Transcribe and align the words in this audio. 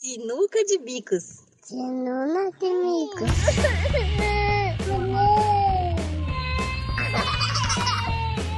Sinuca 0.00 0.64
de 0.64 0.78
bicos. 0.78 1.42
Sinuca 1.60 2.52
de 2.60 2.70
bicos. 2.70 3.30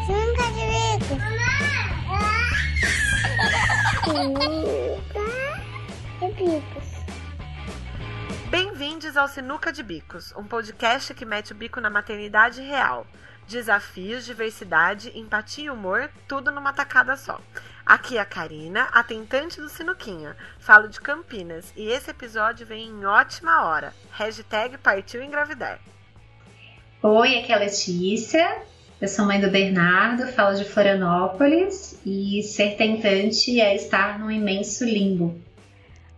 Sinuca 0.04 0.46
de 0.52 0.64
bicos. 0.68 1.22
Sinuca 4.04 4.76
de 6.20 6.44
bicos. 6.44 6.88
Bem-vindos 8.50 9.16
ao 9.16 9.26
Sinuca 9.26 9.72
de 9.72 9.82
Bicos, 9.82 10.34
um 10.36 10.44
podcast 10.44 11.14
que 11.14 11.24
mete 11.24 11.52
o 11.52 11.54
bico 11.54 11.80
na 11.80 11.88
maternidade 11.88 12.60
real. 12.60 13.06
Desafios, 13.48 14.26
diversidade, 14.26 15.10
empatia 15.18 15.64
e 15.64 15.70
humor, 15.70 16.10
tudo 16.28 16.52
numa 16.52 16.74
tacada 16.74 17.16
só. 17.16 17.40
Aqui 17.90 18.18
é 18.18 18.20
a 18.20 18.24
Karina, 18.24 18.82
a 18.92 19.02
tentante 19.02 19.60
do 19.60 19.68
Sinuquinha. 19.68 20.36
Falo 20.60 20.86
de 20.86 21.00
Campinas 21.00 21.72
e 21.76 21.88
esse 21.88 22.08
episódio 22.08 22.64
vem 22.64 22.86
em 22.86 23.04
ótima 23.04 23.64
hora. 23.64 23.92
Hashtag 24.12 24.78
partiu 24.78 25.20
engravidar. 25.20 25.80
Oi, 27.02 27.38
aqui 27.40 27.50
é 27.50 27.54
a 27.56 27.58
Letícia. 27.58 28.62
Eu 29.00 29.08
sou 29.08 29.24
mãe 29.24 29.40
do 29.40 29.50
Bernardo, 29.50 30.28
falo 30.28 30.56
de 30.56 30.64
Florianópolis 30.64 32.00
e 32.06 32.40
ser 32.44 32.76
tentante 32.76 33.60
é 33.60 33.74
estar 33.74 34.20
num 34.20 34.30
imenso 34.30 34.84
limbo. 34.84 35.36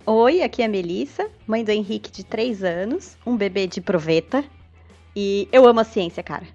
Oi, 0.05 0.43
aqui 0.43 0.61
é 0.61 0.66
a 0.66 0.69
Melissa, 0.69 1.27
mãe 1.47 1.65
do 1.65 1.71
Henrique 1.71 2.13
de 2.13 2.23
3 2.23 2.63
anos, 2.63 3.16
um 3.25 3.35
bebê 3.35 3.66
de 3.66 3.80
proveta. 3.80 4.45
E 5.16 5.49
eu 5.51 5.66
amo 5.66 5.80
a 5.80 5.85
ciência, 5.85 6.23
cara. 6.23 6.47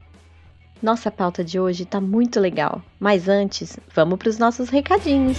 Nossa 0.82 1.10
pauta 1.10 1.44
de 1.44 1.60
hoje 1.60 1.86
tá 1.86 2.00
muito 2.00 2.40
legal, 2.40 2.84
mas 3.00 3.28
antes, 3.28 3.80
vamos 3.94 4.20
para 4.20 4.30
os 4.30 4.38
nossos 4.38 4.70
recadinhos. 4.70 5.38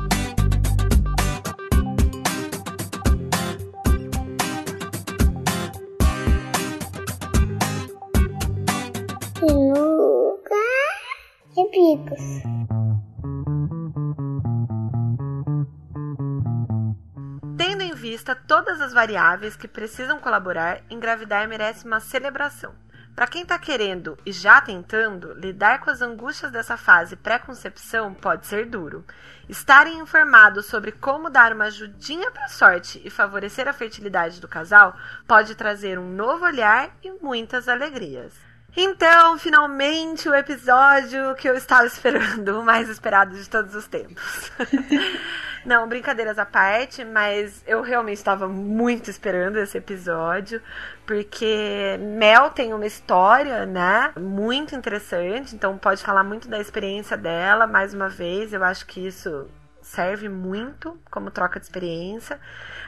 Tendo 17.58 17.82
em 17.82 17.94
vista 17.94 18.34
todas 18.34 18.80
as 18.80 18.92
variáveis 18.92 19.56
que 19.56 19.68
precisam 19.68 20.18
colaborar, 20.18 20.80
engravidar 20.88 21.46
merece 21.46 21.86
uma 21.86 22.00
celebração. 22.00 22.74
Para 23.14 23.26
quem 23.26 23.42
está 23.42 23.58
querendo 23.58 24.16
e 24.24 24.32
já 24.32 24.58
tentando, 24.62 25.34
lidar 25.34 25.80
com 25.80 25.90
as 25.90 26.00
angústias 26.00 26.50
dessa 26.50 26.78
fase 26.78 27.14
pré-concepção 27.14 28.14
pode 28.14 28.46
ser 28.46 28.64
duro. 28.64 29.04
Estarem 29.46 29.98
informados 29.98 30.64
sobre 30.66 30.92
como 30.92 31.28
dar 31.28 31.52
uma 31.52 31.64
ajudinha 31.64 32.30
para 32.30 32.46
a 32.46 32.48
sorte 32.48 33.02
e 33.04 33.10
favorecer 33.10 33.68
a 33.68 33.72
fertilidade 33.74 34.40
do 34.40 34.48
casal 34.48 34.96
pode 35.26 35.54
trazer 35.54 35.98
um 35.98 36.10
novo 36.10 36.46
olhar 36.46 36.96
e 37.02 37.10
muitas 37.22 37.68
alegrias. 37.68 38.51
Então, 38.74 39.38
finalmente, 39.38 40.28
o 40.28 40.34
episódio 40.34 41.34
que 41.34 41.48
eu 41.48 41.54
estava 41.54 41.86
esperando, 41.86 42.60
o 42.60 42.64
mais 42.64 42.88
esperado 42.88 43.36
de 43.36 43.48
todos 43.48 43.74
os 43.74 43.86
tempos. 43.86 44.50
Não, 45.64 45.86
brincadeiras 45.86 46.38
à 46.38 46.46
parte, 46.46 47.04
mas 47.04 47.62
eu 47.66 47.82
realmente 47.82 48.16
estava 48.16 48.48
muito 48.48 49.08
esperando 49.08 49.58
esse 49.58 49.78
episódio, 49.78 50.60
porque 51.06 51.98
Mel 52.00 52.50
tem 52.50 52.74
uma 52.74 52.86
história, 52.86 53.64
né, 53.64 54.12
muito 54.18 54.74
interessante, 54.74 55.54
então 55.54 55.78
pode 55.78 56.02
falar 56.02 56.24
muito 56.24 56.48
da 56.48 56.58
experiência 56.58 57.16
dela, 57.16 57.64
mais 57.66 57.94
uma 57.94 58.08
vez, 58.08 58.52
eu 58.52 58.64
acho 58.64 58.84
que 58.86 59.06
isso 59.06 59.46
serve 59.92 60.28
muito 60.28 60.98
como 61.10 61.30
troca 61.30 61.60
de 61.60 61.66
experiência. 61.66 62.40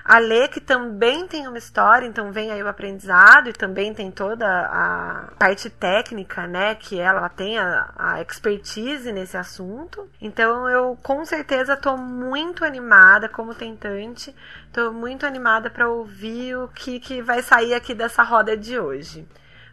A 0.02 0.18
Lê, 0.18 0.48
que 0.48 0.60
também 0.60 1.26
tem 1.28 1.46
uma 1.46 1.58
história, 1.58 2.06
então 2.06 2.32
vem 2.32 2.50
aí 2.50 2.62
o 2.62 2.68
aprendizado 2.68 3.50
e 3.50 3.52
também 3.52 3.92
tem 3.92 4.10
toda 4.10 4.46
a 4.46 5.28
parte 5.38 5.68
técnica, 5.68 6.46
né? 6.46 6.74
Que 6.74 6.98
ela 6.98 7.28
tem 7.28 7.58
a, 7.58 7.92
a 7.96 8.22
expertise 8.22 9.12
nesse 9.12 9.36
assunto. 9.36 10.08
Então 10.20 10.68
eu 10.68 10.98
com 11.02 11.24
certeza 11.26 11.76
tô 11.76 11.96
muito 11.96 12.64
animada 12.64 13.28
como 13.28 13.54
tentante, 13.54 14.34
tô 14.72 14.90
muito 14.90 15.26
animada 15.26 15.68
para 15.68 15.88
ouvir 15.88 16.56
o 16.56 16.68
que, 16.68 16.98
que 16.98 17.20
vai 17.20 17.42
sair 17.42 17.74
aqui 17.74 17.94
dessa 17.94 18.22
roda 18.22 18.56
de 18.56 18.78
hoje. 18.78 19.28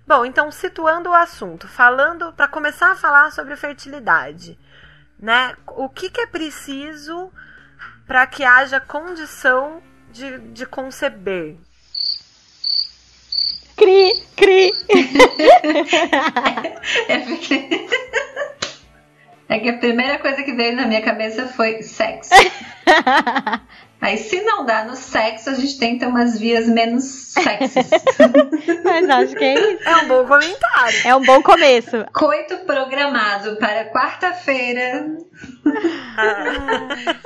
Bom, 0.05 0.25
então 0.25 0.51
situando 0.51 1.09
o 1.09 1.13
assunto, 1.13 1.67
falando 1.67 2.33
para 2.33 2.47
começar 2.47 2.91
a 2.91 2.95
falar 2.95 3.31
sobre 3.31 3.55
fertilidade, 3.55 4.59
né? 5.21 5.55
O 5.67 5.87
que, 5.87 6.09
que 6.09 6.21
é 6.21 6.27
preciso 6.27 7.31
para 8.07 8.25
que 8.27 8.43
haja 8.43 8.79
condição 8.79 9.81
de, 10.11 10.39
de 10.39 10.65
conceber. 10.65 11.55
Cri, 13.77 14.13
cri. 14.35 14.73
é, 17.07 17.19
porque... 17.19 17.87
é 19.49 19.59
que 19.59 19.69
a 19.69 19.77
primeira 19.77 20.19
coisa 20.19 20.43
que 20.43 20.53
veio 20.53 20.75
na 20.75 20.85
minha 20.85 21.01
cabeça 21.01 21.47
foi 21.47 21.81
sexo. 21.81 22.31
Aí, 24.01 24.17
se 24.17 24.41
não 24.41 24.65
dá 24.65 24.83
no 24.83 24.95
sexo, 24.95 25.51
a 25.51 25.53
gente 25.53 25.77
tenta 25.77 26.07
umas 26.07 26.39
vias 26.39 26.67
menos 26.67 27.03
sexys. 27.03 27.87
Mas 28.83 29.09
acho 29.09 29.35
que 29.35 29.43
é 29.43 29.73
isso. 29.73 29.87
É 29.87 29.95
um 29.97 30.07
bom 30.07 30.25
comentário. 30.25 30.99
É 31.05 31.15
um 31.15 31.23
bom 31.23 31.41
começo. 31.43 32.05
Coito 32.11 32.57
programado 32.65 33.57
para 33.57 33.85
quarta-feira. 33.91 35.05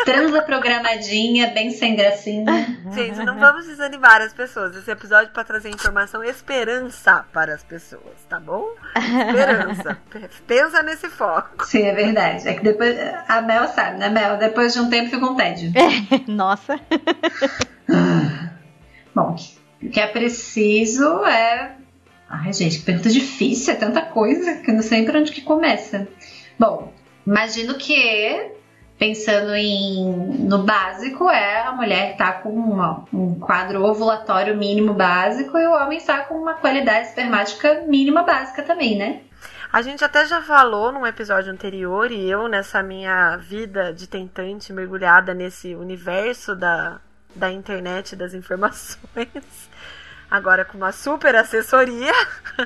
Transa 0.03 0.41
programadinha, 0.41 1.47
bem 1.47 1.71
sem 1.71 1.95
gracinha. 1.95 2.45
Gente, 2.93 3.23
não 3.23 3.39
vamos 3.39 3.65
desanimar 3.65 4.21
as 4.21 4.33
pessoas. 4.33 4.75
Esse 4.75 4.91
episódio 4.91 5.29
é 5.29 5.33
para 5.33 5.43
trazer 5.45 5.69
informação 5.69 6.23
e 6.23 6.29
esperança 6.29 7.25
para 7.31 7.55
as 7.55 7.63
pessoas, 7.63 8.23
tá 8.29 8.39
bom? 8.39 8.67
Esperança. 8.95 9.97
Pensa 10.45 10.83
nesse 10.83 11.07
foco. 11.09 11.65
Sim, 11.65 11.83
é 11.83 11.93
verdade. 11.93 12.47
É 12.47 12.53
que 12.53 12.63
depois. 12.63 12.97
A 13.27 13.41
Mel 13.41 13.67
sabe, 13.69 13.97
né, 13.97 14.09
Mel? 14.09 14.37
Depois 14.37 14.73
de 14.73 14.79
um 14.79 14.89
tempo 14.89 15.09
fica 15.09 15.25
um 15.25 15.35
tédio. 15.35 15.71
Nossa. 16.27 16.64
Bom, 19.13 19.35
o 19.81 19.89
que 19.89 19.99
é 19.99 20.07
preciso 20.07 21.25
é. 21.25 21.75
Ai, 22.29 22.51
gente, 22.51 22.79
que 22.79 22.85
pergunta 22.85 23.09
difícil, 23.09 23.73
é 23.73 23.77
tanta 23.77 24.01
coisa 24.01 24.55
que 24.55 24.71
eu 24.71 24.75
não 24.75 24.81
sei 24.81 25.05
para 25.05 25.19
onde 25.19 25.31
que 25.31 25.41
começa. 25.41 26.07
Bom, 26.57 26.91
imagino 27.25 27.75
que 27.75 28.51
pensando 28.97 29.53
em 29.53 30.05
no 30.39 30.59
básico 30.59 31.29
é 31.29 31.61
a 31.61 31.73
mulher 31.73 32.15
tá 32.15 32.31
com 32.33 32.49
uma, 32.49 33.05
um 33.13 33.35
quadro 33.35 33.83
ovulatório 33.83 34.57
mínimo 34.57 34.93
básico 34.93 35.57
e 35.57 35.67
o 35.67 35.73
homem 35.73 35.97
está 35.97 36.21
com 36.21 36.35
uma 36.35 36.55
qualidade 36.55 37.09
espermática 37.09 37.83
mínima 37.87 38.23
básica 38.23 38.63
também, 38.63 38.97
né? 38.97 39.21
A 39.75 39.81
gente 39.81 40.05
até 40.05 40.25
já 40.25 40.41
falou 40.41 40.89
num 40.89 41.05
episódio 41.05 41.51
anterior, 41.51 42.09
e 42.09 42.29
eu, 42.29 42.47
nessa 42.47 42.81
minha 42.81 43.35
vida 43.35 43.93
de 43.93 44.07
tentante, 44.07 44.71
mergulhada 44.71 45.33
nesse 45.33 45.75
universo 45.75 46.55
da, 46.55 47.01
da 47.35 47.51
internet 47.51 48.15
das 48.15 48.33
informações, 48.33 49.69
agora 50.31 50.63
com 50.63 50.77
uma 50.77 50.93
super 50.93 51.35
assessoria. 51.35 52.13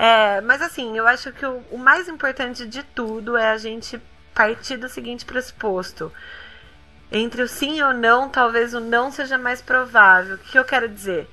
É, 0.00 0.40
mas 0.42 0.62
assim, 0.62 0.96
eu 0.96 1.08
acho 1.08 1.32
que 1.32 1.44
o, 1.44 1.60
o 1.72 1.76
mais 1.76 2.08
importante 2.08 2.68
de 2.68 2.84
tudo 2.84 3.36
é 3.36 3.50
a 3.50 3.58
gente 3.58 4.00
partir 4.32 4.76
do 4.76 4.88
seguinte 4.88 5.24
pressuposto. 5.24 6.12
Entre 7.10 7.42
o 7.42 7.48
sim 7.48 7.78
e 7.78 7.82
o 7.82 7.92
não, 7.92 8.28
talvez 8.28 8.74
o 8.74 8.80
não 8.80 9.10
seja 9.10 9.36
mais 9.36 9.60
provável. 9.60 10.36
O 10.36 10.38
que 10.38 10.56
eu 10.56 10.64
quero 10.64 10.88
dizer? 10.88 11.28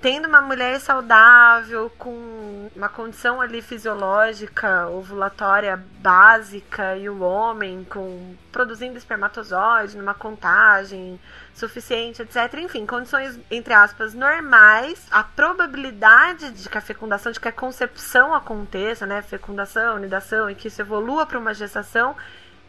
Tendo 0.00 0.28
uma 0.28 0.40
mulher 0.40 0.78
saudável, 0.80 1.90
com 1.98 2.70
uma 2.74 2.88
condição 2.88 3.40
ali 3.40 3.60
fisiológica, 3.60 4.86
ovulatória 4.88 5.82
básica, 6.00 6.96
e 6.96 7.08
o 7.08 7.20
homem 7.20 7.84
com 7.84 8.36
produzindo 8.52 8.96
espermatozoide 8.96 9.96
numa 9.96 10.14
contagem 10.14 11.18
suficiente, 11.52 12.22
etc. 12.22 12.54
Enfim, 12.58 12.86
condições, 12.86 13.38
entre 13.50 13.74
aspas, 13.74 14.14
normais, 14.14 15.06
a 15.10 15.24
probabilidade 15.24 16.52
de 16.52 16.68
que 16.68 16.78
a 16.78 16.80
fecundação, 16.80 17.32
de 17.32 17.40
que 17.40 17.48
a 17.48 17.52
concepção 17.52 18.32
aconteça, 18.32 19.04
né? 19.04 19.20
Fecundação, 19.20 19.98
nidação, 19.98 20.48
e 20.48 20.54
que 20.54 20.68
isso 20.68 20.80
evolua 20.80 21.26
para 21.26 21.38
uma 21.38 21.52
gestação 21.52 22.16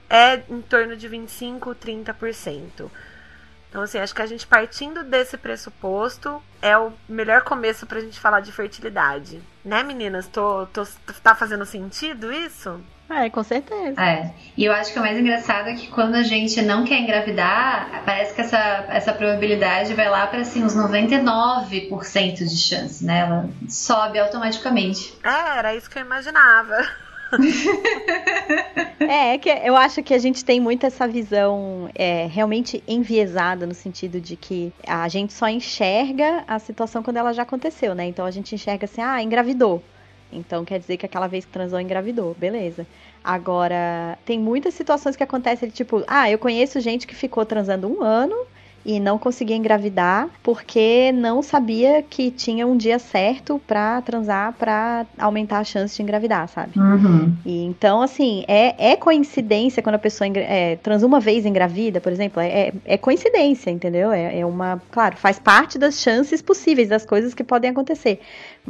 é 0.09 0.41
em 0.49 0.61
torno 0.61 0.95
de 0.95 1.07
25, 1.07 1.75
30%. 1.75 2.89
Então, 3.69 3.83
assim, 3.83 3.99
acho 3.99 4.15
que 4.15 4.21
a 4.21 4.25
gente 4.25 4.47
partindo 4.47 5.03
desse 5.03 5.37
pressuposto 5.37 6.41
é 6.61 6.75
o 6.77 6.91
melhor 7.07 7.43
começo 7.43 7.85
pra 7.85 7.99
gente 7.99 8.19
falar 8.19 8.39
de 8.39 8.51
fertilidade. 8.51 9.41
Né, 9.63 9.83
meninas? 9.83 10.27
Tô, 10.27 10.65
tô, 10.67 10.83
tá 11.21 11.35
fazendo 11.35 11.65
sentido 11.65 12.33
isso? 12.33 12.81
É, 13.09 13.27
com 13.29 13.43
certeza. 13.43 13.99
É. 13.99 14.31
E 14.55 14.65
eu 14.65 14.71
acho 14.71 14.93
que 14.93 14.99
o 14.99 15.01
mais 15.01 15.17
engraçado 15.17 15.69
é 15.69 15.73
que 15.73 15.87
quando 15.87 16.13
a 16.13 16.21
gente 16.21 16.61
não 16.61 16.85
quer 16.85 16.99
engravidar, 16.99 18.03
parece 18.05 18.35
que 18.35 18.41
essa, 18.41 18.85
essa 18.89 19.11
probabilidade 19.11 19.95
vai 19.95 20.07
lá 20.09 20.27
para 20.27 20.41
assim, 20.41 20.63
uns 20.63 20.75
99% 20.75 22.35
de 22.35 22.57
chance, 22.57 23.03
né? 23.03 23.21
Ela 23.21 23.49
sobe 23.67 24.19
automaticamente. 24.19 25.17
É, 25.23 25.57
era 25.57 25.75
isso 25.75 25.89
que 25.89 25.97
eu 25.97 26.03
imaginava. 26.03 26.75
é, 28.99 29.33
é 29.33 29.37
que 29.37 29.49
eu 29.49 29.75
acho 29.75 30.01
que 30.01 30.13
a 30.13 30.17
gente 30.17 30.43
tem 30.43 30.59
muito 30.59 30.85
essa 30.85 31.07
visão 31.07 31.89
é, 31.95 32.27
realmente 32.27 32.83
enviesada 32.87 33.65
no 33.65 33.73
sentido 33.73 34.19
de 34.19 34.35
que 34.35 34.73
a 34.87 35.07
gente 35.07 35.33
só 35.33 35.47
enxerga 35.47 36.43
a 36.47 36.59
situação 36.59 37.03
quando 37.03 37.17
ela 37.17 37.33
já 37.33 37.43
aconteceu, 37.43 37.93
né? 37.93 38.05
Então 38.05 38.25
a 38.25 38.31
gente 38.31 38.55
enxerga 38.55 38.85
assim, 38.85 39.01
ah, 39.01 39.21
engravidou. 39.21 39.83
Então 40.31 40.63
quer 40.63 40.79
dizer 40.79 40.97
que 40.97 41.05
aquela 41.05 41.27
vez 41.27 41.45
que 41.45 41.51
transou 41.51 41.79
engravidou, 41.79 42.35
beleza. 42.37 42.85
Agora, 43.23 44.17
tem 44.25 44.39
muitas 44.39 44.73
situações 44.73 45.15
que 45.15 45.23
acontecem, 45.23 45.69
tipo, 45.69 46.03
ah, 46.07 46.29
eu 46.29 46.37
conheço 46.37 46.79
gente 46.79 47.05
que 47.05 47.15
ficou 47.15 47.45
transando 47.45 47.87
um 47.87 48.01
ano 48.01 48.35
e 48.89 48.99
não 48.99 49.19
conseguia 49.19 49.55
engravidar 49.55 50.27
porque 50.41 51.11
não 51.11 51.43
sabia 51.43 52.01
que 52.01 52.31
tinha 52.31 52.65
um 52.65 52.75
dia 52.75 52.97
certo 52.97 53.61
para 53.67 54.01
transar 54.01 54.53
para 54.53 55.05
aumentar 55.19 55.59
a 55.59 55.63
chance 55.63 55.95
de 55.95 56.01
engravidar, 56.01 56.47
sabe? 56.47 56.79
Uhum. 56.79 57.31
E 57.45 57.65
então, 57.65 58.01
assim, 58.01 58.43
é, 58.47 58.93
é 58.93 58.95
coincidência 58.95 59.83
quando 59.83 59.93
a 59.93 59.99
pessoa 59.99 60.27
é, 60.35 60.75
transa 60.77 61.05
uma 61.05 61.19
vez 61.19 61.45
engravida, 61.45 62.01
por 62.01 62.11
exemplo, 62.11 62.41
é, 62.41 62.73
é 62.83 62.97
coincidência, 62.97 63.69
entendeu? 63.69 64.11
É, 64.11 64.39
é 64.39 64.45
uma, 64.45 64.81
claro, 64.89 65.17
faz 65.17 65.37
parte 65.37 65.77
das 65.77 66.01
chances 66.01 66.41
possíveis 66.41 66.89
das 66.89 67.05
coisas 67.05 67.35
que 67.35 67.43
podem 67.43 67.69
acontecer. 67.69 68.19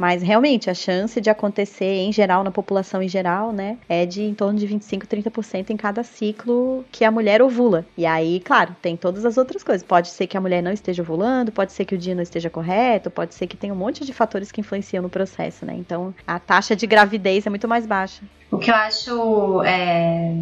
Mas 0.00 0.22
realmente 0.22 0.70
a 0.70 0.72
chance 0.72 1.20
de 1.20 1.28
acontecer 1.28 1.84
em 1.84 2.10
geral 2.10 2.42
na 2.42 2.50
população 2.50 3.02
em 3.02 3.08
geral, 3.08 3.52
né, 3.52 3.76
é 3.86 4.06
de 4.06 4.22
em 4.22 4.32
torno 4.32 4.58
de 4.58 4.66
25, 4.66 5.06
30% 5.06 5.68
em 5.68 5.76
cada 5.76 6.02
ciclo 6.02 6.82
que 6.90 7.04
a 7.04 7.10
mulher 7.10 7.42
ovula. 7.42 7.84
E 7.98 8.06
aí, 8.06 8.40
claro, 8.40 8.74
tem 8.80 8.96
todas 8.96 9.26
as 9.26 9.36
outras 9.36 9.62
coisas. 9.62 9.86
Pode 9.86 10.08
ser 10.08 10.26
que 10.26 10.38
a 10.38 10.40
mulher 10.40 10.62
não 10.62 10.72
esteja 10.72 11.02
ovulando, 11.02 11.52
pode 11.52 11.74
ser 11.74 11.84
que 11.84 11.94
o 11.94 11.98
dia 11.98 12.14
não 12.14 12.22
esteja 12.22 12.48
correto, 12.48 13.10
pode 13.10 13.34
ser 13.34 13.46
que 13.46 13.58
tenha 13.58 13.74
um 13.74 13.76
monte 13.76 14.02
de 14.02 14.14
fatores 14.14 14.50
que 14.50 14.62
influenciam 14.62 15.02
no 15.02 15.10
processo, 15.10 15.66
né? 15.66 15.74
Então, 15.76 16.14
a 16.26 16.38
taxa 16.38 16.74
de 16.74 16.86
gravidez 16.86 17.46
é 17.46 17.50
muito 17.50 17.68
mais 17.68 17.84
baixa. 17.84 18.22
O 18.50 18.56
que 18.56 18.70
eu 18.70 18.74
acho 18.74 19.62
é, 19.64 20.34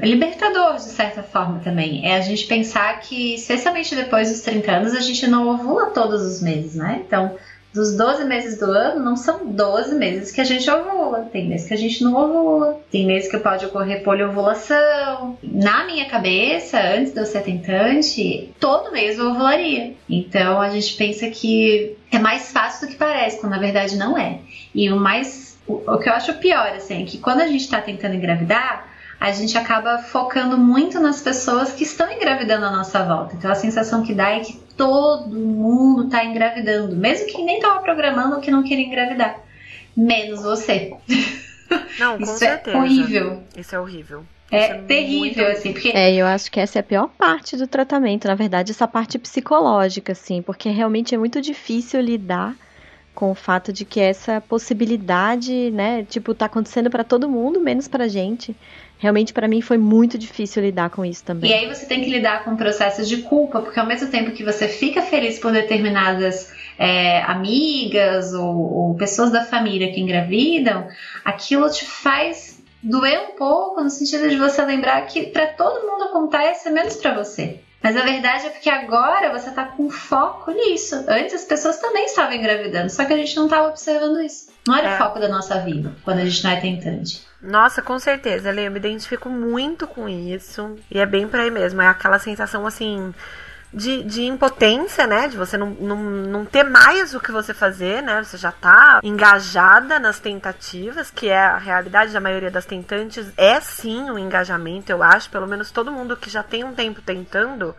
libertador, 0.00 0.74
de 0.74 0.82
certa 0.82 1.22
forma, 1.22 1.60
também, 1.60 2.04
é 2.04 2.16
a 2.16 2.20
gente 2.20 2.44
pensar 2.46 2.98
que, 2.98 3.36
especialmente 3.36 3.94
depois 3.94 4.30
dos 4.30 4.40
30 4.40 4.72
anos, 4.72 4.94
a 4.94 5.00
gente 5.00 5.28
não 5.28 5.48
ovula 5.48 5.86
todos 5.90 6.22
os 6.22 6.42
meses, 6.42 6.74
né? 6.74 7.02
Então, 7.06 7.36
dos 7.76 7.94
12 7.94 8.24
meses 8.24 8.58
do 8.58 8.64
ano, 8.64 9.04
não 9.04 9.16
são 9.16 9.46
12 9.46 9.94
meses 9.94 10.32
que 10.32 10.40
a 10.40 10.44
gente 10.44 10.68
ovula. 10.68 11.28
Tem 11.30 11.46
meses 11.46 11.68
que 11.68 11.74
a 11.74 11.76
gente 11.76 12.02
não 12.02 12.14
ovula. 12.14 12.80
Tem 12.90 13.06
meses 13.06 13.30
que 13.30 13.38
pode 13.38 13.66
ocorrer 13.66 14.02
poliovulação. 14.02 15.38
Na 15.42 15.84
minha 15.84 16.06
cabeça, 16.06 16.80
antes 16.80 17.12
de 17.12 17.20
eu 17.20 17.26
ser 17.26 17.42
tentante, 17.42 18.50
todo 18.58 18.90
mês 18.90 19.18
eu 19.18 19.30
ovularia. 19.30 19.94
Então 20.08 20.60
a 20.60 20.70
gente 20.70 20.96
pensa 20.96 21.28
que 21.28 21.96
é 22.10 22.18
mais 22.18 22.50
fácil 22.50 22.86
do 22.86 22.92
que 22.92 22.98
parece, 22.98 23.38
quando 23.38 23.52
na 23.52 23.58
verdade 23.58 23.96
não 23.96 24.16
é. 24.16 24.40
E 24.74 24.90
o 24.90 24.96
mais. 24.96 25.56
O, 25.66 25.98
que 25.98 26.08
eu 26.08 26.12
acho 26.14 26.32
pior, 26.34 26.68
assim, 26.76 27.02
é 27.02 27.06
que 27.06 27.18
quando 27.18 27.40
a 27.40 27.46
gente 27.46 27.62
está 27.62 27.80
tentando 27.80 28.14
engravidar, 28.14 28.88
a 29.18 29.32
gente 29.32 29.56
acaba 29.56 29.98
focando 29.98 30.58
muito 30.58 31.00
nas 31.00 31.20
pessoas 31.22 31.72
que 31.72 31.84
estão 31.84 32.10
engravidando 32.12 32.66
à 32.66 32.70
nossa 32.70 33.02
volta. 33.04 33.34
Então 33.36 33.50
a 33.50 33.54
sensação 33.54 34.02
que 34.02 34.12
dá 34.14 34.30
é 34.30 34.40
que 34.40 34.54
todo 34.76 35.30
mundo 35.34 36.04
está 36.04 36.24
engravidando, 36.24 36.94
mesmo 36.94 37.26
quem 37.28 37.44
nem 37.44 37.56
estava 37.56 37.80
programando 37.80 38.36
ou 38.36 38.40
que 38.40 38.50
não 38.50 38.62
queria 38.62 38.84
engravidar, 38.86 39.40
menos 39.96 40.42
você. 40.42 40.92
Não, 41.98 42.16
com 42.18 42.22
Isso 42.22 42.38
certeza. 42.38 42.76
é 42.76 42.80
horrível. 42.80 43.42
Isso 43.56 43.74
é 43.74 43.80
horrível. 43.80 44.24
É, 44.52 44.76
Isso 44.76 44.86
terrível, 44.86 45.18
muito- 45.18 45.58
assim, 45.58 45.72
porque 45.72 45.88
É, 45.88 46.14
eu 46.14 46.24
acho 46.24 46.48
que 46.52 46.60
essa 46.60 46.78
é 46.78 46.80
a 46.80 46.84
pior 46.84 47.08
parte 47.18 47.56
do 47.56 47.66
tratamento, 47.66 48.28
na 48.28 48.36
verdade, 48.36 48.70
essa 48.70 48.86
parte 48.86 49.18
psicológica, 49.18 50.12
assim, 50.12 50.40
porque 50.42 50.68
realmente 50.68 51.12
é 51.12 51.18
muito 51.18 51.40
difícil 51.42 52.00
lidar 52.00 52.54
com 53.16 53.32
o 53.32 53.34
fato 53.34 53.72
de 53.72 53.84
que 53.84 53.98
essa 53.98 54.40
possibilidade, 54.40 55.70
né, 55.72 56.04
tipo, 56.04 56.34
tá 56.34 56.46
acontecendo 56.46 56.88
pra 56.90 57.02
todo 57.02 57.28
mundo, 57.28 57.58
menos 57.60 57.88
pra 57.88 58.06
gente. 58.06 58.54
Realmente, 58.98 59.32
pra 59.32 59.46
mim, 59.46 59.60
foi 59.60 59.76
muito 59.76 60.16
difícil 60.16 60.62
lidar 60.62 60.90
com 60.90 61.04
isso 61.04 61.22
também. 61.22 61.50
E 61.50 61.54
aí 61.54 61.68
você 61.68 61.84
tem 61.84 62.02
que 62.02 62.10
lidar 62.10 62.44
com 62.44 62.56
processos 62.56 63.08
de 63.08 63.18
culpa, 63.18 63.60
porque 63.60 63.78
ao 63.78 63.86
mesmo 63.86 64.08
tempo 64.10 64.30
que 64.30 64.42
você 64.42 64.68
fica 64.68 65.02
feliz 65.02 65.38
por 65.38 65.52
determinadas 65.52 66.50
é, 66.78 67.20
amigas 67.22 68.32
ou, 68.32 68.56
ou 68.56 68.94
pessoas 68.94 69.30
da 69.30 69.44
família 69.44 69.92
que 69.92 70.00
engravidam, 70.00 70.88
aquilo 71.24 71.70
te 71.70 71.84
faz 71.84 72.56
doer 72.82 73.20
um 73.20 73.36
pouco 73.36 73.82
no 73.82 73.90
sentido 73.90 74.28
de 74.28 74.36
você 74.36 74.64
lembrar 74.64 75.02
que 75.06 75.26
para 75.26 75.46
todo 75.48 75.86
mundo 75.86 76.04
acontece, 76.04 76.70
menos 76.70 76.96
para 76.96 77.14
você. 77.14 77.60
Mas 77.82 77.96
a 77.96 78.02
verdade 78.02 78.46
é 78.46 78.50
porque 78.50 78.70
agora 78.70 79.30
você 79.38 79.50
tá 79.50 79.64
com 79.64 79.90
foco 79.90 80.50
nisso. 80.50 81.04
Antes 81.06 81.34
as 81.34 81.44
pessoas 81.44 81.78
também 81.78 82.06
estavam 82.06 82.32
engravidando, 82.34 82.90
só 82.90 83.04
que 83.04 83.12
a 83.12 83.16
gente 83.16 83.36
não 83.36 83.44
estava 83.44 83.68
observando 83.68 84.20
isso. 84.22 84.48
Não 84.66 84.76
era 84.76 84.90
É. 84.90 84.94
o 84.94 84.98
foco 84.98 85.20
da 85.20 85.28
nossa 85.28 85.60
vida 85.60 85.94
quando 86.04 86.18
a 86.20 86.24
gente 86.24 86.42
não 86.42 86.50
é 86.50 86.56
tentante. 86.56 87.25
Nossa, 87.40 87.82
com 87.82 87.98
certeza, 87.98 88.50
Lê, 88.50 88.66
eu 88.66 88.70
me 88.70 88.78
identifico 88.78 89.28
muito 89.28 89.86
com 89.86 90.08
isso. 90.08 90.76
E 90.90 90.98
é 90.98 91.06
bem 91.06 91.28
por 91.28 91.38
aí 91.38 91.50
mesmo. 91.50 91.82
É 91.82 91.86
aquela 91.88 92.18
sensação 92.18 92.66
assim. 92.66 93.14
De, 93.72 94.02
de 94.04 94.22
impotência, 94.22 95.06
né? 95.06 95.28
De 95.28 95.36
você 95.36 95.58
não, 95.58 95.70
não, 95.70 95.96
não 95.96 96.44
ter 96.46 96.62
mais 96.62 97.14
o 97.14 97.20
que 97.20 97.30
você 97.30 97.52
fazer, 97.52 98.02
né? 98.02 98.22
Você 98.22 98.38
já 98.38 98.50
tá 98.50 99.00
engajada 99.02 99.98
nas 99.98 100.18
tentativas, 100.18 101.10
que 101.10 101.28
é 101.28 101.38
a 101.38 101.58
realidade 101.58 102.12
da 102.12 102.20
maioria 102.20 102.50
das 102.50 102.64
tentantes. 102.64 103.30
É 103.36 103.60
sim 103.60 104.10
o 104.10 104.18
engajamento, 104.18 104.90
eu 104.90 105.02
acho. 105.02 105.28
Pelo 105.28 105.46
menos 105.46 105.70
todo 105.70 105.92
mundo 105.92 106.16
que 106.16 106.30
já 106.30 106.42
tem 106.42 106.64
um 106.64 106.74
tempo 106.74 107.02
tentando 107.02 107.76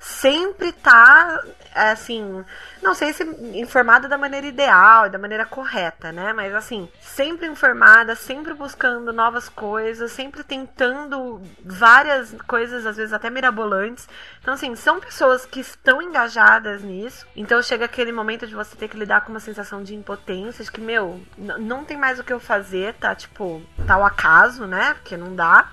sempre 0.00 0.72
tá, 0.72 1.42
assim, 1.74 2.44
não 2.82 2.94
sei 2.94 3.12
se 3.12 3.24
informada 3.54 4.08
da 4.08 4.16
maneira 4.16 4.46
ideal, 4.46 5.10
da 5.10 5.18
maneira 5.18 5.44
correta, 5.44 6.12
né? 6.12 6.32
Mas 6.32 6.54
assim, 6.54 6.88
sempre 7.00 7.46
informada, 7.46 8.14
sempre 8.14 8.54
buscando 8.54 9.12
novas 9.12 9.48
coisas, 9.48 10.12
sempre 10.12 10.44
tentando 10.44 11.42
várias 11.64 12.34
coisas, 12.46 12.86
às 12.86 12.96
vezes 12.96 13.12
até 13.12 13.28
mirabolantes. 13.28 14.08
Então, 14.40 14.54
assim, 14.54 14.74
são 14.76 15.00
pessoas 15.00 15.44
que 15.44 15.60
estão 15.60 16.00
engajadas 16.00 16.82
nisso. 16.82 17.26
Então 17.34 17.62
chega 17.62 17.84
aquele 17.84 18.12
momento 18.12 18.46
de 18.46 18.54
você 18.54 18.76
ter 18.76 18.88
que 18.88 18.96
lidar 18.96 19.22
com 19.22 19.30
uma 19.30 19.40
sensação 19.40 19.82
de 19.82 19.94
impotência, 19.94 20.64
de 20.64 20.70
que, 20.70 20.80
meu, 20.80 21.20
não 21.36 21.84
tem 21.84 21.96
mais 21.96 22.18
o 22.18 22.24
que 22.24 22.32
eu 22.32 22.40
fazer, 22.40 22.94
tá? 22.94 23.14
Tipo, 23.14 23.62
tá 23.86 23.96
o 23.96 24.04
acaso, 24.04 24.66
né? 24.66 24.94
Porque 24.94 25.16
não 25.16 25.34
dá. 25.34 25.68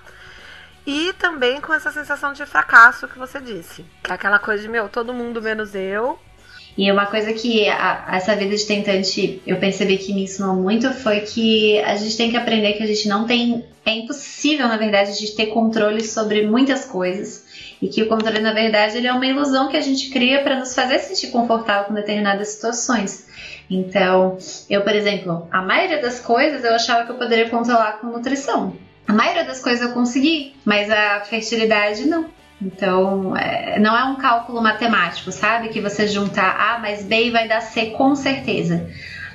E 0.86 1.12
também 1.14 1.60
com 1.60 1.74
essa 1.74 1.90
sensação 1.90 2.32
de 2.32 2.46
fracasso 2.46 3.08
que 3.08 3.18
você 3.18 3.40
disse. 3.40 3.84
Que 4.02 4.12
aquela 4.12 4.38
coisa 4.38 4.62
de, 4.62 4.68
meu, 4.68 4.88
todo 4.88 5.12
mundo 5.12 5.42
menos 5.42 5.74
eu. 5.74 6.18
E 6.78 6.92
uma 6.92 7.06
coisa 7.06 7.32
que 7.32 7.66
a- 7.68 8.04
essa 8.12 8.36
vida 8.36 8.54
de 8.54 8.64
tentante 8.66 9.42
eu 9.46 9.56
percebi 9.56 9.96
que 9.96 10.12
me 10.12 10.24
ensinou 10.24 10.54
muito 10.54 10.92
foi 10.92 11.20
que 11.20 11.78
a 11.80 11.96
gente 11.96 12.16
tem 12.16 12.30
que 12.30 12.36
aprender 12.36 12.74
que 12.74 12.82
a 12.82 12.86
gente 12.86 13.08
não 13.08 13.26
tem. 13.26 13.64
É 13.84 13.92
impossível, 13.92 14.68
na 14.68 14.76
verdade, 14.76 15.10
a 15.10 15.14
gente 15.14 15.34
ter 15.34 15.46
controle 15.46 16.04
sobre 16.04 16.46
muitas 16.46 16.84
coisas. 16.84 17.46
E 17.80 17.88
que 17.88 18.02
o 18.02 18.08
controle, 18.08 18.40
na 18.40 18.52
verdade, 18.52 18.96
ele 18.98 19.06
é 19.06 19.12
uma 19.12 19.26
ilusão 19.26 19.68
que 19.68 19.76
a 19.76 19.80
gente 19.80 20.10
cria 20.10 20.42
para 20.42 20.58
nos 20.58 20.74
fazer 20.74 20.98
sentir 20.98 21.28
confortável 21.28 21.84
com 21.86 21.94
determinadas 21.94 22.48
situações. 22.48 23.26
Então, 23.70 24.38
eu, 24.70 24.82
por 24.82 24.94
exemplo, 24.94 25.48
a 25.50 25.62
maioria 25.62 26.00
das 26.00 26.20
coisas 26.20 26.62
eu 26.62 26.74
achava 26.74 27.04
que 27.04 27.10
eu 27.12 27.16
poderia 27.16 27.48
controlar 27.50 27.94
com 28.00 28.06
nutrição. 28.08 28.76
A 29.06 29.12
maioria 29.12 29.44
das 29.44 29.60
coisas 29.60 29.86
eu 29.86 29.94
consegui, 29.94 30.54
mas 30.64 30.90
a 30.90 31.20
fertilidade 31.20 32.06
não. 32.06 32.26
Então, 32.60 33.36
é, 33.36 33.78
não 33.78 33.96
é 33.96 34.04
um 34.04 34.16
cálculo 34.16 34.62
matemático, 34.62 35.30
sabe? 35.30 35.68
Que 35.68 35.80
você 35.80 36.08
juntar 36.08 36.56
A 36.58 36.78
mais 36.78 37.04
B 37.04 37.26
e 37.26 37.30
vai 37.30 37.46
dar 37.46 37.60
C 37.60 37.86
com 37.90 38.14
certeza. 38.14 38.88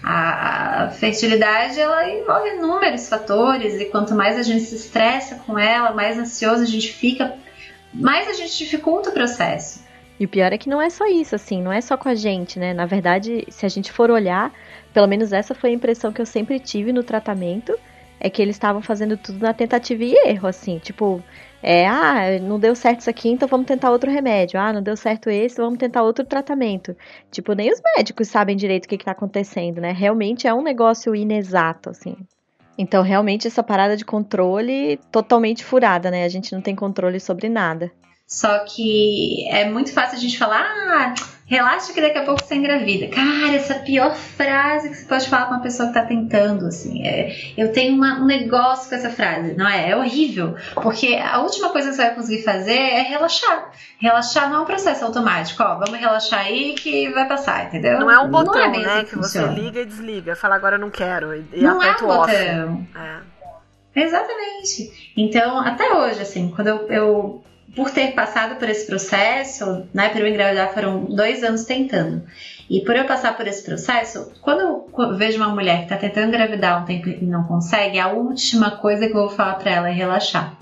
A, 0.04 0.86
a 0.86 0.90
fertilidade 0.90 1.80
ela 1.80 2.10
envolve 2.10 2.50
inúmeros 2.50 3.08
fatores 3.08 3.80
e 3.80 3.86
quanto 3.86 4.16
mais 4.16 4.38
a 4.38 4.42
gente 4.42 4.63
se 4.63 4.75
estressa 4.75 5.36
com 5.46 5.58
ela, 5.58 5.92
mais 5.92 6.18
ansioso 6.18 6.63
a 6.63 6.66
gente 6.66 6.92
fica, 6.92 7.36
mais 7.94 8.28
a 8.28 8.34
gente 8.34 8.58
dificulta 8.58 9.12
o 9.12 9.13
processo. 9.13 9.82
E 10.20 10.25
o 10.25 10.30
pior 10.30 10.51
é 10.51 10.58
que 10.58 10.70
não 10.70 10.82
é 10.82 10.90
só 10.90 11.08
isso, 11.08 11.36
assim, 11.36 11.62
não 11.62 11.72
é 11.72 11.82
só 11.82 11.98
com 11.98 12.10
a 12.10 12.16
gente, 12.16 12.60
né? 12.60 12.74
Na 12.74 12.86
verdade, 12.86 13.46
se 13.50 13.66
a 13.66 13.70
gente 13.70 13.92
for 13.92 14.10
olhar, 14.10 14.51
pelo 14.94 15.08
menos 15.08 15.32
essa 15.32 15.56
foi 15.56 15.72
a 15.72 15.74
impressão 15.74 16.12
que 16.12 16.22
eu 16.22 16.25
sempre 16.25 16.60
tive 16.60 16.92
no 16.92 17.04
tratamento, 17.04 17.75
é 18.24 18.30
que 18.30 18.40
eles 18.40 18.56
estavam 18.56 18.84
fazendo 18.84 19.18
tudo 19.18 19.40
na 19.40 19.51
tentativa 19.51 20.04
e 20.04 20.13
erro, 20.28 20.48
assim, 20.48 20.78
tipo, 20.78 21.24
é, 21.63 21.88
ah, 21.88 22.40
não 22.40 22.60
deu 22.60 22.75
certo 22.75 23.00
isso 23.01 23.10
aqui, 23.10 23.30
então 23.30 23.48
vamos 23.48 23.66
tentar 23.66 23.90
outro 23.90 24.12
remédio. 24.12 24.60
Ah, 24.60 24.72
não 24.72 24.82
deu 24.82 24.96
certo 24.96 25.28
esse, 25.30 25.58
vamos 25.58 25.80
tentar 25.80 26.04
outro 26.04 26.24
tratamento. 26.24 26.96
Tipo, 27.32 27.54
nem 27.54 27.72
os 27.72 27.82
médicos 27.98 28.28
sabem 28.28 28.56
direito 28.56 28.86
o 28.86 28.88
que, 28.88 28.96
está 28.96 29.12
acontecendo, 29.12 29.82
né? 29.82 29.92
Realmente 29.92 30.48
é 30.48 30.54
um 30.54 30.62
negócio 30.62 31.16
inexato, 31.16 31.90
assim. 31.90 32.16
Então, 32.78 33.01
realmente, 33.01 33.48
essa 33.48 33.63
parada 33.63 33.98
de 33.98 34.06
controle 34.06 35.00
totalmente 35.12 35.66
furada, 35.66 36.12
né? 36.12 36.24
A 36.24 36.30
gente 36.30 36.54
não 36.54 36.62
tem 36.62 36.75
controle 36.75 37.20
sobre 37.20 37.50
nada. 37.50 37.92
Só 38.28 38.60
que 38.60 39.48
é 39.50 39.70
muito 39.70 39.92
fácil 39.92 40.18
a 40.18 40.22
gente 40.22 40.38
falar, 40.38 40.62
ah, 40.62 41.13
relaxa 41.51 41.91
que 41.91 42.00
daqui 42.00 42.17
a 42.17 42.24
pouco 42.24 42.41
você 42.41 42.55
engravida. 42.55 43.10
Cara, 43.10 43.53
essa 43.53 43.74
é 43.74 43.75
a 43.75 43.79
pior 43.81 44.15
frase 44.15 44.89
que 44.89 44.96
você 44.96 45.05
pode 45.05 45.27
falar 45.27 45.48
pra 45.48 45.55
uma 45.58 45.62
pessoa 45.62 45.89
que 45.89 45.93
tá 45.93 46.05
tentando, 46.05 46.65
assim. 46.65 47.05
É, 47.05 47.36
eu 47.58 47.74
tenho 47.74 47.93
uma, 47.93 48.22
um 48.22 48.25
negócio 48.25 48.88
com 48.88 48.96
essa 48.96 49.10
frase, 49.10 49.53
não 49.55 49.67
é? 49.67 49.89
É 49.89 49.98
horrível. 49.98 50.55
Porque 50.75 51.13
a 51.15 51.41
última 51.41 51.67
coisa 51.70 51.89
que 51.89 51.96
você 51.96 52.03
vai 52.03 52.15
conseguir 52.15 52.43
fazer 52.43 52.79
é 52.79 53.01
relaxar. 53.01 53.70
Relaxar 54.00 54.50
não 54.50 54.60
é 54.60 54.60
um 54.62 54.65
processo 54.65 55.03
automático, 55.03 55.62
ó, 55.62 55.75
vamos 55.75 56.00
relaxar 56.00 56.39
aí 56.39 56.74
que 56.74 57.10
vai 57.10 57.27
passar, 57.27 57.65
entendeu? 57.65 58.00
Não 58.00 58.10
é 58.10 58.17
um 58.17 58.29
botão, 58.29 58.58
é 58.58 58.70
né, 58.70 58.86
assim 58.86 59.05
que, 59.08 59.17
você 59.17 59.46
liga 59.48 59.81
e 59.81 59.86
desliga. 59.86 60.38
Fala 60.38 60.55
agora 60.55 60.77
eu 60.77 60.79
não 60.79 60.89
quero. 60.89 61.36
E 61.36 61.62
não 61.62 61.84
é 61.84 61.91
um 61.91 62.08
botão. 62.08 62.88
É. 62.96 63.20
Exatamente. 63.93 65.12
Então, 65.17 65.60
até 65.60 65.91
hoje, 65.91 66.22
assim, 66.22 66.50
quando 66.55 66.67
eu, 66.67 66.88
eu 66.88 67.43
por 67.75 67.90
ter 67.92 68.13
passado 68.13 68.56
por 68.56 68.70
esse 68.70 68.86
processo, 68.86 69.86
né, 69.94 70.10
para 70.10 70.22
eu 70.22 70.28
engravidar 70.28 70.74
foram 70.74 71.06
dois 71.06 71.44
anos 71.44 71.63
tentando. 71.63 72.24
E 72.70 72.82
por 72.82 72.96
eu 72.96 73.06
passar 73.06 73.36
por 73.36 73.48
esse 73.48 73.63
processo, 73.63 74.32
quando 74.42 74.62
eu 74.62 75.18
vejo 75.18 75.38
uma 75.38 75.50
mulher 75.50 75.80
que 75.80 75.84
está 75.84 75.98
tentando 75.98 76.28
engravidar 76.28 76.82
um 76.82 76.86
tempo 76.86 77.10
e 77.10 77.25
não 77.25 77.44
consegue, 77.44 78.00
a 78.00 78.10
última 78.10 78.72
coisa 78.72 79.08
que 79.08 79.13
eu 79.13 79.28
vou 79.28 79.30
falar 79.30 79.56
para 79.56 79.72
ela 79.72 79.90
é 79.90 79.94
relaxar. 79.94 80.58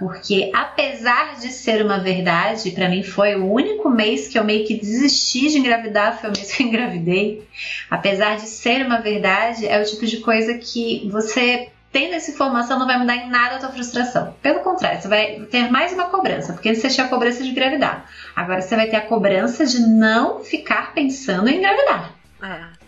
Porque 0.00 0.50
apesar 0.54 1.36
de 1.36 1.48
ser 1.48 1.84
uma 1.84 1.98
verdade, 1.98 2.70
para 2.70 2.88
mim 2.88 3.02
foi 3.02 3.36
o 3.36 3.52
único 3.52 3.90
mês 3.90 4.28
que 4.28 4.38
eu 4.38 4.44
meio 4.44 4.66
que 4.66 4.74
desisti 4.74 5.48
de 5.48 5.58
engravidar, 5.58 6.18
foi 6.18 6.30
o 6.30 6.32
mês 6.32 6.50
que 6.50 6.62
eu 6.62 6.68
engravidei. 6.68 7.46
Apesar 7.90 8.36
de 8.36 8.46
ser 8.46 8.86
uma 8.86 9.00
verdade, 9.00 9.66
é 9.66 9.78
o 9.78 9.84
tipo 9.84 10.06
de 10.06 10.16
coisa 10.18 10.54
que 10.54 11.06
você 11.10 11.68
tendo 11.92 12.14
essa 12.14 12.30
informação 12.30 12.78
não 12.78 12.86
vai 12.86 12.98
mudar 12.98 13.16
em 13.16 13.28
nada 13.28 13.56
a 13.56 13.58
tua 13.58 13.70
frustração. 13.70 14.34
Pelo 14.40 14.60
contrário, 14.60 15.00
você 15.00 15.08
vai 15.08 15.40
ter 15.50 15.70
mais 15.70 15.92
uma 15.92 16.08
cobrança, 16.08 16.52
porque 16.52 16.74
você 16.74 16.88
tinha 16.88 17.06
a 17.06 17.10
cobrança 17.10 17.42
de 17.42 17.50
engravidar. 17.50 18.06
Agora 18.34 18.62
você 18.62 18.76
vai 18.76 18.86
ter 18.88 18.96
a 18.96 19.06
cobrança 19.06 19.66
de 19.66 19.80
não 19.80 20.44
ficar 20.44 20.92
pensando 20.94 21.48
em 21.48 21.58
engravidar. 21.58 22.12
É. 22.42 22.46
é. 22.46 22.80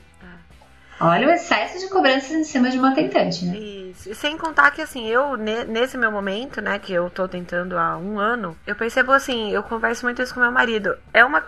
Olha 1.00 1.26
o 1.26 1.30
excesso 1.30 1.80
de 1.80 1.88
cobranças 1.88 2.30
em 2.30 2.44
cima 2.44 2.70
de 2.70 2.78
uma 2.78 2.94
tentante, 2.94 3.44
né? 3.44 3.56
Isso. 3.56 4.08
E 4.08 4.14
sem 4.14 4.38
contar 4.38 4.70
que, 4.70 4.80
assim, 4.80 5.06
eu, 5.08 5.36
nesse 5.36 5.98
meu 5.98 6.12
momento, 6.12 6.60
né, 6.60 6.78
que 6.78 6.92
eu 6.92 7.10
tô 7.10 7.26
tentando 7.26 7.76
há 7.76 7.98
um 7.98 8.20
ano, 8.20 8.56
eu 8.66 8.76
percebo, 8.76 9.10
assim, 9.10 9.50
eu 9.50 9.64
converso 9.64 10.06
muito 10.06 10.22
isso 10.22 10.32
com 10.32 10.40
meu 10.40 10.52
marido. 10.52 10.96
É 11.12 11.24
uma 11.24 11.44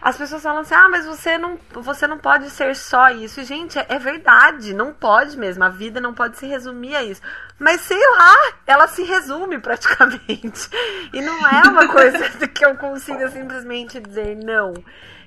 as 0.00 0.16
pessoas 0.16 0.42
falam 0.42 0.60
assim: 0.60 0.74
ah, 0.74 0.88
mas 0.88 1.06
você 1.06 1.36
não, 1.36 1.58
você 1.72 2.06
não 2.06 2.18
pode 2.18 2.48
ser 2.50 2.74
só 2.76 3.10
isso. 3.10 3.40
E, 3.40 3.44
gente, 3.44 3.78
é, 3.78 3.86
é 3.88 3.98
verdade, 3.98 4.72
não 4.72 4.92
pode 4.92 5.36
mesmo. 5.36 5.64
A 5.64 5.68
vida 5.68 6.00
não 6.00 6.14
pode 6.14 6.38
se 6.38 6.46
resumir 6.46 6.94
a 6.94 7.02
isso. 7.02 7.20
Mas 7.58 7.80
sei 7.80 7.98
lá, 8.16 8.36
ela 8.66 8.86
se 8.86 9.02
resume 9.02 9.58
praticamente. 9.60 10.68
E 11.12 11.20
não 11.20 11.46
é 11.46 11.68
uma 11.68 11.88
coisa 11.88 12.28
que 12.46 12.64
eu 12.64 12.76
consiga 12.76 13.28
simplesmente 13.30 14.00
dizer 14.00 14.36
não. 14.36 14.72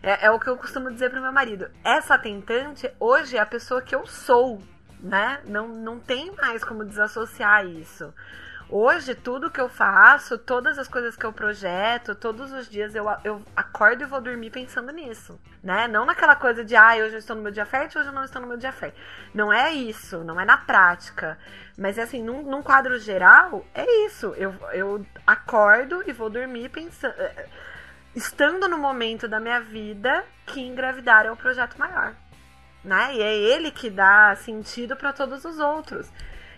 É, 0.01 0.27
é 0.27 0.31
o 0.31 0.39
que 0.39 0.47
eu 0.47 0.57
costumo 0.57 0.89
dizer 0.89 1.11
pro 1.11 1.21
meu 1.21 1.33
marido. 1.33 1.69
Essa 1.83 2.17
tentante 2.17 2.89
hoje 2.99 3.37
é 3.37 3.39
a 3.39 3.45
pessoa 3.45 3.81
que 3.81 3.93
eu 3.93 4.07
sou, 4.07 4.61
né? 4.99 5.41
Não, 5.45 5.67
não 5.67 5.99
tem 5.99 6.31
mais 6.41 6.63
como 6.63 6.85
desassociar 6.85 7.65
isso. 7.65 8.13
Hoje, 8.73 9.13
tudo 9.13 9.51
que 9.51 9.59
eu 9.59 9.67
faço, 9.67 10.37
todas 10.37 10.79
as 10.79 10.87
coisas 10.87 11.17
que 11.17 11.25
eu 11.25 11.33
projeto, 11.33 12.15
todos 12.15 12.53
os 12.53 12.69
dias 12.69 12.95
eu, 12.95 13.05
eu 13.21 13.43
acordo 13.53 14.03
e 14.03 14.05
vou 14.05 14.21
dormir 14.21 14.49
pensando 14.49 14.93
nisso, 14.93 15.37
né? 15.61 15.89
Não 15.89 16.05
naquela 16.05 16.37
coisa 16.37 16.63
de, 16.63 16.73
ah, 16.73 16.93
hoje 16.95 17.15
eu 17.15 17.19
estou 17.19 17.35
no 17.35 17.41
meu 17.41 17.51
dia 17.51 17.65
fértil, 17.65 17.99
hoje 17.99 18.09
eu 18.09 18.13
não 18.13 18.23
estou 18.23 18.41
no 18.41 18.47
meu 18.47 18.55
dia 18.55 18.71
fértil. 18.71 18.97
Não 19.33 19.51
é 19.51 19.73
isso, 19.73 20.23
não 20.23 20.39
é 20.39 20.45
na 20.45 20.57
prática. 20.57 21.37
Mas, 21.77 21.99
assim, 21.99 22.23
num, 22.23 22.43
num 22.43 22.63
quadro 22.63 22.97
geral, 22.97 23.65
é 23.75 24.05
isso. 24.05 24.27
Eu, 24.37 24.55
eu 24.71 25.05
acordo 25.27 26.01
e 26.07 26.13
vou 26.13 26.29
dormir 26.29 26.69
pensando... 26.69 27.13
Eh, 27.17 27.49
estando 28.15 28.69
no 28.69 28.77
momento 28.77 29.27
da 29.27 29.41
minha 29.41 29.59
vida 29.59 30.23
que 30.45 30.61
engravidar 30.61 31.25
é 31.25 31.31
o 31.31 31.35
projeto 31.35 31.77
maior, 31.77 32.15
né? 32.85 33.15
E 33.15 33.21
é 33.21 33.35
ele 33.35 33.69
que 33.69 33.89
dá 33.89 34.33
sentido 34.37 34.95
para 34.95 35.11
todos 35.11 35.43
os 35.43 35.59
outros. 35.59 36.09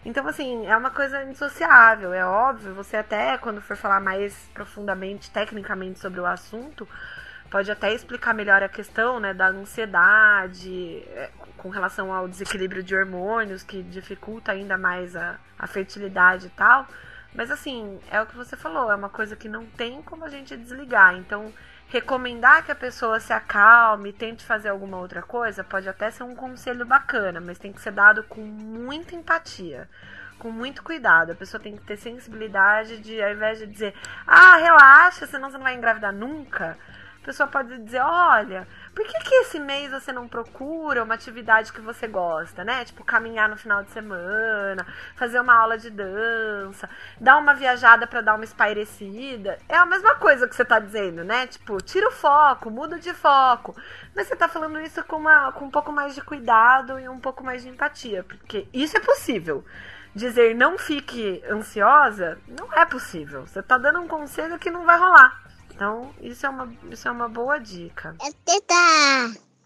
Então, 0.06 0.28
assim, 0.28 0.66
é 0.66 0.76
uma 0.76 0.92
coisa 0.92 1.24
indissociável, 1.24 2.14
é 2.14 2.26
óbvio. 2.26 2.74
Você 2.74 2.98
até, 2.98 3.38
quando 3.38 3.62
for 3.62 3.78
falar 3.78 4.02
mais 4.02 4.50
profundamente, 4.54 5.32
tecnicamente 5.32 6.00
sobre 6.00 6.20
o 6.20 6.26
assunto, 6.26 6.88
pode 7.50 7.72
até 7.72 7.94
explicar 7.94 8.34
melhor 8.34 8.62
a 8.62 8.68
questão, 8.68 9.20
né, 9.20 9.34
da 9.34 9.48
ansiedade 9.48 11.04
é, 11.08 11.30
com 11.58 11.70
relação 11.70 12.12
ao 12.12 12.28
desequilíbrio 12.28 12.84
de 12.84 12.96
hormônios, 12.96 13.64
que 13.64 13.82
dificulta 13.82 14.52
ainda 14.52 14.78
mais 14.78 15.16
a, 15.16 15.38
a 15.58 15.68
fertilidade 15.68 16.48
e 16.48 16.50
tal. 16.50 16.86
Mas, 17.34 17.50
assim, 17.50 18.00
é 18.12 18.22
o 18.22 18.26
que 18.26 18.36
você 18.36 18.58
falou, 18.58 18.92
é 18.92 18.96
uma 18.96 19.10
coisa 19.10 19.36
que 19.36 19.48
não 19.48 19.66
tem 19.66 20.02
como 20.02 20.26
a 20.26 20.30
gente 20.30 20.56
desligar. 20.58 21.16
Então, 21.16 21.52
recomendar 21.94 22.66
que 22.66 22.72
a 22.72 22.76
pessoa 22.76 23.20
se 23.20 23.32
acalme, 23.32 24.12
tente 24.12 24.44
fazer 24.44 24.70
alguma 24.70 24.98
outra 24.98 25.22
coisa, 25.22 25.64
pode 25.64 25.88
até 25.88 26.10
ser 26.10 26.24
um 26.24 26.36
conselho 26.36 26.88
bacana, 26.88 27.40
mas 27.40 27.60
tem 27.60 27.72
que 27.72 27.80
ser 27.80 27.92
dado 27.92 28.24
com 28.24 28.42
muita 28.42 29.16
empatia, 29.16 29.88
com 30.40 30.50
muito 30.50 30.82
cuidado. 30.82 31.34
A 31.34 31.36
pessoa 31.36 31.62
tem 31.62 31.78
que 31.78 31.84
ter 31.84 31.98
sensibilidade 31.98 32.98
de, 32.98 33.22
ao 33.22 33.32
invés 33.32 33.60
de 33.60 33.68
dizer, 33.68 33.94
ah, 34.26 34.58
relaxa, 34.58 35.28
senão 35.28 35.52
você 35.52 35.58
não 35.58 35.64
vai 35.64 35.76
engravidar 35.76 36.12
nunca 36.12 36.76
a 37.24 37.25
pessoa 37.25 37.48
pode 37.48 37.77
dizer, 37.80 38.01
olha, 38.01 38.68
por 38.94 39.06
que, 39.06 39.18
que 39.22 39.36
esse 39.36 39.58
mês 39.58 39.89
você 39.92 40.12
não 40.12 40.27
procura 40.27 41.06
uma 41.06 41.13
atividade 41.13 41.72
que 41.72 41.80
você 41.80 42.06
gosta, 42.06 42.65
né? 42.65 42.84
Tipo, 42.84 43.01
caminhar 43.01 43.48
no 43.48 43.56
final 43.56 43.82
de 43.82 43.92
semana, 43.92 44.86
fazer 45.15 45.39
uma 45.39 45.56
aula 45.56 45.77
de 45.77 45.89
dança, 45.89 46.89
dar 47.22 47.38
uma 47.38 47.53
viajada 47.53 48.06
para 48.06 48.20
dar 48.20 48.36
uma 48.36 48.44
espairecida. 48.44 49.58
É 49.70 49.77
a 49.77 49.86
mesma 49.86 50.15
coisa 50.15 50.50
que 50.50 50.53
você 50.53 50.65
tá 50.65 50.80
dizendo, 50.80 51.24
né? 51.24 51.48
Tipo, 51.48 51.77
tira 51.82 52.10
o 52.10 52.12
foco, 52.12 52.70
muda 52.70 53.00
de 53.00 53.13
foco. 53.13 53.74
Mas 54.13 54.27
você 54.27 54.36
tá 54.36 54.50
falando 54.50 54.82
isso 54.82 55.01
com, 55.06 55.15
uma, 55.15 55.53
com 55.53 55.63
um 55.63 55.72
pouco 55.72 55.94
mais 55.94 56.13
de 56.13 56.22
cuidado 56.22 57.00
e 57.00 57.08
um 57.08 57.22
pouco 57.22 57.42
mais 57.42 57.63
de 57.63 57.70
empatia, 57.70 58.25
porque 58.25 58.68
isso 58.74 58.98
é 58.98 59.00
possível 59.00 59.63
dizer 60.13 60.53
não 60.53 60.77
fique 60.77 61.42
ansiosa, 61.50 62.38
não 62.48 62.72
é 62.74 62.86
possível. 62.86 63.48
Você 63.48 63.63
tá 63.63 63.77
dando 63.77 64.01
um 64.01 64.08
conselho 64.10 64.60
que 64.60 64.70
não 64.70 64.84
vai 64.84 65.00
rolar. 65.00 65.43
Então, 65.74 66.10
isso 66.22 66.46
é 66.46 66.50
uma, 66.50 66.74
isso 66.92 67.08
é 67.08 67.12
uma 67.12 67.27
boa 67.27 67.58
dica. 67.58 68.15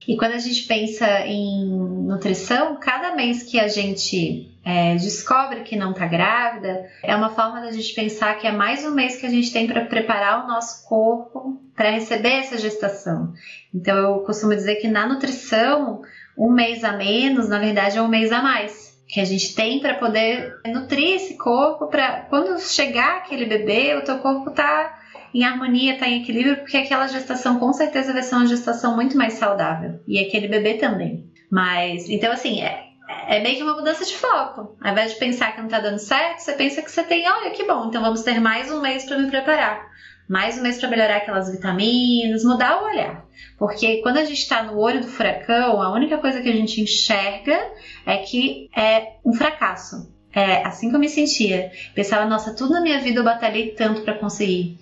E 0.08 0.16
quando 0.16 0.34
a 0.34 0.40
gente 0.40 0.64
pensa 0.64 1.06
em 1.26 1.66
nutrição, 2.06 2.80
cada 2.80 3.14
mês 3.14 3.44
que 3.44 3.60
a 3.60 3.68
gente 3.68 4.58
é, 4.64 4.96
descobre 4.96 5.64
que 5.64 5.76
não 5.76 5.92
está 5.92 6.06
grávida, 6.06 6.90
é 7.04 7.14
uma 7.14 7.30
forma 7.30 7.60
da 7.60 7.72
gente 7.72 7.94
pensar 7.94 8.38
que 8.38 8.48
é 8.48 8.52
mais 8.52 8.86
um 8.86 8.92
mês 8.92 9.18
que 9.18 9.26
a 9.26 9.30
gente 9.30 9.52
tem 9.52 9.68
para 9.68 9.84
preparar 9.84 10.46
o 10.46 10.48
nosso 10.48 10.88
corpo 10.88 11.62
para 11.76 11.90
receber 11.90 12.36
essa 12.36 12.58
gestação. 12.58 13.34
Então 13.74 13.98
eu 13.98 14.20
costumo 14.22 14.56
dizer 14.56 14.76
que 14.76 14.88
na 14.88 15.06
nutrição, 15.06 16.02
um 16.38 16.52
mês 16.52 16.86
a 16.86 16.94
menos, 16.94 17.50
na 17.50 17.60
verdade, 17.60 17.98
é 17.98 18.02
um 18.02 18.08
mês 18.08 18.32
a 18.32 18.42
mais. 18.42 18.98
Que 19.10 19.20
a 19.20 19.26
gente 19.26 19.56
tem 19.56 19.80
para 19.80 19.96
poder 19.96 20.60
nutrir 20.66 21.16
esse 21.16 21.38
corpo, 21.38 21.88
para 21.88 22.22
quando 22.30 22.60
chegar 22.60 23.18
aquele 23.18 23.46
bebê, 23.46 23.96
o 23.96 24.04
teu 24.04 24.20
corpo 24.20 24.52
tá 24.52 24.97
em 25.38 25.44
harmonia, 25.44 25.94
está 25.94 26.08
em 26.08 26.24
equilíbrio, 26.24 26.58
porque 26.58 26.78
aquela 26.78 27.06
gestação 27.06 27.60
com 27.60 27.72
certeza 27.72 28.12
vai 28.12 28.24
ser 28.24 28.34
uma 28.34 28.48
gestação 28.48 28.96
muito 28.96 29.16
mais 29.16 29.34
saudável. 29.34 30.00
E 30.08 30.18
aquele 30.18 30.48
bebê 30.48 30.74
também. 30.76 31.30
Mas, 31.52 32.10
então 32.10 32.32
assim, 32.32 32.64
é, 32.64 32.86
é 33.28 33.40
meio 33.40 33.58
que 33.58 33.64
uma 33.64 33.76
mudança 33.76 34.04
de 34.04 34.16
foco. 34.16 34.76
Ao 34.82 34.92
invés 34.92 35.14
de 35.14 35.20
pensar 35.20 35.52
que 35.52 35.60
não 35.60 35.68
está 35.68 35.80
dando 35.80 36.00
certo, 36.00 36.40
você 36.40 36.54
pensa 36.54 36.82
que 36.82 36.90
você 36.90 37.04
tem, 37.04 37.30
olha 37.30 37.52
que 37.52 37.64
bom, 37.66 37.86
então 37.86 38.02
vamos 38.02 38.24
ter 38.24 38.40
mais 38.40 38.72
um 38.72 38.82
mês 38.82 39.06
para 39.06 39.20
me 39.20 39.30
preparar. 39.30 39.86
Mais 40.28 40.58
um 40.58 40.64
mês 40.64 40.80
para 40.80 40.90
melhorar 40.90 41.18
aquelas 41.18 41.52
vitaminas, 41.52 42.44
mudar 42.44 42.82
o 42.82 42.86
olhar. 42.86 43.24
Porque 43.60 43.98
quando 44.02 44.18
a 44.18 44.26
gente 44.26 44.40
está 44.40 44.64
no 44.64 44.80
olho 44.80 45.02
do 45.02 45.08
furacão, 45.08 45.80
a 45.80 45.94
única 45.94 46.18
coisa 46.18 46.42
que 46.42 46.50
a 46.50 46.54
gente 46.54 46.82
enxerga 46.82 47.60
é 48.08 48.18
que 48.18 48.72
é 48.76 49.18
um 49.24 49.34
fracasso. 49.34 50.12
É 50.34 50.66
assim 50.66 50.90
que 50.90 50.96
eu 50.96 51.00
me 51.00 51.08
sentia. 51.08 51.72
Pensava, 51.94 52.26
nossa, 52.26 52.56
tudo 52.56 52.74
na 52.74 52.82
minha 52.82 53.00
vida 53.00 53.20
eu 53.20 53.24
batalhei 53.24 53.70
tanto 53.70 54.02
para 54.02 54.16
conseguir 54.16 54.80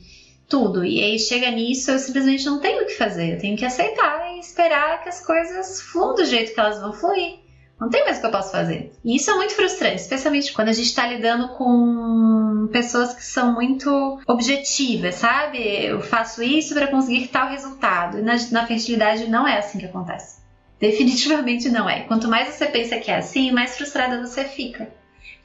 tudo. 0.47 0.83
E 0.85 1.03
aí 1.03 1.19
chega 1.19 1.51
nisso, 1.51 1.91
eu 1.91 1.99
simplesmente 1.99 2.45
não 2.45 2.59
tenho 2.59 2.83
o 2.83 2.85
que 2.85 2.97
fazer. 2.97 3.33
Eu 3.33 3.39
tenho 3.39 3.57
que 3.57 3.65
aceitar 3.65 4.35
e 4.35 4.39
esperar 4.39 5.01
que 5.03 5.09
as 5.09 5.25
coisas 5.25 5.81
fluam 5.81 6.15
do 6.15 6.25
jeito 6.25 6.53
que 6.53 6.59
elas 6.59 6.79
vão 6.79 6.93
fluir. 6.93 7.45
Não 7.79 7.89
tem 7.89 8.05
mais 8.05 8.17
o 8.17 8.21
que 8.21 8.27
eu 8.27 8.31
posso 8.31 8.51
fazer. 8.51 8.93
E 9.03 9.17
isso 9.17 9.29
é 9.29 9.35
muito 9.35 9.53
frustrante, 9.53 10.01
especialmente 10.01 10.53
quando 10.53 10.69
a 10.69 10.73
gente 10.73 10.87
está 10.87 11.05
lidando 11.05 11.49
com 11.49 12.69
pessoas 12.71 13.13
que 13.13 13.23
são 13.23 13.53
muito 13.53 14.19
objetivas, 14.25 15.15
sabe? 15.15 15.57
Eu 15.57 15.99
faço 15.99 16.41
isso 16.41 16.73
para 16.73 16.87
conseguir 16.87 17.27
tal 17.27 17.49
resultado. 17.49 18.19
E 18.19 18.21
na, 18.21 18.35
na 18.51 18.65
fertilidade 18.65 19.27
não 19.27 19.45
é 19.45 19.57
assim 19.57 19.77
que 19.77 19.85
acontece. 19.85 20.41
Definitivamente 20.79 21.69
não 21.69 21.89
é. 21.89 22.01
Quanto 22.01 22.29
mais 22.29 22.53
você 22.53 22.65
pensa 22.65 22.97
que 22.97 23.11
é 23.11 23.17
assim, 23.17 23.51
mais 23.51 23.75
frustrada 23.75 24.25
você 24.25 24.45
fica. 24.45 24.89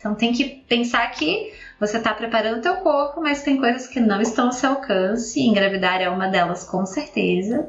Então 0.00 0.14
tem 0.14 0.33
que 0.33 0.64
pensar 0.66 1.07
que 1.11 1.52
você 1.78 1.99
está 1.99 2.14
preparando 2.14 2.59
o 2.59 2.62
teu 2.62 2.76
corpo, 2.76 3.21
mas 3.21 3.42
tem 3.42 3.59
coisas 3.59 3.87
que 3.87 4.00
não 4.00 4.21
estão 4.23 4.47
ao 4.47 4.52
seu 4.52 4.71
alcance. 4.71 5.38
Engravidar 5.38 6.00
é 6.00 6.09
uma 6.09 6.26
delas, 6.26 6.64
com 6.64 6.87
certeza. 6.87 7.69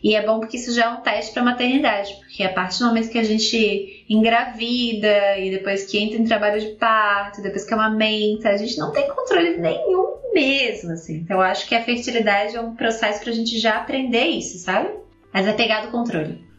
E 0.00 0.14
é 0.14 0.24
bom 0.24 0.38
porque 0.38 0.56
isso 0.56 0.72
já 0.72 0.84
é 0.84 0.88
um 0.90 1.00
teste 1.00 1.32
para 1.32 1.42
maternidade, 1.42 2.14
porque 2.20 2.44
a 2.44 2.52
partir 2.52 2.78
do 2.78 2.86
momento 2.86 3.10
que 3.10 3.18
a 3.18 3.24
gente 3.24 4.04
engravida 4.08 5.38
e 5.38 5.50
depois 5.50 5.84
que 5.84 5.98
entra 5.98 6.18
em 6.18 6.24
trabalho 6.24 6.60
de 6.60 6.68
parto, 6.76 7.42
depois 7.42 7.64
que 7.64 7.74
amamenta, 7.74 8.50
a 8.50 8.56
gente 8.56 8.78
não 8.78 8.92
tem 8.92 9.08
controle 9.08 9.58
nenhum 9.58 10.18
mesmo, 10.32 10.92
assim. 10.92 11.16
Então 11.16 11.38
eu 11.38 11.42
acho 11.42 11.68
que 11.68 11.74
a 11.74 11.82
fertilidade 11.82 12.56
é 12.56 12.60
um 12.60 12.76
processo 12.76 13.20
para 13.20 13.30
a 13.30 13.34
gente 13.34 13.58
já 13.58 13.76
aprender 13.78 14.26
isso, 14.26 14.58
sabe? 14.58 14.88
Mas 15.32 15.48
é 15.48 15.52
pegar 15.52 15.86
do 15.86 15.90
controle. 15.90 16.51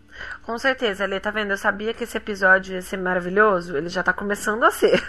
Com 0.43 0.57
certeza, 0.57 1.05
Lê, 1.05 1.21
tá 1.21 1.31
vendo? 1.31 1.51
Eu 1.51 1.57
sabia 1.57 1.93
que 1.93 2.03
esse 2.03 2.17
episódio 2.17 2.75
ia 2.75 2.81
ser 2.81 2.97
maravilhoso. 2.97 3.77
Ele 3.77 3.87
já 3.87 4.03
tá 4.03 4.11
começando 4.11 4.63
a 4.63 4.71
ser. 4.71 5.01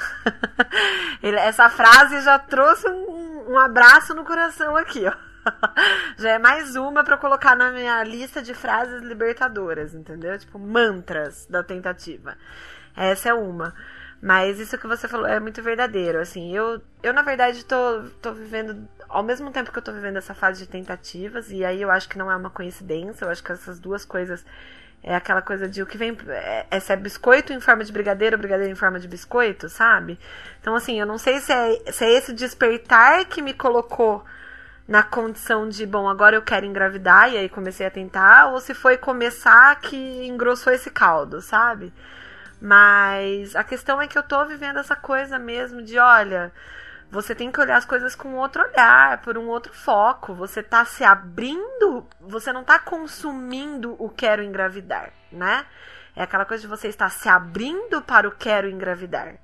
Ele, 1.21 1.37
essa 1.37 1.69
frase 1.69 2.21
já 2.21 2.39
trouxe 2.39 2.89
um, 2.89 3.53
um 3.53 3.59
abraço 3.59 4.15
no 4.15 4.25
coração 4.25 4.77
aqui, 4.77 5.05
ó. 5.07 5.13
Já 6.17 6.31
é 6.31 6.39
mais 6.39 6.75
uma 6.75 7.05
para 7.05 7.19
colocar 7.19 7.55
na 7.55 7.71
minha 7.71 8.03
lista 8.03 8.41
de 8.41 8.55
frases 8.55 9.03
libertadoras, 9.03 9.95
entendeu? 9.95 10.39
Tipo, 10.39 10.59
mantras 10.59 11.47
da 11.47 11.63
tentativa. 11.63 12.37
Essa 12.97 13.31
é 13.31 13.35
uma. 13.35 13.75
Mas 14.23 14.59
isso 14.59 14.79
que 14.79 14.87
você 14.87 15.07
falou 15.07 15.27
é 15.27 15.39
muito 15.39 15.63
verdadeiro. 15.63 16.19
Assim, 16.21 16.57
eu, 16.57 16.81
eu 17.03 17.13
na 17.13 17.23
verdade, 17.23 17.65
tô, 17.65 18.05
tô 18.23 18.33
vivendo. 18.33 18.89
Ao 19.09 19.23
mesmo 19.23 19.51
tempo 19.51 19.71
que 19.71 19.79
eu 19.79 19.83
tô 19.83 19.93
vivendo 19.93 20.17
essa 20.17 20.33
fase 20.33 20.65
de 20.65 20.71
tentativas, 20.71 21.51
e 21.51 21.65
aí 21.65 21.83
eu 21.83 21.91
acho 21.91 22.09
que 22.09 22.17
não 22.17 22.31
é 22.31 22.37
uma 22.37 22.51
coincidência, 22.51 23.25
eu 23.25 23.31
acho 23.31 23.45
que 23.45 23.53
essas 23.53 23.79
duas 23.79 24.05
coisas 24.05 24.45
é 25.07 25.15
aquela 25.15 25.43
coisa 25.43 25.69
de 25.69 25.83
o 25.83 25.87
que 25.87 25.99
vem. 25.99 26.17
É, 26.29 26.67
é, 26.71 26.79
é 26.89 26.97
biscoito 26.97 27.53
em 27.53 27.61
forma 27.61 27.85
de 27.85 27.93
brigadeiro, 27.93 28.39
brigadeiro 28.39 28.73
em 28.73 28.75
forma 28.75 28.99
de 28.99 29.07
biscoito, 29.07 29.69
sabe? 29.69 30.19
Então, 30.61 30.75
assim, 30.75 30.99
eu 30.99 31.07
não 31.07 31.19
sei 31.19 31.41
se 31.41 31.53
é, 31.53 31.93
se 31.93 32.05
é 32.05 32.13
esse 32.13 32.33
despertar 32.33 33.27
que 33.27 33.43
me 33.43 33.53
colocou 33.53 34.25
na 34.89 35.03
condição 35.03 35.69
de, 35.69 35.87
bom, 35.87 36.09
agora 36.09 36.37
eu 36.37 36.43
quero 36.43 36.65
engravidar 36.65 37.31
e 37.31 37.37
aí 37.37 37.49
comecei 37.51 37.87
a 37.87 37.91
tentar, 37.91 38.47
ou 38.47 38.61
se 38.61 38.73
foi 38.75 38.97
começar 38.97 39.79
que 39.81 40.27
engrossou 40.27 40.73
esse 40.73 40.91
caldo, 40.91 41.41
sabe? 41.43 41.93
Mas 42.61 43.55
a 43.55 43.63
questão 43.63 44.01
é 44.01 44.07
que 44.07 44.17
eu 44.17 44.23
tô 44.23 44.45
vivendo 44.47 44.79
essa 44.79 44.97
coisa 44.97 45.39
mesmo 45.39 45.83
de, 45.83 45.99
olha, 45.99 46.51
você 47.15 47.33
tem 47.33 47.53
que 47.53 47.61
olhar 47.61 47.77
as 47.77 47.85
coisas 47.85 48.17
com 48.17 48.35
outro 48.35 48.61
olhar, 48.65 49.23
por 49.23 49.39
um 49.39 49.47
outro 49.47 49.73
foco. 49.73 50.35
Você 50.35 50.65
tá 50.65 50.85
se 50.85 51.05
abrindo, 51.05 52.05
você 52.21 52.53
não 52.53 52.65
tá 52.65 52.77
consumindo 52.79 53.95
o 54.01 54.11
quero 54.11 54.43
engravidar, 54.43 55.13
né? 55.31 55.65
É 56.17 56.25
aquela 56.25 56.45
coisa 56.45 56.63
de 56.63 56.67
você 56.67 56.89
estar 56.89 57.09
se 57.11 57.29
abrindo 57.29 58.03
para 58.03 58.29
o 58.29 58.33
quero 58.33 58.69
engravidar. 58.69 59.37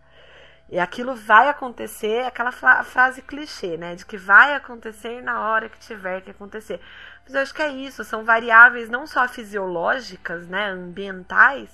E 0.68 0.80
aquilo 0.80 1.14
vai 1.14 1.48
acontecer, 1.48 2.24
aquela 2.24 2.50
frase 2.50 3.22
clichê, 3.22 3.76
né? 3.76 3.94
De 3.94 4.04
que 4.04 4.16
vai 4.16 4.54
acontecer 4.54 5.22
na 5.22 5.40
hora 5.40 5.68
que 5.68 5.78
tiver 5.78 6.22
que 6.22 6.30
acontecer. 6.32 6.80
Mas 7.24 7.34
eu 7.34 7.40
acho 7.40 7.54
que 7.54 7.62
é 7.62 7.68
isso, 7.68 8.02
são 8.02 8.24
variáveis 8.24 8.88
não 8.88 9.06
só 9.06 9.28
fisiológicas, 9.28 10.48
né? 10.48 10.70
Ambientais. 10.70 11.70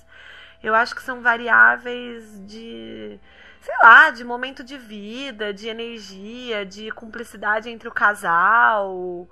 Eu 0.61 0.75
acho 0.75 0.95
que 0.95 1.01
são 1.01 1.21
variáveis 1.21 2.39
de, 2.45 3.19
sei 3.67 3.75
lá, 3.83 4.09
de 4.11 4.23
momento 4.23 4.63
de 4.63 4.77
vida, 4.77 5.53
de 5.53 5.67
energia, 5.67 6.65
de 6.65 6.89
cumplicidade 6.91 7.69
entre 7.69 7.89
o 7.89 7.91
casal. 7.91 9.27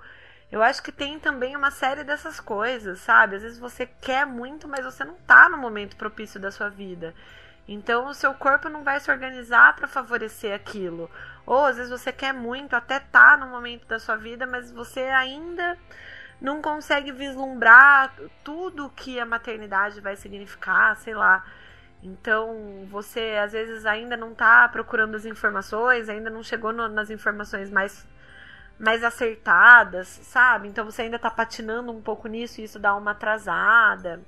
Eu 0.52 0.62
acho 0.62 0.82
que 0.82 0.92
tem 0.92 1.18
também 1.18 1.56
uma 1.56 1.70
série 1.70 2.04
dessas 2.04 2.38
coisas, 2.38 2.98
sabe? 3.00 3.36
Às 3.36 3.42
vezes 3.42 3.58
você 3.58 3.86
quer 3.86 4.26
muito, 4.26 4.68
mas 4.68 4.84
você 4.84 5.04
não 5.04 5.14
tá 5.26 5.48
no 5.48 5.56
momento 5.56 5.96
propício 5.96 6.38
da 6.38 6.50
sua 6.50 6.68
vida. 6.68 7.14
Então 7.66 8.08
o 8.08 8.14
seu 8.14 8.34
corpo 8.34 8.68
não 8.68 8.84
vai 8.84 9.00
se 9.00 9.10
organizar 9.10 9.74
para 9.74 9.88
favorecer 9.88 10.54
aquilo. 10.54 11.10
Ou 11.46 11.64
às 11.64 11.76
vezes 11.76 11.90
você 11.90 12.12
quer 12.12 12.34
muito, 12.34 12.76
até 12.76 13.00
tá 13.00 13.38
no 13.38 13.46
momento 13.46 13.86
da 13.86 13.98
sua 13.98 14.16
vida, 14.16 14.46
mas 14.46 14.70
você 14.70 15.00
ainda 15.00 15.78
não 16.42 16.60
consegue 16.60 17.10
vislumbrar 17.10 18.12
tudo 18.44 18.92
que 18.94 19.18
a 19.18 19.24
maternidade 19.24 19.98
vai 19.98 20.14
significar, 20.14 20.94
sei 20.98 21.14
lá. 21.14 21.42
Então, 22.06 22.86
você 22.90 23.36
às 23.42 23.52
vezes 23.52 23.84
ainda 23.84 24.16
não 24.16 24.32
está 24.32 24.68
procurando 24.68 25.16
as 25.16 25.24
informações, 25.24 26.08
ainda 26.08 26.30
não 26.30 26.42
chegou 26.42 26.72
no, 26.72 26.88
nas 26.88 27.10
informações 27.10 27.70
mais 27.70 28.06
mais 28.78 29.02
acertadas, 29.02 30.06
sabe? 30.06 30.68
Então 30.68 30.84
você 30.84 31.02
ainda 31.02 31.16
está 31.16 31.30
patinando 31.30 31.90
um 31.90 32.02
pouco 32.02 32.28
nisso 32.28 32.60
e 32.60 32.64
isso 32.64 32.78
dá 32.78 32.94
uma 32.94 33.12
atrasada. 33.12 34.20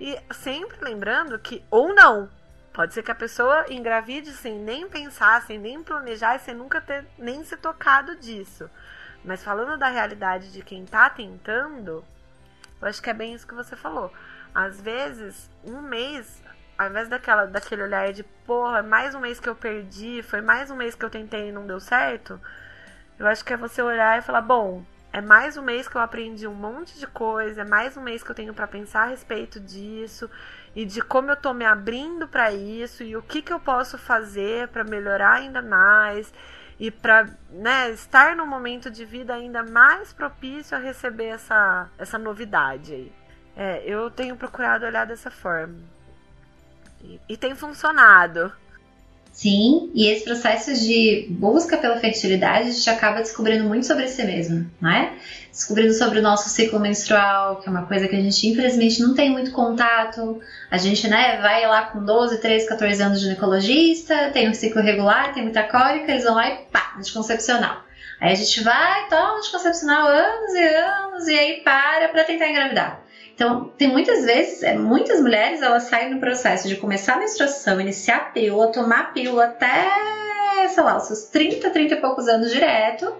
E 0.00 0.16
sempre 0.30 0.78
lembrando 0.80 1.36
que 1.38 1.64
ou 1.68 1.92
não, 1.92 2.30
Pode 2.76 2.92
ser 2.92 3.02
que 3.02 3.10
a 3.10 3.14
pessoa 3.14 3.64
engravide 3.70 4.32
sem 4.32 4.58
nem 4.58 4.86
pensar, 4.86 5.40
sem 5.40 5.58
nem 5.58 5.82
planejar 5.82 6.38
sem 6.38 6.54
nunca 6.54 6.78
ter 6.78 7.06
nem 7.16 7.42
se 7.42 7.56
tocado 7.56 8.14
disso. 8.16 8.68
Mas 9.24 9.42
falando 9.42 9.78
da 9.78 9.88
realidade 9.88 10.52
de 10.52 10.60
quem 10.60 10.84
tá 10.84 11.08
tentando, 11.08 12.04
eu 12.78 12.86
acho 12.86 13.00
que 13.02 13.08
é 13.08 13.14
bem 13.14 13.32
isso 13.32 13.46
que 13.46 13.54
você 13.54 13.74
falou. 13.74 14.12
Às 14.54 14.78
vezes, 14.78 15.50
um 15.64 15.80
mês, 15.80 16.42
ao 16.78 16.88
invés 16.88 17.08
daquela, 17.08 17.46
daquele 17.46 17.82
olhar 17.82 18.12
de 18.12 18.22
porra, 18.22 18.82
mais 18.82 19.14
um 19.14 19.20
mês 19.20 19.40
que 19.40 19.48
eu 19.48 19.54
perdi, 19.54 20.22
foi 20.22 20.40
mais 20.40 20.70
um 20.70 20.76
mês 20.76 20.94
que 20.94 21.04
eu 21.04 21.10
tentei 21.10 21.48
e 21.48 21.52
não 21.52 21.66
deu 21.66 21.80
certo, 21.80 22.40
eu 23.18 23.26
acho 23.26 23.44
que 23.44 23.52
é 23.52 23.56
você 23.56 23.80
olhar 23.80 24.18
e 24.18 24.22
falar, 24.22 24.42
bom, 24.42 24.84
é 25.12 25.20
mais 25.22 25.56
um 25.56 25.62
mês 25.62 25.88
que 25.88 25.96
eu 25.96 26.00
aprendi 26.02 26.46
um 26.46 26.52
monte 26.52 26.98
de 26.98 27.06
coisa, 27.06 27.62
é 27.62 27.64
mais 27.64 27.96
um 27.96 28.02
mês 28.02 28.22
que 28.22 28.30
eu 28.30 28.34
tenho 28.34 28.52
para 28.52 28.66
pensar 28.66 29.04
a 29.04 29.06
respeito 29.06 29.58
disso 29.58 30.30
e 30.74 30.84
de 30.84 31.00
como 31.00 31.30
eu 31.30 31.36
tô 31.36 31.54
me 31.54 31.64
abrindo 31.64 32.28
para 32.28 32.52
isso 32.52 33.02
e 33.02 33.16
o 33.16 33.22
que, 33.22 33.40
que 33.40 33.50
eu 33.50 33.58
posso 33.58 33.96
fazer 33.96 34.68
para 34.68 34.84
melhorar 34.84 35.36
ainda 35.36 35.62
mais 35.62 36.30
e 36.78 36.90
para 36.90 37.30
né, 37.48 37.88
estar 37.90 38.36
num 38.36 38.46
momento 38.46 38.90
de 38.90 39.06
vida 39.06 39.32
ainda 39.32 39.62
mais 39.62 40.12
propício 40.12 40.76
a 40.76 40.80
receber 40.80 41.28
essa, 41.28 41.88
essa 41.96 42.18
novidade 42.18 42.92
aí. 42.92 43.12
É, 43.56 43.82
eu 43.86 44.10
tenho 44.10 44.36
procurado 44.36 44.84
olhar 44.84 45.06
dessa 45.06 45.30
forma. 45.30 45.95
E, 47.28 47.36
tem 47.36 47.54
funcionado. 47.54 48.52
Sim, 49.32 49.90
e 49.94 50.06
esse 50.06 50.24
processo 50.24 50.72
de 50.72 51.26
busca 51.28 51.76
pela 51.76 51.98
fertilidade, 51.98 52.68
a 52.68 52.72
gente 52.72 52.88
acaba 52.88 53.20
descobrindo 53.20 53.64
muito 53.64 53.86
sobre 53.86 54.08
si 54.08 54.24
mesmo, 54.24 54.70
não 54.80 54.90
é? 54.90 55.12
Descobrindo 55.50 55.92
sobre 55.92 56.20
o 56.20 56.22
nosso 56.22 56.48
ciclo 56.48 56.80
menstrual, 56.80 57.56
que 57.56 57.68
é 57.68 57.70
uma 57.70 57.84
coisa 57.84 58.08
que 58.08 58.16
a 58.16 58.20
gente 58.20 58.48
infelizmente 58.48 59.02
não 59.02 59.14
tem 59.14 59.30
muito 59.30 59.52
contato. 59.52 60.40
A 60.70 60.78
gente, 60.78 61.06
né, 61.06 61.38
vai 61.42 61.66
lá 61.66 61.82
com 61.82 62.02
12, 62.02 62.38
13, 62.38 62.66
14 62.66 63.02
anos 63.02 63.18
de 63.18 63.24
ginecologista, 63.26 64.30
tem 64.32 64.48
um 64.48 64.54
ciclo 64.54 64.80
regular, 64.80 65.34
tem 65.34 65.42
muita 65.42 65.64
cólica, 65.64 66.12
eles 66.12 66.24
vão 66.24 66.34
lá 66.34 66.48
e 66.48 66.56
pá, 66.72 66.94
anticoncepcional. 66.98 67.84
Aí 68.18 68.32
a 68.32 68.34
gente 68.34 68.62
vai, 68.64 69.06
toma 69.08 69.36
anticoncepcional 69.36 70.06
anos 70.06 70.54
e 70.54 70.64
anos, 70.64 71.28
e 71.28 71.38
aí 71.38 71.60
para 71.60 72.08
pra 72.08 72.24
tentar 72.24 72.48
engravidar. 72.48 73.05
Então, 73.36 73.70
tem 73.76 73.86
muitas 73.86 74.24
vezes, 74.24 74.62
é, 74.62 74.78
muitas 74.78 75.20
mulheres, 75.20 75.60
elas 75.60 75.82
saem 75.82 76.14
no 76.14 76.18
processo 76.18 76.66
de 76.66 76.76
começar 76.76 77.14
a 77.14 77.18
menstruação, 77.18 77.78
iniciar 77.78 78.16
a 78.16 78.24
pílula, 78.30 78.72
tomar 78.72 79.00
a 79.00 79.04
pílula 79.04 79.44
até, 79.44 79.90
sei 80.70 80.82
lá, 80.82 80.96
os 80.96 81.02
seus 81.02 81.24
30, 81.24 81.68
30 81.68 81.94
e 81.94 82.00
poucos 82.00 82.28
anos 82.28 82.50
direto, 82.50 83.14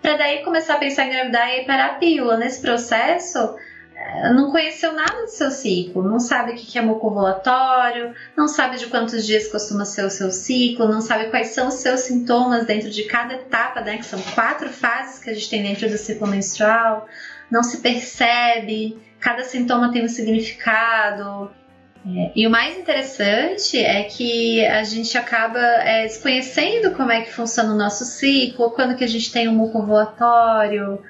para 0.00 0.16
daí 0.16 0.42
começar 0.42 0.76
a 0.76 0.78
pensar 0.78 1.04
em 1.04 1.08
engravidar 1.08 1.54
e 1.54 1.66
parar 1.66 1.86
a 1.86 1.94
pílula. 1.96 2.38
Nesse 2.38 2.62
processo, 2.62 3.56
é, 3.94 4.32
não 4.32 4.50
conheceu 4.50 4.94
nada 4.94 5.20
do 5.20 5.28
seu 5.28 5.50
ciclo, 5.50 6.02
não 6.02 6.18
sabe 6.18 6.52
o 6.52 6.54
que 6.54 6.78
é 6.78 6.80
mucovulatório, 6.80 8.14
não 8.34 8.48
sabe 8.48 8.78
de 8.78 8.86
quantos 8.86 9.26
dias 9.26 9.48
costuma 9.48 9.84
ser 9.84 10.06
o 10.06 10.10
seu 10.10 10.30
ciclo, 10.30 10.88
não 10.88 11.02
sabe 11.02 11.28
quais 11.28 11.48
são 11.48 11.68
os 11.68 11.74
seus 11.74 12.00
sintomas 12.00 12.64
dentro 12.64 12.88
de 12.88 13.02
cada 13.02 13.34
etapa, 13.34 13.82
né? 13.82 13.98
Que 13.98 14.06
são 14.06 14.22
quatro 14.34 14.70
fases 14.70 15.18
que 15.18 15.28
a 15.28 15.34
gente 15.34 15.50
tem 15.50 15.62
dentro 15.62 15.90
do 15.90 15.98
ciclo 15.98 16.26
menstrual, 16.26 17.06
não 17.50 17.62
se 17.62 17.82
percebe, 17.82 18.96
cada 19.20 19.44
sintoma 19.44 19.92
tem 19.92 20.04
um 20.04 20.08
significado. 20.08 21.50
É, 22.06 22.32
e 22.34 22.46
o 22.46 22.50
mais 22.50 22.78
interessante 22.78 23.78
é 23.78 24.04
que 24.04 24.64
a 24.64 24.84
gente 24.84 25.16
acaba 25.18 25.58
é, 25.58 26.04
desconhecendo 26.04 26.94
como 26.94 27.10
é 27.10 27.22
que 27.22 27.32
funciona 27.32 27.72
o 27.72 27.76
nosso 27.76 28.04
ciclo, 28.04 28.70
quando 28.70 28.96
que 28.96 29.04
a 29.04 29.08
gente 29.08 29.32
tem 29.32 29.48
um 29.48 29.54
muco 29.54 29.78
ovulatório, 29.78 31.00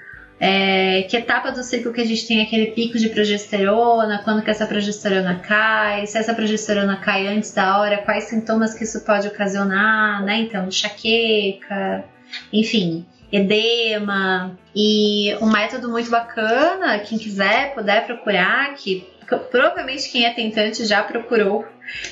é, 0.41 1.03
que 1.03 1.17
etapa 1.17 1.51
do 1.51 1.63
ciclo 1.63 1.93
que 1.93 2.01
a 2.01 2.07
gente 2.07 2.27
tem 2.27 2.43
aquele 2.43 2.67
pico 2.69 2.97
de 2.97 3.09
progesterona, 3.09 4.23
quando 4.23 4.43
que 4.43 4.51
essa 4.51 4.67
progesterona 4.67 5.41
cai, 5.41 6.07
se 6.07 6.17
essa 6.17 6.33
progesterona 6.33 6.97
cai 6.97 7.27
antes 7.27 7.53
da 7.53 7.79
hora, 7.79 7.99
quais 7.99 8.25
sintomas 8.25 8.73
que 8.75 8.85
isso 8.85 9.05
pode 9.05 9.27
ocasionar, 9.29 10.25
né? 10.25 10.39
Então, 10.39 10.67
enxaqueca, 10.67 12.05
enfim. 12.53 13.05
Edema. 13.33 14.59
E 14.75 15.37
um 15.41 15.51
método 15.51 15.89
muito 15.89 16.11
bacana, 16.11 16.99
quem 17.01 17.19
quiser 17.19 17.75
puder 17.75 18.07
procurar, 18.07 18.75
que 18.75 19.07
provavelmente 19.51 20.11
quem 20.11 20.25
é 20.25 20.33
tentante 20.33 20.85
já 20.85 21.03
procurou, 21.03 21.67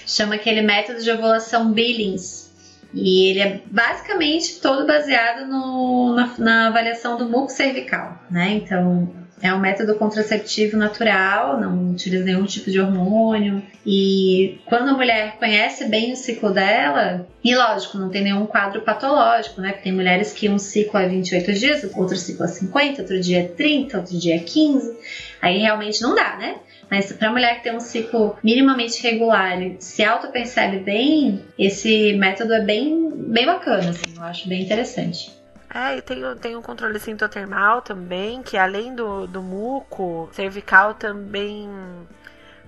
chama 0.07 0.35
aquele 0.35 0.63
método 0.63 1.03
de 1.03 1.11
ovulação 1.11 1.73
Billings. 1.73 2.47
E 2.95 3.31
ele 3.31 3.41
é 3.41 3.61
basicamente 3.67 4.61
todo 4.61 4.87
baseado 4.87 5.47
no, 5.47 6.15
na, 6.15 6.35
na 6.39 6.67
avaliação 6.69 7.17
do 7.17 7.29
muco 7.29 7.51
cervical, 7.51 8.23
né? 8.31 8.53
Então, 8.53 9.13
é 9.43 9.53
um 9.53 9.59
método 9.59 9.95
contraceptivo 9.97 10.77
natural, 10.77 11.61
não 11.61 11.91
utiliza 11.91 12.25
nenhum 12.25 12.45
tipo 12.45 12.71
de 12.71 12.81
hormônio. 12.81 13.63
E 13.85 14.59
quando 14.65 14.89
a 14.89 14.95
mulher 14.95 15.37
conhece 15.39 15.85
bem 15.87 16.13
o 16.13 16.17
ciclo 16.17 16.53
dela, 16.53 17.27
e 17.45 17.55
lógico, 17.55 17.99
não 17.99 18.09
tem 18.09 18.23
nenhum 18.23 18.47
quadro 18.47 18.81
patológico, 18.81 19.61
né? 19.61 19.73
Tem 19.73 19.93
mulheres 19.93 20.33
que 20.33 20.49
um 20.49 20.59
ciclo 20.59 20.99
é 20.99 21.09
28 21.09 21.53
dias, 21.53 21.91
outro 21.95 22.17
ciclo 22.17 22.45
é 22.45 22.49
50, 22.49 23.03
outro 23.03 23.21
dia 23.21 23.41
é 23.41 23.45
30, 23.45 23.99
outro 23.99 24.19
dia 24.19 24.37
é 24.37 24.39
15. 24.39 24.97
Aí 25.43 25.59
realmente 25.59 26.01
não 26.01 26.15
dá, 26.15 26.37
né? 26.37 26.57
Mas 26.91 27.13
para 27.13 27.31
mulher 27.31 27.57
que 27.57 27.65
tem 27.65 27.77
um 27.77 27.81
ciclo 27.81 28.37
minimamente 28.43 29.03
regular 29.03 29.61
e 29.61 29.77
se 29.81 30.03
auto-percebe 30.05 30.79
bem, 30.79 31.43
esse 31.59 32.15
método 32.15 32.55
é 32.55 32.61
bem, 32.61 33.11
bem 33.11 33.45
bacana, 33.45 33.91
assim, 33.91 34.15
eu 34.17 34.23
acho 34.23 34.49
bem 34.49 34.63
interessante. 34.63 35.31
É, 35.77 35.99
e 35.99 36.01
tem, 36.01 36.23
tem 36.37 36.57
um 36.57 36.63
controle 36.63 36.99
sintotermal 36.99 37.83
também, 37.83 38.43
que 38.43 38.57
além 38.57 38.95
do, 38.95 39.27
do 39.27 39.43
muco 39.43 40.27
cervical 40.33 40.95
também 40.95 41.69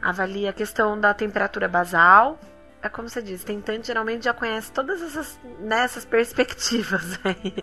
avalia 0.02 0.50
a 0.50 0.52
questão 0.52 1.00
da 1.00 1.14
temperatura 1.14 1.66
basal. 1.66 2.38
É 2.82 2.88
como 2.90 3.08
você 3.08 3.22
diz, 3.22 3.42
tentante 3.42 3.86
geralmente 3.86 4.26
já 4.26 4.34
conhece 4.34 4.70
todas 4.70 5.00
essas, 5.00 5.40
nessas 5.58 6.04
né, 6.04 6.10
perspectivas 6.10 7.18
aí. 7.24 7.54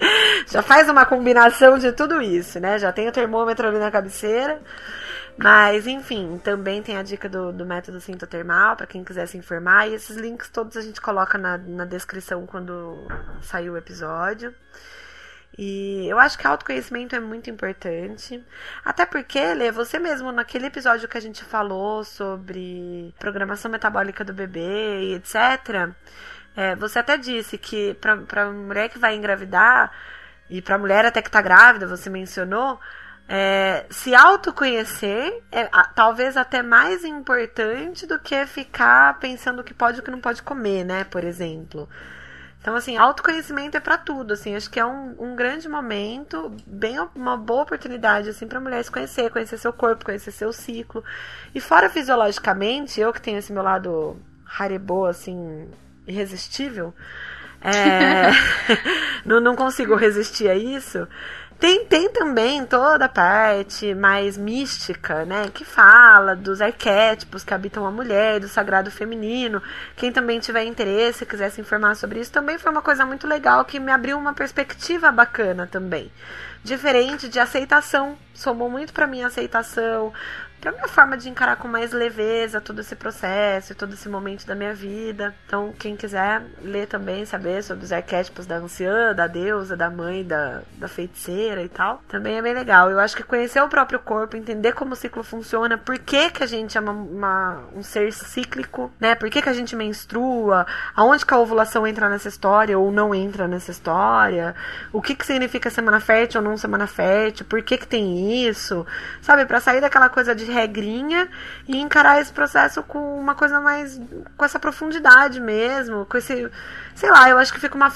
Já 0.48 0.64
faz 0.64 0.90
uma 0.90 1.06
combinação 1.06 1.78
de 1.78 1.92
tudo 1.92 2.24
isso, 2.24 2.60
né? 2.60 2.80
Já 2.80 2.92
tem 2.92 3.08
o 3.08 3.12
termômetro 3.12 3.68
ali 3.68 3.78
na 3.78 3.92
cabeceira. 3.92 4.60
Mas, 5.38 5.86
enfim, 5.86 6.42
também 6.44 6.82
tem 6.82 6.98
a 6.98 7.04
dica 7.04 7.30
do, 7.30 7.54
do 7.54 7.68
método 7.68 8.02
sintotermal 8.02 8.76
para 8.76 8.88
quem 8.88 9.04
quiser 9.04 9.28
se 9.28 9.38
informar. 9.38 9.88
E 9.88 9.94
esses 9.94 10.18
links 10.18 10.50
todos 10.50 10.76
a 10.76 10.82
gente 10.82 11.00
coloca 11.00 11.38
na, 11.38 11.56
na 11.56 11.86
descrição 11.86 12.48
quando 12.48 13.06
sair 13.44 13.70
o 13.70 13.78
episódio. 13.78 14.52
E 15.58 16.08
eu 16.08 16.20
acho 16.20 16.38
que 16.38 16.46
autoconhecimento 16.46 17.16
é 17.16 17.20
muito 17.20 17.50
importante. 17.50 18.44
Até 18.84 19.06
porque, 19.06 19.54
Lê, 19.54 19.72
você 19.72 19.98
mesmo, 19.98 20.32
naquele 20.32 20.66
episódio 20.66 21.08
que 21.08 21.18
a 21.18 21.22
gente 21.22 21.44
falou 21.44 22.04
sobre 22.04 23.14
programação 23.18 23.72
metabólica 23.72 24.24
do 24.24 24.34
bebê 24.34 25.02
e 25.02 25.14
etc., 25.16 25.92
é, 26.58 26.76
você 26.76 27.00
até 27.00 27.18
disse 27.18 27.58
que 27.58 27.94
para 27.96 28.52
mulher 28.52 28.90
que 28.90 28.98
vai 28.98 29.16
engravidar, 29.16 29.92
e 30.50 30.62
para 30.62 30.78
mulher 30.78 31.06
até 31.06 31.22
que 31.22 31.30
está 31.30 31.42
grávida, 31.42 31.88
você 31.88 32.10
mencionou, 32.10 32.80
é, 33.28 33.86
se 33.90 34.14
autoconhecer 34.14 35.42
é 35.52 35.68
a, 35.72 35.86
talvez 35.86 36.38
até 36.38 36.62
mais 36.62 37.04
importante 37.04 38.06
do 38.06 38.20
que 38.20 38.46
ficar 38.46 39.20
pensando 39.20 39.60
o 39.60 39.64
que 39.64 39.74
pode 39.74 39.98
e 39.98 40.00
o 40.02 40.04
que 40.04 40.12
não 40.12 40.22
pode 40.22 40.44
comer, 40.44 40.84
né? 40.84 41.04
Por 41.04 41.24
exemplo. 41.24 41.90
Então, 42.66 42.76
assim, 42.76 42.98
autoconhecimento 42.98 43.78
é 43.78 43.80
para 43.80 43.96
tudo, 43.96 44.34
assim, 44.34 44.56
acho 44.56 44.72
que 44.72 44.80
é 44.80 44.86
um, 44.86 45.16
um 45.20 45.36
grande 45.36 45.70
momento, 45.70 46.52
bem 46.66 46.98
uma 47.14 47.38
boa 47.38 47.62
oportunidade, 47.62 48.28
assim, 48.28 48.48
pra 48.48 48.60
mulher 48.60 48.84
se 48.84 48.90
conhecer, 48.90 49.30
conhecer 49.30 49.60
seu 49.60 49.72
corpo, 49.72 50.04
conhecer 50.04 50.32
seu 50.32 50.52
ciclo. 50.52 51.04
E 51.54 51.62
fora 51.62 51.92
fisiologicamente, 51.92 53.00
eu 53.00 53.14
que 53.14 53.22
tenho 53.22 53.38
esse 53.38 53.54
meu 53.54 53.62
lado 53.62 54.18
haribô, 54.58 55.06
assim, 55.06 55.70
irresistível, 56.08 56.92
é, 57.62 58.32
não, 59.24 59.40
não 59.40 59.56
consigo 59.56 59.94
resistir 59.96 60.50
a 60.50 60.56
isso. 60.56 61.08
Tem, 61.58 61.86
tem 61.86 62.10
também 62.10 62.66
toda 62.66 63.06
a 63.06 63.10
parte 63.10 63.96
mais 63.96 64.38
mística, 64.38 65.24
né? 65.26 65.50
Que 65.54 65.64
fala 65.64 66.36
dos 66.36 66.62
arquétipos 66.62 67.44
que 67.44 67.54
habitam 67.54 67.86
a 67.86 67.92
mulher, 67.92 68.42
do 68.42 68.48
sagrado 68.48 68.92
feminino. 68.92 69.64
Quem 69.96 70.12
também 70.12 70.40
tiver 70.40 70.66
interesse, 70.66 71.26
quiser 71.26 71.50
se 71.50 71.62
informar 71.62 71.96
sobre 71.96 72.20
isso, 72.20 72.32
também 72.32 72.58
foi 72.58 72.72
uma 72.72 72.82
coisa 72.82 73.06
muito 73.06 73.26
legal 73.26 73.64
que 73.64 73.80
me 73.80 73.92
abriu 73.92 74.18
uma 74.18 74.34
perspectiva 74.34 75.12
bacana 75.12 75.66
também. 75.66 76.12
Diferente 76.64 77.30
de 77.30 77.40
aceitação. 77.40 78.18
Somou 78.34 78.70
muito 78.70 78.92
para 78.92 79.08
mim 79.08 79.24
a 80.64 80.70
aceitação, 80.70 80.72
para 80.72 80.72
minha 80.72 80.88
forma 80.88 81.18
de 81.18 81.30
encarar 81.30 81.58
com 81.58 81.68
mais 81.68 81.92
leveza 81.92 82.60
todo 82.60 82.82
esse 82.82 82.96
processo, 82.96 83.76
todo 83.76 83.94
esse 83.94 84.10
momento 84.10 84.48
da 84.48 84.56
minha 84.56 84.74
vida. 84.74 85.36
Então, 85.46 85.74
quem 85.78 85.96
quiser 85.96 86.42
ler 86.62 86.88
também, 86.88 87.26
saber 87.26 87.64
sobre 87.64 87.86
os 87.86 87.92
arquétipos 87.92 88.46
da 88.46 88.56
anciã, 88.58 89.14
da 89.14 89.28
deusa, 89.28 89.78
da 89.78 89.90
mãe, 89.90 90.24
da, 90.24 90.62
da 90.78 90.88
feiticeira 90.88 91.62
e 91.62 91.70
tal, 91.70 92.02
também 92.08 92.38
é 92.38 92.42
bem 92.42 92.54
legal. 92.54 92.90
Eu 92.90 93.00
acho 93.00 93.16
que 93.16 93.24
conhecer 93.24 93.62
o 93.62 93.70
próprio 93.70 94.00
corpo, 94.00 94.36
entender 94.36 94.74
como 94.74 94.94
o 94.94 94.96
ciclo 94.96 95.24
funciona, 95.24 95.78
por 95.78 96.00
que, 96.00 96.32
que 96.32 96.44
a 96.44 96.48
gente 96.48 96.78
é 96.78 96.82
uma, 96.82 96.92
uma, 96.92 97.64
um 97.76 97.84
ser 97.84 98.12
cíclico, 98.12 98.92
né? 99.00 99.14
Por 99.16 99.30
que, 99.30 99.42
que 99.42 99.50
a 99.50 99.54
gente 99.54 99.76
menstrua, 99.76 100.66
aonde 100.96 101.26
que 101.26 101.34
a 101.34 101.38
ovulação 101.38 101.86
entra 101.86 102.10
nessa 102.10 102.28
história 102.28 102.78
ou 102.78 102.92
não 102.92 103.14
entra 103.14 103.48
nessa 103.48 103.72
história, 103.72 104.56
o 104.92 105.02
que, 105.02 105.16
que 105.16 105.26
significa 105.26 105.70
semana 105.70 106.00
fértil 106.00 106.42
ou 106.42 106.48
não 106.48 106.58
semana 106.58 106.88
fértil, 106.88 107.46
por 107.46 107.62
que, 107.62 107.78
que 107.78 107.88
tem 107.88 108.48
isso, 108.48 108.86
sabe? 109.22 109.46
Para 109.46 109.60
sair 109.60 109.82
daquela 109.82 110.10
coisa 110.10 110.34
de 110.34 110.55
regrinha 110.56 111.30
e 111.68 111.78
encarar 111.78 112.22
esse 112.22 112.32
processo 112.32 112.82
com 112.84 113.20
uma 113.20 113.36
coisa 113.36 113.60
mais. 113.60 114.00
com 114.38 114.46
essa 114.46 114.60
profundidade 114.60 115.40
mesmo, 115.40 116.06
com 116.06 116.18
esse. 116.18 116.50
Sei 116.96 117.12
lá, 117.12 117.30
eu 117.30 117.38
acho 117.38 117.54
que 117.54 117.60
fica 117.60 117.76
uma, 117.76 117.92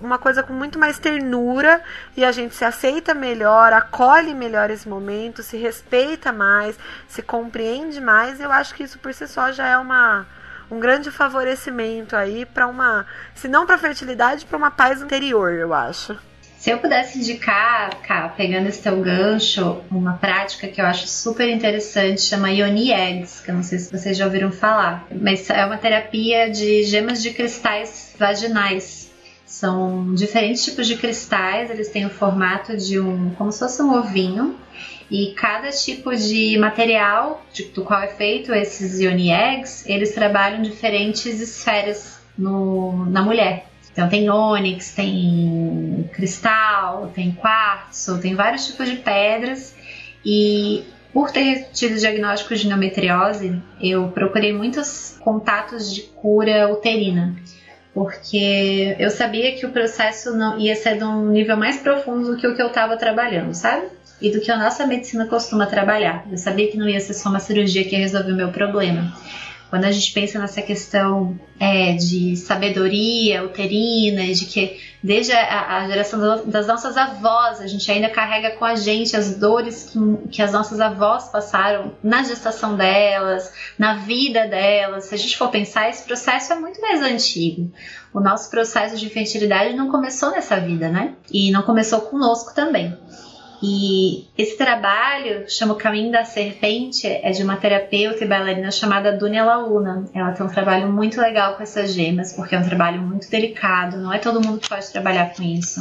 uma 0.00 0.18
coisa 0.18 0.42
com 0.42 0.52
muito 0.52 0.78
mais 0.78 0.98
ternura 0.98 1.82
e 2.16 2.24
a 2.24 2.30
gente 2.30 2.54
se 2.54 2.64
aceita 2.64 3.14
melhor, 3.14 3.72
acolhe 3.72 4.34
melhor 4.34 4.70
esse 4.70 4.88
momento, 4.88 5.42
se 5.42 5.56
respeita 5.56 6.32
mais, 6.32 6.78
se 7.08 7.22
compreende 7.22 8.00
mais. 8.00 8.40
Eu 8.40 8.52
acho 8.52 8.74
que 8.74 8.82
isso 8.82 8.98
por 8.98 9.12
si 9.14 9.26
só 9.26 9.50
já 9.50 9.66
é 9.66 9.78
uma 9.78 10.26
um 10.70 10.80
grande 10.80 11.10
favorecimento 11.10 12.16
aí 12.16 12.46
para 12.46 12.66
uma, 12.66 13.04
se 13.34 13.46
não 13.46 13.66
para 13.66 13.76
fertilidade, 13.76 14.46
para 14.46 14.56
uma 14.56 14.70
paz 14.70 15.02
interior, 15.02 15.52
eu 15.52 15.74
acho. 15.74 16.18
Se 16.62 16.70
eu 16.70 16.78
pudesse 16.78 17.18
indicar, 17.18 17.90
cá, 18.02 18.28
pegando 18.28 18.68
esse 18.68 18.80
teu 18.80 19.00
gancho, 19.00 19.80
uma 19.90 20.12
prática 20.12 20.68
que 20.68 20.80
eu 20.80 20.86
acho 20.86 21.08
super 21.08 21.48
interessante, 21.48 22.20
chama 22.20 22.52
Yoni 22.52 22.92
Eggs, 22.92 23.42
que 23.42 23.50
eu 23.50 23.56
não 23.56 23.64
sei 23.64 23.80
se 23.80 23.90
vocês 23.90 24.16
já 24.16 24.26
ouviram 24.26 24.52
falar, 24.52 25.04
mas 25.10 25.50
é 25.50 25.66
uma 25.66 25.76
terapia 25.76 26.48
de 26.48 26.84
gemas 26.84 27.20
de 27.20 27.32
cristais 27.32 28.14
vaginais. 28.16 29.10
São 29.44 30.14
diferentes 30.14 30.64
tipos 30.64 30.86
de 30.86 30.96
cristais, 30.96 31.68
eles 31.68 31.88
têm 31.88 32.06
o 32.06 32.10
formato 32.10 32.76
de 32.76 33.00
um, 33.00 33.30
como 33.34 33.50
se 33.50 33.58
fosse 33.58 33.82
um 33.82 33.98
ovinho, 33.98 34.56
e 35.10 35.34
cada 35.34 35.70
tipo 35.70 36.14
de 36.14 36.56
material 36.58 37.44
de, 37.52 37.64
do 37.70 37.82
qual 37.82 38.00
é 38.00 38.06
feito 38.06 38.54
esses 38.54 39.00
Yoni 39.00 39.32
Eggs, 39.32 39.82
eles 39.92 40.14
trabalham 40.14 40.62
diferentes 40.62 41.40
esferas 41.40 42.20
no, 42.38 43.04
na 43.06 43.20
mulher. 43.20 43.71
Então 43.92 44.08
tem 44.08 44.30
ônix, 44.30 44.94
tem 44.94 46.08
cristal, 46.12 47.10
tem 47.14 47.32
quartzo, 47.32 48.18
tem 48.18 48.34
vários 48.34 48.66
tipos 48.66 48.88
de 48.88 48.96
pedras 48.96 49.74
e 50.24 50.84
por 51.12 51.30
ter 51.30 51.68
tido 51.72 51.98
diagnóstico 51.98 52.54
de 52.54 52.66
endometriose, 52.66 53.60
eu 53.80 54.08
procurei 54.08 54.52
muitos 54.52 55.18
contatos 55.20 55.94
de 55.94 56.02
cura 56.02 56.72
uterina, 56.72 57.36
porque 57.92 58.96
eu 58.98 59.10
sabia 59.10 59.54
que 59.54 59.66
o 59.66 59.70
processo 59.70 60.34
não 60.34 60.58
ia 60.58 60.74
ser 60.74 60.96
de 60.96 61.04
um 61.04 61.28
nível 61.28 61.56
mais 61.56 61.76
profundo 61.76 62.30
do 62.30 62.36
que 62.38 62.46
o 62.46 62.56
que 62.56 62.62
eu 62.62 62.68
estava 62.68 62.96
trabalhando, 62.96 63.52
sabe? 63.52 63.88
E 64.22 64.30
do 64.30 64.40
que 64.40 64.50
a 64.50 64.56
nossa 64.56 64.86
medicina 64.86 65.26
costuma 65.26 65.66
trabalhar. 65.66 66.24
Eu 66.30 66.38
sabia 66.38 66.70
que 66.70 66.78
não 66.78 66.88
ia 66.88 67.00
ser 67.00 67.12
só 67.12 67.28
uma 67.28 67.40
cirurgia 67.40 67.84
que 67.84 67.94
ia 67.94 67.98
resolver 67.98 68.32
o 68.32 68.36
meu 68.36 68.50
problema. 68.50 69.12
Quando 69.72 69.86
a 69.86 69.90
gente 69.90 70.12
pensa 70.12 70.38
nessa 70.38 70.60
questão 70.60 71.40
é, 71.58 71.94
de 71.94 72.36
sabedoria 72.36 73.42
uterina, 73.42 74.22
de 74.26 74.44
que 74.44 74.78
desde 75.02 75.32
a, 75.32 75.78
a, 75.78 75.88
geração 75.88 76.44
das 76.44 76.66
nossas 76.66 76.94
avós, 76.94 77.58
a 77.58 77.66
gente 77.66 77.90
ainda 77.90 78.10
carrega 78.10 78.50
com 78.50 78.66
a 78.66 78.74
gente 78.74 79.16
as 79.16 79.34
dores 79.34 79.88
que, 79.90 80.28
que 80.28 80.42
as 80.42 80.52
nossas 80.52 80.78
avós 80.78 81.30
passaram 81.30 81.94
na 82.02 82.22
gestação 82.22 82.76
delas, 82.76 83.50
na 83.78 83.94
vida 83.94 84.46
delas. 84.46 85.04
Se 85.04 85.14
a 85.14 85.18
gente 85.18 85.38
for 85.38 85.48
pensar, 85.48 85.88
esse 85.88 86.02
processo 86.02 86.52
é 86.52 86.56
muito 86.56 86.78
mais 86.78 87.00
antigo. 87.00 87.72
O 88.12 88.20
nosso 88.20 88.50
processo 88.50 88.98
de 88.98 89.08
fertilidade 89.08 89.72
não 89.74 89.90
começou 89.90 90.32
nessa 90.32 90.60
vida, 90.60 90.90
né? 90.90 91.14
E 91.32 91.50
não 91.50 91.62
começou 91.62 92.02
conosco 92.02 92.54
também. 92.54 92.94
E 93.62 94.26
esse 94.36 94.56
trabalho, 94.58 95.48
chama 95.48 95.74
O 95.74 95.76
Caminho 95.76 96.10
da 96.10 96.24
Serpente, 96.24 97.06
é 97.06 97.30
de 97.30 97.44
uma 97.44 97.56
terapeuta 97.56 98.24
e 98.24 98.26
bailarina 98.26 98.72
chamada 98.72 99.16
Dunia 99.16 99.44
Laluna. 99.44 100.04
Ela 100.12 100.32
tem 100.32 100.44
um 100.44 100.48
trabalho 100.48 100.92
muito 100.92 101.20
legal 101.20 101.54
com 101.54 101.62
essas 101.62 101.94
gemas, 101.94 102.32
porque 102.32 102.56
é 102.56 102.58
um 102.58 102.68
trabalho 102.68 103.00
muito 103.00 103.30
delicado, 103.30 103.98
não 103.98 104.12
é 104.12 104.18
todo 104.18 104.40
mundo 104.40 104.58
que 104.58 104.68
pode 104.68 104.90
trabalhar 104.90 105.32
com 105.32 105.44
isso. 105.44 105.80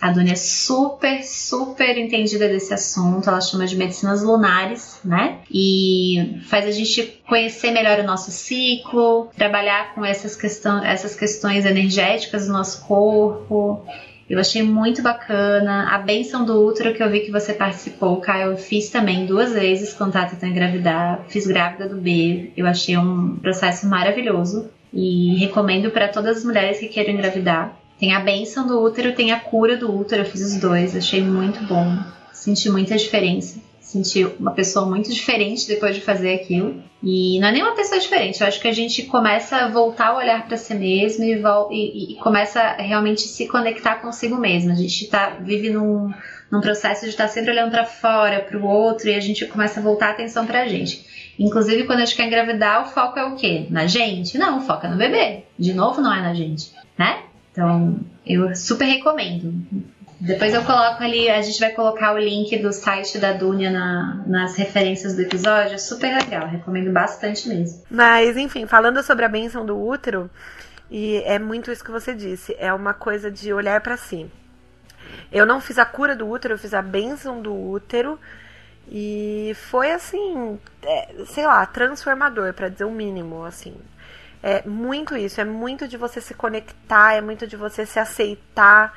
A 0.00 0.12
Dunia 0.12 0.34
é 0.34 0.36
super, 0.36 1.24
super 1.24 1.98
entendida 1.98 2.46
desse 2.46 2.72
assunto, 2.72 3.28
ela 3.28 3.40
chama 3.40 3.66
de 3.66 3.74
medicinas 3.74 4.22
lunares, 4.22 5.00
né? 5.04 5.38
E 5.50 6.40
faz 6.46 6.66
a 6.66 6.70
gente 6.70 7.20
conhecer 7.26 7.72
melhor 7.72 7.98
o 7.98 8.04
nosso 8.04 8.30
ciclo, 8.30 9.28
trabalhar 9.36 9.92
com 9.96 10.04
essas, 10.04 10.36
questão, 10.36 10.84
essas 10.84 11.16
questões 11.16 11.66
energéticas 11.66 12.46
do 12.46 12.52
nosso 12.52 12.86
corpo 12.86 13.84
Eu 14.28 14.38
achei 14.38 14.62
muito 14.62 15.02
bacana. 15.02 15.88
A 15.88 15.98
benção 15.98 16.44
do 16.44 16.62
útero 16.62 16.94
que 16.94 17.02
eu 17.02 17.10
vi 17.10 17.20
que 17.20 17.30
você 17.30 17.54
participou, 17.54 18.20
Caio, 18.20 18.52
eu 18.52 18.56
fiz 18.56 18.90
também 18.90 19.24
duas 19.24 19.52
vezes 19.52 19.94
tava 19.94 20.26
tentando 20.26 20.52
engravidar. 20.52 21.24
Fiz 21.28 21.46
grávida 21.46 21.88
do 21.88 21.96
B. 21.96 22.52
Eu 22.56 22.66
achei 22.66 22.96
um 22.96 23.36
processo 23.36 23.86
maravilhoso 23.86 24.68
e 24.92 25.36
recomendo 25.36 25.90
para 25.90 26.08
todas 26.08 26.38
as 26.38 26.44
mulheres 26.44 26.78
que 26.78 26.88
queiram 26.88 27.14
engravidar. 27.14 27.76
Tem 27.98 28.14
a 28.14 28.20
benção 28.20 28.66
do 28.66 28.80
útero, 28.80 29.14
tem 29.14 29.32
a 29.32 29.40
cura 29.40 29.76
do 29.76 29.92
útero. 29.94 30.22
Eu 30.22 30.26
fiz 30.26 30.42
os 30.42 30.60
dois, 30.60 30.94
achei 30.94 31.22
muito 31.22 31.64
bom. 31.64 31.96
Senti 32.32 32.70
muita 32.70 32.96
diferença 32.96 33.67
senti 33.88 34.22
uma 34.38 34.52
pessoa 34.52 34.84
muito 34.84 35.10
diferente 35.10 35.66
depois 35.66 35.94
de 35.94 36.02
fazer 36.02 36.34
aquilo. 36.34 36.82
E 37.02 37.40
não 37.40 37.48
é 37.48 37.52
nem 37.52 37.62
uma 37.62 37.74
pessoa 37.74 37.98
diferente, 37.98 38.40
eu 38.40 38.46
acho 38.46 38.60
que 38.60 38.68
a 38.68 38.72
gente 38.72 39.04
começa 39.04 39.56
a 39.56 39.68
voltar 39.68 40.08
a 40.08 40.16
olhar 40.16 40.46
para 40.46 40.56
si 40.56 40.74
mesmo 40.74 41.24
e, 41.24 41.32
e, 41.70 42.12
e, 42.12 42.16
começa 42.16 42.60
a 42.60 42.82
realmente 42.82 43.22
se 43.22 43.46
conectar 43.46 43.96
consigo 43.96 44.36
mesmo. 44.36 44.72
A 44.72 44.74
gente 44.74 45.06
tá, 45.06 45.38
vive 45.40 45.70
num, 45.70 46.12
num 46.50 46.60
processo 46.60 47.04
de 47.04 47.10
estar 47.10 47.24
tá 47.24 47.28
sempre 47.28 47.52
olhando 47.52 47.70
para 47.70 47.86
fora, 47.86 48.40
para 48.40 48.58
o 48.58 48.66
outro, 48.66 49.08
e 49.08 49.14
a 49.14 49.20
gente 49.20 49.46
começa 49.46 49.80
a 49.80 49.82
voltar 49.82 50.08
a 50.08 50.10
atenção 50.10 50.44
para 50.44 50.62
a 50.62 50.68
gente. 50.68 51.06
Inclusive, 51.38 51.84
quando 51.84 52.00
a 52.00 52.04
gente 52.04 52.16
quer 52.16 52.26
engravidar, 52.26 52.82
o 52.82 52.90
foco 52.90 53.18
é 53.18 53.24
o 53.24 53.36
quê? 53.36 53.66
Na 53.70 53.86
gente? 53.86 54.36
Não, 54.36 54.58
o 54.58 54.60
foco 54.60 54.84
é 54.84 54.90
no 54.90 54.96
bebê. 54.96 55.44
De 55.58 55.72
novo, 55.72 56.02
não 56.02 56.12
é 56.12 56.20
na 56.20 56.34
gente, 56.34 56.72
né? 56.98 57.22
Então, 57.52 58.00
eu 58.26 58.54
super 58.54 58.84
recomendo. 58.84 59.54
Depois 60.20 60.52
eu 60.52 60.64
coloco 60.64 61.02
ali, 61.02 61.28
a 61.30 61.40
gente 61.40 61.60
vai 61.60 61.70
colocar 61.70 62.12
o 62.12 62.18
link 62.18 62.56
do 62.58 62.72
site 62.72 63.18
da 63.18 63.32
Dunia 63.32 63.70
na, 63.70 64.24
nas 64.26 64.56
referências 64.56 65.14
do 65.14 65.22
episódio. 65.22 65.74
É 65.74 65.78
super 65.78 66.12
legal, 66.16 66.48
recomendo 66.48 66.92
bastante 66.92 67.48
mesmo. 67.48 67.84
Mas, 67.88 68.36
enfim, 68.36 68.66
falando 68.66 69.02
sobre 69.02 69.24
a 69.24 69.28
benção 69.28 69.64
do 69.64 69.78
útero, 69.78 70.28
e 70.90 71.22
é 71.24 71.38
muito 71.38 71.70
isso 71.70 71.84
que 71.84 71.90
você 71.90 72.14
disse, 72.14 72.56
é 72.58 72.72
uma 72.72 72.92
coisa 72.92 73.30
de 73.30 73.52
olhar 73.52 73.80
para 73.80 73.96
si. 73.96 74.28
Eu 75.30 75.46
não 75.46 75.60
fiz 75.60 75.78
a 75.78 75.84
cura 75.84 76.16
do 76.16 76.28
útero, 76.28 76.54
eu 76.54 76.58
fiz 76.58 76.74
a 76.74 76.82
benção 76.82 77.40
do 77.40 77.54
útero. 77.54 78.18
E 78.90 79.52
foi 79.54 79.92
assim, 79.92 80.58
é, 80.82 81.14
sei 81.26 81.46
lá, 81.46 81.64
transformador, 81.66 82.54
para 82.54 82.68
dizer 82.68 82.84
o 82.84 82.90
mínimo, 82.90 83.44
assim. 83.44 83.76
É 84.42 84.66
muito 84.66 85.16
isso, 85.16 85.40
é 85.40 85.44
muito 85.44 85.86
de 85.86 85.96
você 85.96 86.20
se 86.20 86.32
conectar, 86.32 87.14
é 87.14 87.20
muito 87.20 87.46
de 87.46 87.56
você 87.56 87.84
se 87.84 87.98
aceitar 87.98 88.94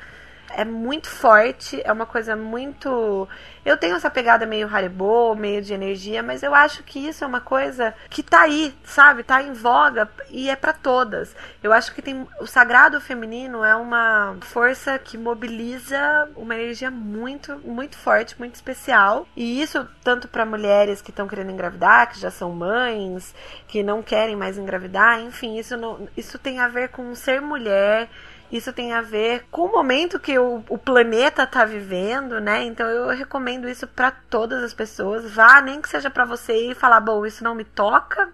é 0.50 0.66
muito 0.66 1.08
forte, 1.10 1.82
é 1.84 1.92
uma 1.92 2.06
coisa 2.06 2.36
muito. 2.36 3.28
Eu 3.64 3.78
tenho 3.78 3.96
essa 3.96 4.10
pegada 4.10 4.46
meio 4.46 4.68
Haribo, 4.68 5.36
meio 5.36 5.62
de 5.62 5.74
energia, 5.74 6.24
mas 6.24 6.44
eu 6.44 6.54
acho 6.54 6.84
que 6.84 7.00
isso 7.00 7.24
é 7.24 7.28
uma 7.28 7.42
coisa 7.42 7.94
que 8.10 8.24
tá 8.24 8.42
aí, 8.42 8.76
sabe? 8.84 9.24
Tá 9.24 9.42
em 9.42 9.54
voga 9.54 10.10
e 10.30 10.50
é 10.50 10.56
para 10.56 10.74
todas. 10.74 11.36
Eu 11.62 11.72
acho 11.72 11.94
que 11.94 12.02
tem 12.02 12.28
o 12.40 12.48
sagrado 12.48 13.00
feminino 13.00 13.64
é 13.64 13.76
uma 13.76 14.36
força 14.42 14.98
que 14.98 15.18
mobiliza 15.18 16.30
uma 16.36 16.56
energia 16.56 16.90
muito, 16.90 17.58
muito 17.60 17.98
forte, 17.98 18.38
muito 18.40 18.56
especial. 18.56 19.28
E 19.36 19.62
isso 19.62 19.88
tanto 20.04 20.28
para 20.28 20.46
mulheres 20.46 21.02
que 21.02 21.12
estão 21.12 21.28
querendo 21.28 21.52
engravidar, 21.52 22.10
que 22.10 22.20
já 22.20 22.32
são 22.32 22.52
mães, 22.52 23.34
que 23.68 23.84
não 23.84 24.02
querem 24.02 24.36
mais 24.36 24.58
engravidar, 24.58 25.20
enfim, 25.22 25.58
isso 25.58 25.78
não, 25.78 26.08
isso 26.18 26.40
tem 26.40 26.60
a 26.60 26.68
ver 26.68 26.90
com 26.90 27.14
ser 27.16 27.42
mulher 27.42 28.10
isso 28.52 28.74
tem 28.74 28.92
a 28.92 29.02
ver 29.02 29.46
com 29.50 29.66
o 29.66 29.72
momento 29.72 30.20
que 30.20 30.38
o, 30.38 30.62
o 30.68 30.78
planeta 30.78 31.44
está 31.44 31.64
vivendo, 31.64 32.42
né? 32.42 32.64
Então 32.64 32.86
eu 32.88 33.08
recomendo 33.08 33.70
isso 33.70 33.88
para 33.88 34.12
todas 34.12 34.62
as 34.62 34.74
pessoas. 34.74 35.32
Vá, 35.32 35.62
nem 35.62 35.82
que 35.82 35.88
seja 35.88 36.10
para 36.10 36.26
você 36.26 36.72
e 36.72 36.76
falar, 36.76 37.00
bom, 37.00 37.26
isso 37.26 37.44
não 37.44 37.56
me 37.56 37.64
toca, 37.64 38.30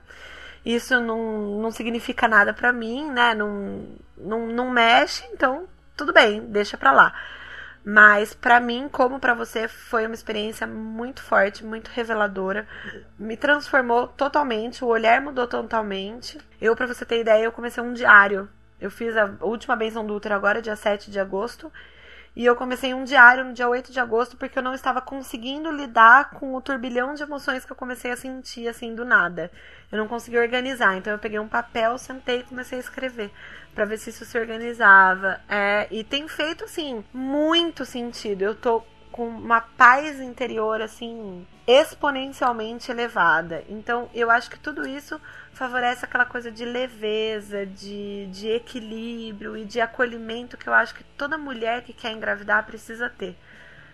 isso 0.65 0.99
não, 0.99 1.59
não 1.61 1.71
significa 1.71 2.27
nada 2.27 2.51
para 2.51 2.73
mim, 2.73 3.11
né? 3.11 3.35
Não, 3.35 3.85
não, 4.17 4.47
não 4.47 4.71
mexe, 4.71 5.23
então 5.31 5.67
tudo 5.95 6.11
bem, 6.11 6.41
deixa 6.47 6.77
pra 6.77 6.91
lá. 6.91 7.13
Mas 7.85 8.33
para 8.33 8.59
mim, 8.59 8.89
como 8.91 9.19
para 9.19 9.33
você, 9.35 9.67
foi 9.67 10.05
uma 10.07 10.15
experiência 10.15 10.65
muito 10.67 11.21
forte, 11.21 11.63
muito 11.63 11.89
reveladora. 11.89 12.67
Me 13.19 13.37
transformou 13.37 14.07
totalmente, 14.07 14.83
o 14.83 14.87
olhar 14.87 15.21
mudou 15.21 15.47
totalmente. 15.47 16.37
Eu, 16.59 16.75
para 16.75 16.87
você 16.87 17.05
ter 17.05 17.21
ideia, 17.21 17.43
eu 17.43 17.51
comecei 17.51 17.81
um 17.81 17.93
diário 17.93 18.49
eu 18.79 18.91
fiz 18.91 19.15
a 19.17 19.35
última 19.41 19.75
benção 19.75 20.05
do 20.05 20.15
útero 20.15 20.35
agora, 20.35 20.61
dia 20.61 20.75
7 20.75 21.09
de 21.09 21.19
agosto. 21.19 21.71
E 22.35 22.45
eu 22.45 22.55
comecei 22.55 22.93
um 22.93 23.03
diário 23.03 23.43
no 23.43 23.51
dia 23.51 23.67
8 23.67 23.91
de 23.91 23.99
agosto 23.99 24.37
porque 24.37 24.59
eu 24.59 24.61
não 24.61 24.75
estava 24.75 25.01
conseguindo 25.01 25.71
lidar 25.71 26.29
com 26.29 26.53
o 26.53 26.61
turbilhão 26.61 27.15
de 27.15 27.23
emoções 27.23 27.65
que 27.65 27.71
eu 27.71 27.75
comecei 27.75 28.11
a 28.11 28.15
sentir 28.15 28.67
assim 28.67 28.93
do 28.93 29.03
nada. 29.03 29.51
Eu 29.91 29.97
não 29.97 30.07
consegui 30.07 30.37
organizar. 30.37 30.95
Então 30.95 31.11
eu 31.11 31.17
peguei 31.17 31.39
um 31.39 31.47
papel, 31.47 31.97
sentei 31.97 32.41
e 32.41 32.43
comecei 32.43 32.77
a 32.77 32.81
escrever 32.81 33.31
para 33.73 33.85
ver 33.85 33.97
se 33.97 34.11
isso 34.11 34.23
se 34.23 34.37
organizava. 34.37 35.41
É, 35.49 35.87
e 35.89 36.03
tem 36.03 36.27
feito 36.27 36.63
assim 36.63 37.03
muito 37.11 37.83
sentido. 37.83 38.43
Eu 38.43 38.53
tô 38.53 38.83
com 39.11 39.27
uma 39.27 39.61
paz 39.61 40.19
interior 40.19 40.79
assim 40.79 41.43
exponencialmente 41.65 42.91
elevada. 42.91 43.63
Então, 43.67 44.09
eu 44.13 44.29
acho 44.29 44.49
que 44.49 44.59
tudo 44.59 44.87
isso 44.87 45.19
favorece 45.57 46.05
aquela 46.05 46.25
coisa 46.25 46.51
de 46.51 46.63
leveza, 46.63 47.65
de, 47.65 48.27
de 48.27 48.47
equilíbrio 48.47 49.57
e 49.57 49.65
de 49.65 49.81
acolhimento 49.81 50.55
que 50.55 50.69
eu 50.69 50.73
acho 50.73 50.93
que 50.93 51.03
toda 51.03 51.37
mulher 51.37 51.81
que 51.83 51.93
quer 51.93 52.11
engravidar 52.11 52.65
precisa 52.65 53.09
ter. 53.09 53.35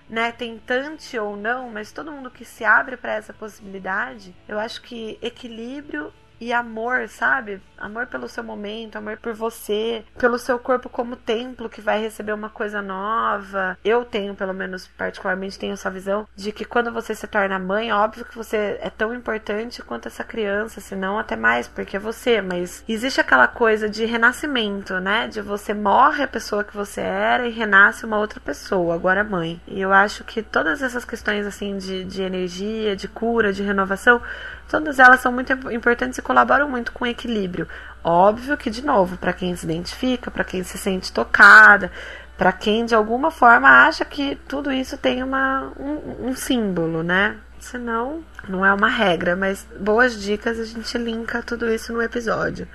Né, 0.10 0.34
tentante 0.34 1.17
ou 1.17 1.38
não, 1.38 1.69
mas 1.69 1.93
todo 1.93 2.12
mundo 2.12 2.30
que 2.30 2.43
se 2.43 2.65
abre 2.65 2.97
para 2.97 3.13
essa 3.13 3.34
possibilidade, 3.34 4.36
eu 4.49 4.60
acho 4.60 4.82
que 4.82 5.17
equilíbrio 5.21 6.13
e 6.43 6.51
amor, 6.51 7.08
sabe? 7.08 7.62
Amor 7.77 8.08
pelo 8.08 8.27
seu 8.27 8.43
momento, 8.43 8.97
amor 8.97 9.17
por 9.17 9.34
você, 9.34 10.03
pelo 10.17 10.38
seu 10.38 10.60
corpo 10.60 10.89
como 10.89 11.15
templo 11.15 11.69
que 11.69 11.79
vai 11.79 12.01
receber 12.01 12.34
uma 12.34 12.49
coisa 12.49 12.82
nova. 12.82 13.77
Eu 13.84 14.03
tenho, 14.03 14.36
pelo 14.36 14.53
menos 14.53 14.86
particularmente, 14.88 15.58
tenho 15.58 15.73
essa 15.73 15.89
visão 15.89 16.27
de 16.36 16.51
que 16.51 16.65
quando 16.65 16.91
você 16.91 17.15
se 17.15 17.27
torna 17.27 17.58
mãe, 17.58 17.93
óbvio 17.93 18.25
que 18.25 18.36
você 18.36 18.77
é 18.82 18.89
tão 18.89 19.13
importante 19.13 19.82
quanto 19.82 20.08
essa 20.08 20.23
criança, 20.23 20.82
se 20.82 20.95
não 20.95 21.17
até 21.17 21.38
mais, 21.38 21.67
porque 21.67 21.95
é 21.95 21.99
você, 21.99 22.41
mas 22.41 22.84
existe 22.89 23.21
aquela 23.21 23.47
coisa 23.47 23.89
de 23.89 24.03
renascimento, 24.03 24.99
né? 24.99 25.29
De 25.29 25.41
você 25.41 25.73
morre 25.73 26.23
a 26.23 26.27
pessoa 26.27 26.63
que 26.63 26.75
você 26.75 26.99
era 26.99 27.47
e 27.47 27.51
renasce 27.51 28.06
uma 28.06 28.17
outra 28.17 28.41
pessoa, 28.41 28.95
agora 28.95 29.23
mãe. 29.23 29.62
E 29.65 29.79
eu 29.79 29.93
acho 29.93 30.25
que 30.25 30.43
todas 30.43 30.82
essas 30.82 31.06
questões 31.06 31.45
assim 31.45 31.77
de, 31.77 32.03
de 32.03 32.21
energia, 32.21 32.97
de 32.97 33.08
cura, 33.08 33.53
de 33.53 33.63
renovação, 33.63 34.21
todas 34.69 34.99
elas 34.99 35.19
são 35.19 35.32
muito 35.32 35.54
importantes 35.71 36.17
e 36.17 36.21
colaboram 36.21 36.69
muito 36.69 36.91
com 36.91 37.06
o 37.06 37.08
equilíbrio. 37.08 37.67
Óbvio 38.04 38.58
que, 38.58 38.69
de 38.69 38.86
novo, 38.86 39.17
para 39.17 39.34
quem 39.34 39.56
se 39.56 39.65
identifica, 39.65 40.30
para 40.30 40.43
quem 40.43 40.63
se 40.63 40.78
sente 40.78 41.12
tocada, 41.12 41.91
para 42.38 42.52
quem 42.52 42.86
de 42.86 42.95
alguma 42.95 43.32
forma 43.32 43.69
acha 43.69 44.04
que 44.04 44.36
tudo 44.47 44.71
isso 44.71 44.97
tem 44.97 45.23
uma, 45.23 45.71
um, 45.80 46.30
um 46.30 46.36
símbolo, 46.36 47.04
né? 47.04 47.38
Senão, 47.60 48.21
não 48.47 48.65
é 48.65 48.73
uma 48.73 48.89
regra, 48.89 49.36
mas 49.36 49.65
boas 49.80 50.21
dicas 50.21 50.60
a 50.60 50.65
gente 50.65 50.97
linka 50.97 51.41
tudo 51.41 51.69
isso 51.69 51.93
no 51.93 52.02
episódio. 52.02 52.67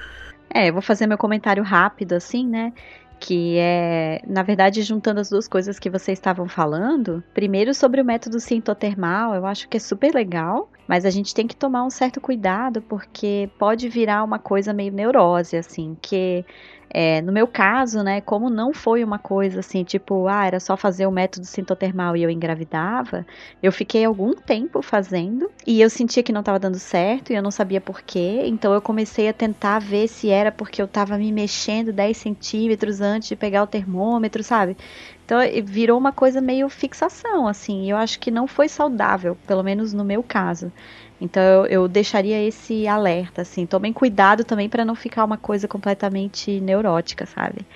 É, 0.49 0.71
eu 0.71 0.73
vou 0.73 0.81
fazer 0.81 1.07
meu 1.07 1.19
comentário 1.19 1.63
rápido, 1.63 2.15
assim, 2.15 2.47
né? 2.47 2.73
Que 3.21 3.57
é, 3.59 4.21
na 4.27 4.43
verdade, 4.43 4.83
juntando 4.83 5.21
as 5.21 5.31
duas 5.31 5.49
coisas 5.49 5.79
que 5.79 5.91
vocês 5.91 6.19
estavam 6.19 6.49
falando. 6.49 7.23
Primeiro, 7.35 7.75
sobre 7.75 8.01
o 8.01 8.05
método 8.05 8.41
sintotermal, 8.41 9.35
eu 9.35 9.47
acho 9.47 9.69
que 9.69 9.77
é 9.77 9.81
super 9.81 10.15
legal, 10.15 10.71
mas 10.87 11.05
a 11.05 11.11
gente 11.11 11.35
tem 11.35 11.47
que 11.47 11.57
tomar 11.57 11.85
um 11.85 11.91
certo 11.91 12.21
cuidado 12.21 12.81
porque 12.83 13.51
pode 13.59 13.89
virar 13.89 14.25
uma 14.25 14.39
coisa 14.39 14.73
meio 14.73 14.93
neurose, 14.93 15.57
assim, 15.57 15.97
que 16.01 16.45
é, 16.91 17.21
no 17.21 17.33
meu 17.33 17.47
caso, 17.47 18.03
né, 18.03 18.21
como 18.21 18.49
não 18.49 18.73
foi 18.73 19.05
uma 19.05 19.19
coisa 19.19 19.61
assim, 19.61 19.85
tipo, 19.85 20.27
ah, 20.27 20.47
era 20.47 20.59
só 20.59 20.77
fazer 20.77 21.07
o 21.07 21.11
método 21.11 21.47
sintotermal 21.47 22.17
e 22.17 22.23
eu 22.23 22.31
engravidava, 22.31 23.27
eu 23.63 23.71
fiquei 23.71 24.05
algum 24.05 24.33
tempo 24.33 24.81
fazendo 24.81 25.51
e 25.67 25.81
eu 25.81 25.91
sentia 25.91 26.23
que 26.23 26.33
não 26.33 26.41
estava 26.41 26.59
dando 26.59 26.79
certo 26.79 27.31
e 27.31 27.37
eu 27.37 27.43
não 27.43 27.51
sabia 27.51 27.81
porquê, 27.81 28.43
então 28.47 28.73
eu 28.73 28.81
comecei 28.81 29.29
a 29.29 29.33
tentar 29.33 29.79
ver 29.81 30.09
se 30.09 30.31
era 30.31 30.51
porque 30.51 30.81
eu 30.81 30.87
estava 30.87 31.19
me 31.19 31.31
mexendo 31.31 31.93
10 31.93 32.17
centímetros 32.17 33.01
antes 33.01 33.29
de 33.29 33.37
pegar 33.37 33.63
o 33.63 33.67
termômetro, 33.67 34.43
sabe? 34.43 34.77
Então 35.25 35.39
virou 35.65 35.99
uma 35.99 36.11
coisa 36.11 36.41
meio 36.41 36.71
fixação, 36.71 37.47
assim, 37.47 37.91
eu 37.91 37.99
acho 37.99 38.19
que 38.19 38.31
não 38.31 38.47
foi 38.47 38.67
saudável, 38.67 39.37
pelo 39.47 39.63
menos 39.63 39.93
no 39.93 40.03
meu 40.03 40.23
caso. 40.23 40.73
Então 41.21 41.43
eu, 41.43 41.67
eu 41.67 41.89
deixaria 41.89 42.43
esse 42.43 42.87
alerta, 42.87 43.43
assim, 43.43 43.67
tomem 43.67 43.93
cuidado 43.93 44.45
também 44.45 44.69
para 44.69 44.85
não 44.85 44.95
ficar 44.95 45.25
uma 45.25 45.37
coisa 45.37 45.67
completamente 45.67 46.61
neurótica, 46.61 47.27
sabe? 47.27 47.67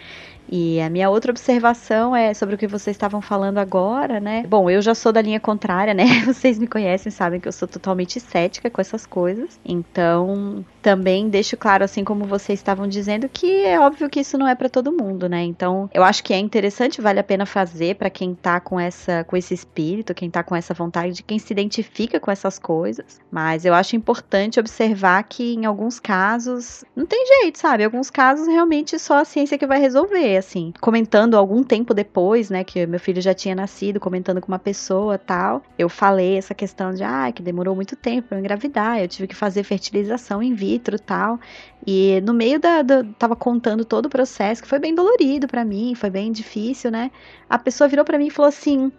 E 0.51 0.81
a 0.81 0.91
minha 0.91 1.09
outra 1.09 1.31
observação 1.31 2.15
é 2.15 2.35
sobre 2.35 2.55
o 2.55 2.59
que 2.59 2.67
vocês 2.67 2.95
estavam 2.95 3.23
falando 3.23 3.59
agora, 3.59 4.21
né? 4.21 4.45
Bom, 4.47 4.69
eu 4.69 4.83
já 4.83 4.95
sou 4.95 5.11
da 5.11 5.23
linha 5.23 5.41
contrária, 5.41 5.95
né? 5.95 6.05
Vocês 6.27 6.59
me 6.59 6.67
conhecem, 6.67 7.11
sabem 7.11 7.41
que 7.41 7.49
eu 7.49 7.53
sou 7.53 7.67
totalmente 7.67 8.21
cética 8.21 8.69
com 8.69 8.81
essas 8.81 9.07
coisas. 9.07 9.59
Então, 9.65 10.63
também 10.83 11.29
deixo 11.29 11.57
claro, 11.57 11.85
assim 11.85 12.03
como 12.03 12.25
vocês 12.25 12.59
estavam 12.59 12.89
dizendo, 12.89 13.29
que 13.29 13.65
é 13.65 13.79
óbvio 13.79 14.11
que 14.11 14.21
isso 14.21 14.37
não 14.37 14.49
é 14.49 14.55
para 14.55 14.69
todo 14.69 14.93
mundo, 14.93 15.29
né? 15.29 15.43
Então, 15.43 15.89
eu 15.95 16.03
acho 16.03 16.25
que 16.25 16.35
é 16.35 16.39
interessante, 16.39 17.01
vale 17.01 17.21
a 17.21 17.25
pena 17.25 17.47
fazer 17.47 17.95
para 17.95 18.11
quem 18.11 18.35
tá 18.35 18.61
com 18.61 18.79
essa 18.79 19.25
com 19.25 19.37
esse 19.37 19.55
espírito, 19.55 20.15
quem 20.15 20.29
tá 20.29 20.43
com 20.43 20.57
essa 20.57 20.75
vontade, 20.75 21.23
quem 21.23 21.39
se 21.39 21.53
identifica 21.53 22.19
com 22.19 22.31
essas 22.31 22.59
coisas. 22.59 23.21
Mas 23.31 23.65
eu 23.65 23.73
acho 23.75 23.95
importante 23.95 24.59
observar 24.59 25.23
que 25.23 25.55
em 25.55 25.65
alguns 25.65 26.01
casos 26.01 26.85
não 26.97 27.07
tem 27.07 27.25
jeito, 27.41 27.59
sabe? 27.59 27.83
Em 27.83 27.87
alguns 27.87 28.11
casos 28.11 28.49
realmente 28.49 28.99
só 28.99 29.19
a 29.19 29.25
ciência 29.25 29.57
que 29.57 29.67
vai 29.67 29.79
resolver, 29.79 30.37
assim. 30.37 30.73
Comentando 30.81 31.37
algum 31.37 31.63
tempo 31.63 31.95
depois, 31.95 32.51
né, 32.51 32.65
que 32.65 32.85
meu 32.87 32.99
filho 32.99 33.23
já 33.23 33.33
tinha 33.33 33.55
nascido, 33.55 34.01
comentando 34.01 34.41
com 34.41 34.49
uma 34.49 34.59
pessoa, 34.59 35.17
tal, 35.17 35.63
eu 35.79 35.89
falei 35.89 36.37
essa 36.37 36.55
questão 36.55 36.93
de 36.93 37.05
ah, 37.05 37.31
que 37.33 37.43
demorou 37.43 37.77
muito 37.77 37.95
tempo 37.95 38.29
para 38.29 38.39
engravidar, 38.39 39.01
eu 39.01 39.09
tive 39.09 39.29
que 39.29 39.37
fazer 39.37 39.63
fertilização 39.63 40.43
in 40.43 40.55
vitro, 40.73 40.99
tal. 40.99 41.39
E 41.87 42.21
no 42.23 42.33
meio 42.33 42.59
da, 42.59 42.83
da 42.83 43.05
tava 43.19 43.37
contando 43.37 43.85
todo 43.85 44.07
o 44.07 44.11
processo, 44.11 44.63
que 44.63 44.69
foi 44.69 44.79
bem 44.79 44.95
dolorido 44.95 45.47
para 45.47 45.65
mim, 45.65 45.95
foi 45.95 46.11
bem 46.11 46.33
difícil, 46.33 46.91
né? 46.91 47.11
A 47.49 47.59
pessoa 47.59 47.89
virou 47.89 48.05
para 48.05 48.19
mim 48.19 48.27
e 48.27 48.31
falou 48.31 48.49
assim: 48.49 48.93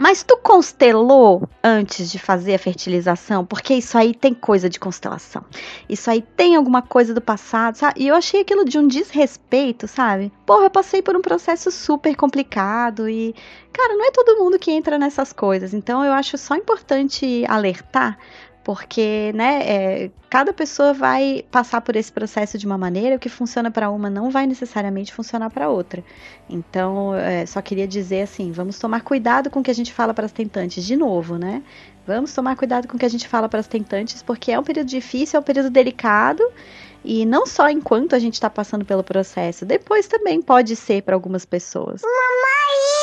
mas 0.00 0.22
tu 0.22 0.34
constelou 0.38 1.46
antes 1.62 2.10
de 2.10 2.18
fazer 2.18 2.54
a 2.54 2.58
fertilização? 2.58 3.44
Porque 3.44 3.74
isso 3.74 3.98
aí 3.98 4.14
tem 4.14 4.32
coisa 4.32 4.66
de 4.66 4.80
constelação. 4.80 5.44
Isso 5.90 6.10
aí 6.10 6.22
tem 6.22 6.56
alguma 6.56 6.80
coisa 6.80 7.12
do 7.12 7.20
passado, 7.20 7.74
sabe? 7.74 8.00
E 8.02 8.08
eu 8.08 8.14
achei 8.14 8.40
aquilo 8.40 8.64
de 8.64 8.78
um 8.78 8.88
desrespeito, 8.88 9.86
sabe? 9.86 10.32
Porra, 10.46 10.64
eu 10.64 10.70
passei 10.70 11.02
por 11.02 11.14
um 11.14 11.20
processo 11.20 11.70
super 11.70 12.16
complicado 12.16 13.10
e, 13.10 13.34
cara, 13.70 13.94
não 13.94 14.06
é 14.06 14.10
todo 14.10 14.38
mundo 14.38 14.58
que 14.58 14.70
entra 14.70 14.98
nessas 14.98 15.34
coisas. 15.34 15.74
Então 15.74 16.02
eu 16.02 16.14
acho 16.14 16.38
só 16.38 16.56
importante 16.56 17.44
alertar 17.46 18.16
porque 18.70 19.32
né, 19.34 19.62
é, 19.64 20.10
cada 20.30 20.52
pessoa 20.52 20.94
vai 20.94 21.44
passar 21.50 21.80
por 21.80 21.96
esse 21.96 22.12
processo 22.12 22.56
de 22.56 22.64
uma 22.64 22.78
maneira, 22.78 23.16
o 23.16 23.18
que 23.18 23.28
funciona 23.28 23.68
para 23.68 23.90
uma 23.90 24.08
não 24.08 24.30
vai 24.30 24.46
necessariamente 24.46 25.12
funcionar 25.12 25.50
para 25.50 25.68
outra. 25.68 26.04
Então, 26.48 27.12
é, 27.16 27.44
só 27.46 27.60
queria 27.60 27.88
dizer 27.88 28.22
assim, 28.22 28.52
vamos 28.52 28.78
tomar 28.78 29.00
cuidado 29.00 29.50
com 29.50 29.58
o 29.58 29.62
que 29.64 29.72
a 29.72 29.74
gente 29.74 29.92
fala 29.92 30.14
para 30.14 30.24
as 30.24 30.30
tentantes, 30.30 30.84
de 30.84 30.94
novo, 30.94 31.36
né? 31.36 31.64
Vamos 32.06 32.32
tomar 32.32 32.54
cuidado 32.54 32.86
com 32.86 32.94
o 32.96 33.00
que 33.00 33.04
a 33.04 33.10
gente 33.10 33.26
fala 33.26 33.48
para 33.48 33.58
as 33.58 33.66
tentantes, 33.66 34.22
porque 34.22 34.52
é 34.52 34.58
um 34.60 34.62
período 34.62 34.86
difícil, 34.86 35.38
é 35.38 35.40
um 35.40 35.44
período 35.44 35.68
delicado, 35.68 36.44
e 37.04 37.26
não 37.26 37.46
só 37.46 37.68
enquanto 37.68 38.14
a 38.14 38.20
gente 38.20 38.34
está 38.34 38.48
passando 38.48 38.84
pelo 38.84 39.02
processo, 39.02 39.66
depois 39.66 40.06
também 40.06 40.40
pode 40.40 40.76
ser 40.76 41.02
para 41.02 41.16
algumas 41.16 41.44
pessoas. 41.44 42.02
Mamãe! 42.02 42.99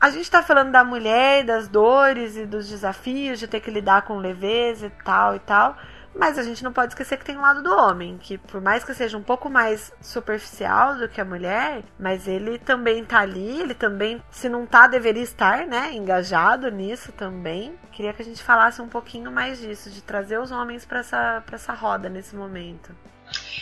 A 0.00 0.08
gente 0.08 0.22
está 0.22 0.42
falando 0.42 0.72
da 0.72 0.82
mulher, 0.82 1.44
das 1.44 1.68
dores 1.68 2.34
e 2.34 2.46
dos 2.46 2.70
desafios 2.70 3.38
de 3.38 3.46
ter 3.46 3.60
que 3.60 3.70
lidar 3.70 4.02
com 4.02 4.16
leveza 4.16 4.86
e 4.86 5.04
tal 5.04 5.36
e 5.36 5.38
tal. 5.40 5.76
Mas 6.14 6.38
a 6.38 6.42
gente 6.42 6.64
não 6.64 6.72
pode 6.72 6.92
esquecer 6.92 7.18
que 7.18 7.24
tem 7.24 7.36
o 7.36 7.40
lado 7.40 7.62
do 7.62 7.70
homem, 7.70 8.16
que 8.18 8.38
por 8.38 8.62
mais 8.62 8.82
que 8.82 8.94
seja 8.94 9.16
um 9.16 9.22
pouco 9.22 9.50
mais 9.50 9.92
superficial 10.00 10.96
do 10.96 11.08
que 11.08 11.20
a 11.20 11.24
mulher, 11.24 11.82
mas 11.98 12.26
ele 12.26 12.58
também 12.58 13.04
tá 13.04 13.20
ali, 13.20 13.60
ele 13.60 13.74
também, 13.74 14.20
se 14.30 14.48
não 14.48 14.66
tá, 14.66 14.88
deveria 14.88 15.22
estar, 15.22 15.66
né, 15.66 15.92
engajado 15.92 16.68
nisso 16.70 17.12
também. 17.12 17.74
Queria 17.92 18.12
que 18.12 18.22
a 18.22 18.24
gente 18.24 18.42
falasse 18.42 18.82
um 18.82 18.88
pouquinho 18.88 19.30
mais 19.30 19.60
disso, 19.60 19.90
de 19.90 20.02
trazer 20.02 20.40
os 20.40 20.50
homens 20.50 20.84
para 20.84 21.00
essa, 21.00 21.44
essa 21.52 21.74
roda 21.74 22.08
nesse 22.08 22.34
momento. 22.34 22.90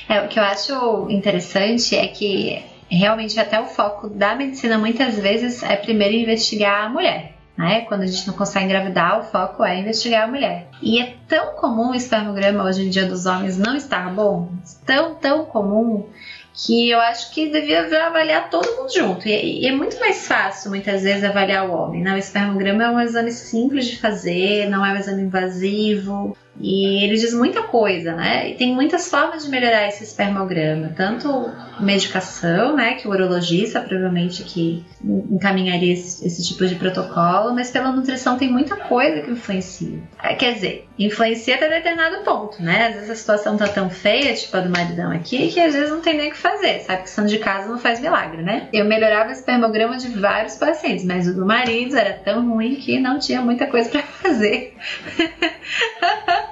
É, 0.09 0.24
o 0.24 0.29
que 0.29 0.38
eu 0.38 0.44
acho 0.44 1.11
interessante 1.11 1.96
é 1.96 2.07
que 2.09 2.64
realmente 2.90 3.38
até 3.38 3.61
o 3.61 3.66
foco 3.66 4.09
da 4.09 4.35
medicina 4.35 4.79
muitas 4.79 5.18
vezes 5.18 5.62
é 5.62 5.77
primeiro 5.77 6.14
investigar 6.14 6.87
a 6.87 6.88
mulher. 6.88 7.35
Né? 7.57 7.81
Quando 7.83 8.03
a 8.03 8.07
gente 8.07 8.24
não 8.27 8.35
consegue 8.35 8.66
engravidar, 8.66 9.18
o 9.18 9.24
foco 9.24 9.64
é 9.64 9.81
investigar 9.81 10.24
a 10.24 10.27
mulher. 10.29 10.68
E 10.81 11.01
é 11.01 11.16
tão 11.27 11.57
comum 11.57 11.90
o 11.90 11.94
espermograma 11.94 12.62
hoje 12.62 12.87
em 12.87 12.88
dia 12.90 13.05
dos 13.05 13.27
homens 13.27 13.59
não 13.59 13.74
estar 13.74 14.14
bom, 14.14 14.53
tão, 14.87 15.16
tão 15.16 15.44
comum, 15.44 16.09
que 16.55 16.90
eu 16.90 16.98
acho 17.01 17.33
que 17.33 17.51
devia 17.51 17.87
avaliar 18.07 18.51
todo 18.51 18.77
mundo 18.77 18.92
junto. 18.92 19.29
E, 19.29 19.66
é 19.66 19.72
muito 19.72 19.98
mais 20.01 20.27
fácil, 20.27 20.70
muitas 20.70 21.03
vezes, 21.03 21.22
avaliar 21.22 21.68
o 21.68 21.72
homem. 21.72 22.03
Né? 22.03 22.14
O 22.14 22.18
espermograma 22.18 22.85
é 22.85 22.90
um 22.90 23.01
exame 23.01 23.31
simples 23.31 23.87
de 23.87 23.98
fazer, 23.98 24.68
não 24.68 24.85
é 24.85 24.92
um 24.92 24.96
exame 24.96 25.22
invasivo. 25.22 26.37
E 26.61 27.05
ele 27.05 27.16
diz 27.16 27.33
muita 27.33 27.62
coisa, 27.62 28.14
né? 28.14 28.51
E 28.51 28.55
tem 28.55 28.75
muitas 28.75 29.09
formas 29.09 29.44
de 29.44 29.51
melhorar 29.51 29.87
esse 29.88 30.05
espermograma, 30.05 30.92
tanto 30.97 31.51
medicação, 31.81 32.75
né, 32.75 32.94
que 32.94 33.07
o 33.07 33.11
urologista 33.11 33.81
provavelmente 33.81 34.42
que 34.42 34.85
encaminharia 35.05 35.92
esse, 35.92 36.27
esse, 36.27 36.42
tipo 36.42 36.66
de 36.66 36.75
protocolo, 36.75 37.55
mas 37.55 37.71
pela 37.71 37.92
nutrição 37.92 38.37
tem 38.37 38.51
muita 38.51 38.77
coisa 38.77 39.23
que 39.23 39.31
influencia. 39.31 39.99
É, 40.23 40.35
quer 40.35 40.55
dizer, 40.55 40.88
influencia 40.99 41.55
até 41.55 41.68
determinado 41.68 42.25
ponto, 42.25 42.61
né? 42.62 42.88
Às 42.88 42.94
vezes 42.94 43.11
a 43.11 43.14
situação 43.14 43.57
tá 43.57 43.68
tão 43.68 43.88
feia, 43.88 44.35
tipo 44.35 44.57
a 44.57 44.61
do 44.61 44.71
maridão 44.71 45.12
aqui, 45.12 45.49
que 45.49 45.61
às 45.61 45.73
vezes 45.75 45.90
não 45.90 46.01
tem 46.01 46.16
nem 46.16 46.29
o 46.29 46.33
que 46.33 46.38
fazer, 46.38 46.81
sabe? 46.81 47.03
Que 47.03 47.09
estando 47.09 47.29
de 47.29 47.38
casa 47.38 47.68
não 47.68 47.79
faz 47.79 48.01
milagre, 48.01 48.42
né? 48.42 48.68
Eu 48.73 48.85
melhorava 48.85 49.29
o 49.29 49.33
espermograma 49.33 49.97
de 49.97 50.09
vários 50.09 50.57
pacientes, 50.57 51.05
mas 51.05 51.29
o 51.29 51.35
do 51.35 51.47
marido 51.47 51.97
era 51.97 52.14
tão 52.14 52.49
ruim 52.49 52.75
que 52.77 52.99
não 52.99 53.18
tinha 53.18 53.40
muita 53.40 53.66
coisa 53.66 53.88
para 53.88 54.03
fazer. 54.18 54.75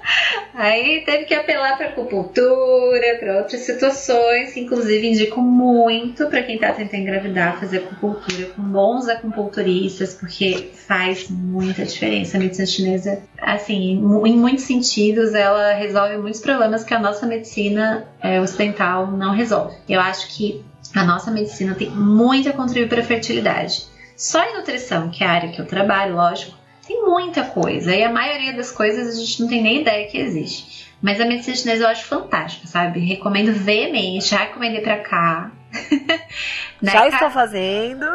Aí 0.54 1.02
teve 1.04 1.24
que 1.24 1.34
apelar 1.34 1.76
para 1.76 1.88
acupuntura, 1.88 3.16
para 3.20 3.38
outras 3.38 3.60
situações, 3.60 4.56
inclusive 4.56 5.06
indico 5.06 5.40
muito 5.40 6.26
para 6.28 6.42
quem 6.42 6.54
está 6.54 6.72
tentando 6.72 7.02
engravidar 7.02 7.60
fazer 7.60 7.78
acupuntura 7.78 8.46
com 8.46 8.62
bons 8.62 9.06
acupunturistas, 9.08 10.14
porque 10.14 10.70
faz 10.72 11.28
muita 11.28 11.84
diferença. 11.84 12.36
A 12.36 12.40
medicina 12.40 12.66
chinesa, 12.66 13.22
assim, 13.38 13.92
em 13.92 14.36
muitos 14.36 14.64
sentidos, 14.64 15.34
ela 15.34 15.74
resolve 15.74 16.16
muitos 16.16 16.40
problemas 16.40 16.84
que 16.84 16.94
a 16.94 16.98
nossa 16.98 17.26
medicina 17.26 18.08
é, 18.22 18.40
ocidental 18.40 19.08
não 19.08 19.34
resolve. 19.34 19.76
Eu 19.86 20.00
acho 20.00 20.34
que 20.34 20.64
a 20.94 21.04
nossa 21.04 21.30
medicina 21.30 21.74
tem 21.74 21.90
muito 21.90 22.48
a 22.48 22.52
contribuir 22.52 22.88
para 22.88 23.00
a 23.00 23.04
fertilidade. 23.04 23.86
Só 24.16 24.42
em 24.42 24.56
nutrição, 24.56 25.10
que 25.10 25.22
é 25.22 25.26
a 25.26 25.30
área 25.30 25.52
que 25.52 25.60
eu 25.60 25.66
trabalho, 25.66 26.14
lógico, 26.14 26.56
tem 26.86 27.04
muita 27.04 27.44
coisa. 27.44 27.94
E 27.94 28.04
a 28.04 28.10
maioria 28.10 28.54
das 28.54 28.70
coisas 28.70 29.14
a 29.14 29.18
gente 29.18 29.40
não 29.40 29.48
tem 29.48 29.62
nem 29.62 29.80
ideia 29.80 30.08
que 30.08 30.18
existe. 30.18 30.86
Mas 31.02 31.20
a 31.20 31.26
medicina 31.26 31.56
chinesa 31.56 31.84
eu 31.84 31.88
acho 31.88 32.04
fantástica, 32.04 32.66
sabe? 32.66 33.00
Recomendo 33.00 33.52
veemente, 33.52 34.30
já 34.30 34.38
recomendei 34.38 34.80
pra 34.80 34.98
cá. 34.98 35.50
né? 36.80 36.92
Já 36.92 37.08
está 37.08 37.30
fazendo. 37.30 38.06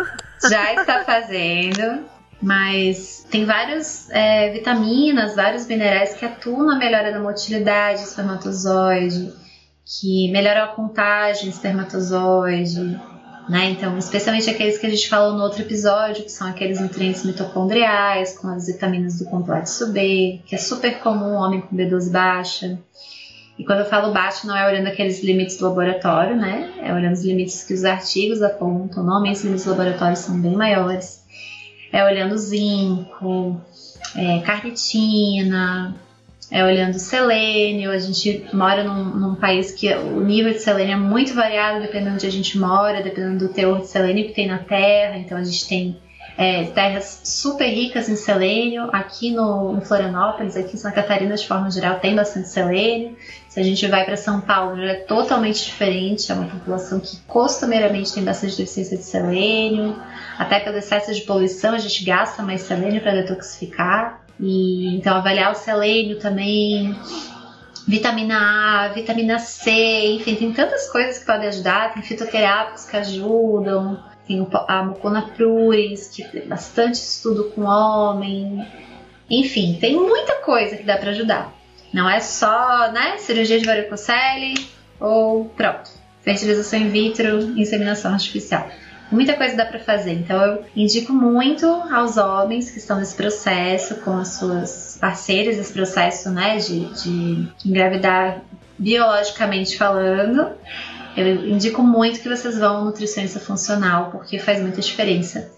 Já 0.49 0.73
está 0.73 1.03
fazendo. 1.03 2.05
Mas 2.41 3.27
tem 3.29 3.45
várias 3.45 4.09
é, 4.09 4.49
vitaminas, 4.49 5.35
vários 5.35 5.67
minerais 5.67 6.15
que 6.15 6.25
atuam 6.25 6.65
na 6.65 6.75
melhora 6.75 7.11
da 7.11 7.19
motilidade 7.19 8.01
espermatozoide, 8.01 9.31
que 9.85 10.31
melhoram 10.31 10.63
a 10.63 10.67
contagem 10.69 11.49
espermatozoide, 11.49 12.99
né? 13.51 13.69
Então, 13.71 13.97
especialmente 13.97 14.49
aqueles 14.49 14.77
que 14.77 14.85
a 14.85 14.89
gente 14.89 15.09
falou 15.09 15.33
no 15.33 15.43
outro 15.43 15.61
episódio, 15.61 16.23
que 16.23 16.31
são 16.31 16.47
aqueles 16.47 16.79
nutrientes 16.79 17.25
mitocondriais, 17.25 18.37
com 18.37 18.47
as 18.47 18.67
vitaminas 18.67 19.19
do 19.19 19.25
complexo 19.25 19.91
B, 19.91 20.39
que 20.45 20.55
é 20.55 20.57
super 20.57 20.99
comum 20.99 21.33
homem 21.33 21.59
com 21.59 21.75
B12 21.75 22.09
baixa. 22.09 22.79
E 23.59 23.65
quando 23.65 23.79
eu 23.79 23.85
falo 23.85 24.13
baixo, 24.13 24.47
não 24.47 24.55
é 24.55 24.65
olhando 24.65 24.87
aqueles 24.87 25.21
limites 25.21 25.57
do 25.57 25.65
laboratório, 25.67 26.37
né? 26.37 26.71
É 26.81 26.93
olhando 26.93 27.11
os 27.11 27.25
limites 27.25 27.65
que 27.65 27.73
os 27.73 27.83
artigos 27.83 28.41
apontam. 28.41 29.03
Normalmente, 29.03 29.39
os 29.39 29.43
limites 29.43 29.65
do 29.65 29.71
laboratório 29.71 30.15
são 30.15 30.39
bem 30.39 30.55
maiores. 30.55 31.21
É 31.91 32.05
olhando 32.05 32.37
zinco, 32.37 33.59
é, 34.15 34.39
carnitina, 34.39 35.93
é, 36.51 36.63
olhando 36.65 36.99
selênio. 36.99 37.89
A 37.89 37.97
gente 37.97 38.45
mora 38.53 38.83
num, 38.83 39.05
num, 39.05 39.35
país 39.35 39.71
que 39.71 39.91
o 39.95 40.19
nível 40.19 40.51
de 40.51 40.59
selênio 40.59 40.93
é 40.93 40.97
muito 40.97 41.33
variado 41.33 41.79
dependendo 41.79 42.09
de 42.09 42.15
onde 42.15 42.27
a 42.27 42.31
gente 42.31 42.59
mora, 42.59 43.01
dependendo 43.01 43.47
do 43.47 43.53
teor 43.53 43.79
de 43.79 43.87
selênio 43.87 44.27
que 44.27 44.33
tem 44.33 44.47
na 44.47 44.57
terra. 44.57 45.17
Então 45.17 45.37
a 45.37 45.43
gente 45.43 45.65
tem 45.67 45.97
é, 46.37 46.65
terras 46.65 47.21
super 47.23 47.67
ricas 47.67 48.09
em 48.09 48.15
selênio. 48.15 48.89
Aqui 48.91 49.31
no, 49.31 49.77
em 49.77 49.81
Florianópolis, 49.81 50.57
aqui 50.57 50.75
em 50.75 50.77
Santa 50.77 50.95
Catarina, 50.95 51.35
de 51.35 51.47
forma 51.47 51.71
geral, 51.71 51.99
tem 51.99 52.15
bastante 52.15 52.49
selênio. 52.49 53.15
Se 53.47 53.59
a 53.59 53.63
gente 53.63 53.85
vai 53.87 54.05
para 54.05 54.17
São 54.17 54.41
Paulo, 54.41 54.77
já 54.77 54.91
é 54.91 54.95
totalmente 54.95 55.65
diferente. 55.65 56.31
É 56.31 56.35
uma 56.35 56.47
população 56.47 56.99
que 56.99 57.17
costumeiramente 57.27 58.13
tem 58.13 58.23
bastante 58.23 58.57
deficiência 58.57 58.97
de 58.97 59.03
selênio. 59.03 59.95
Até 60.37 60.59
pelo 60.59 60.77
excesso 60.77 61.13
de 61.13 61.21
poluição, 61.21 61.73
a 61.73 61.77
gente 61.77 62.03
gasta 62.03 62.41
mais 62.43 62.61
selênio 62.61 63.01
para 63.01 63.13
detoxificar. 63.13 64.20
E 64.41 64.95
então 64.95 65.15
avaliar 65.15 65.51
o 65.51 65.55
selênio 65.55 66.17
também, 66.17 66.95
vitamina 67.87 68.85
A, 68.85 68.87
vitamina 68.87 69.37
C, 69.37 70.15
enfim, 70.15 70.35
tem 70.35 70.51
tantas 70.51 70.89
coisas 70.89 71.19
que 71.19 71.25
podem 71.27 71.47
ajudar, 71.47 71.93
tem 71.93 72.01
fitoterápicos 72.01 72.85
que 72.85 72.97
ajudam, 72.97 74.03
tem 74.27 74.47
a 74.67 74.83
mucona 74.83 75.21
pruris, 75.35 76.07
que 76.07 76.23
tem 76.23 76.47
bastante 76.47 76.95
estudo 76.95 77.51
com 77.51 77.61
homem. 77.61 78.67
Enfim, 79.29 79.77
tem 79.79 79.95
muita 79.95 80.37
coisa 80.37 80.75
que 80.75 80.83
dá 80.83 80.97
para 80.97 81.11
ajudar. 81.11 81.53
Não 81.93 82.09
é 82.09 82.19
só, 82.19 82.91
né, 82.91 83.17
cirurgia 83.17 83.59
de 83.59 83.65
varicocele 83.65 84.55
ou 84.99 85.45
pronto, 85.45 85.91
fertilização 86.21 86.79
in 86.79 86.89
vitro, 86.89 87.59
inseminação 87.59 88.13
artificial 88.13 88.67
muita 89.11 89.33
coisa 89.33 89.55
dá 89.55 89.65
para 89.65 89.79
fazer. 89.79 90.13
Então 90.13 90.41
eu 90.41 90.65
indico 90.75 91.13
muito 91.13 91.65
aos 91.65 92.17
homens 92.17 92.71
que 92.71 92.77
estão 92.77 92.97
nesse 92.99 93.15
processo 93.15 93.95
com 94.01 94.17
as 94.17 94.35
suas 94.35 94.97
parceiras, 94.99 95.57
esse 95.57 95.73
processo 95.73 96.29
né, 96.29 96.57
de, 96.57 96.85
de 96.85 97.47
engravidar 97.65 98.41
biologicamente 98.77 99.77
falando, 99.77 100.51
eu 101.15 101.47
indico 101.47 101.83
muito 101.83 102.19
que 102.19 102.29
vocês 102.29 102.57
vão 102.57 102.77
ao 102.77 102.85
nutricionista 102.85 103.39
funcional, 103.39 104.09
porque 104.11 104.39
faz 104.39 104.61
muita 104.61 104.81
diferença. 104.81 105.51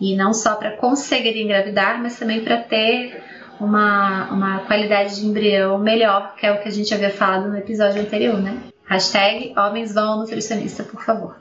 E 0.00 0.16
não 0.16 0.32
só 0.32 0.54
para 0.54 0.76
conseguir 0.76 1.38
engravidar, 1.38 2.00
mas 2.00 2.18
também 2.18 2.42
para 2.42 2.58
ter 2.58 3.22
uma, 3.58 4.30
uma 4.30 4.58
qualidade 4.60 5.16
de 5.16 5.26
embrião 5.26 5.78
melhor, 5.78 6.34
que 6.36 6.46
é 6.46 6.52
o 6.52 6.62
que 6.62 6.68
a 6.68 6.72
gente 6.72 6.94
havia 6.94 7.10
falado 7.10 7.48
no 7.48 7.58
episódio 7.58 8.00
anterior, 8.00 8.40
né? 8.40 8.58
Hashtag 8.86 9.52
homens 9.58 9.92
vão 9.92 10.12
ao 10.12 10.18
nutricionista, 10.20 10.82
por 10.82 11.04
favor. 11.04 11.36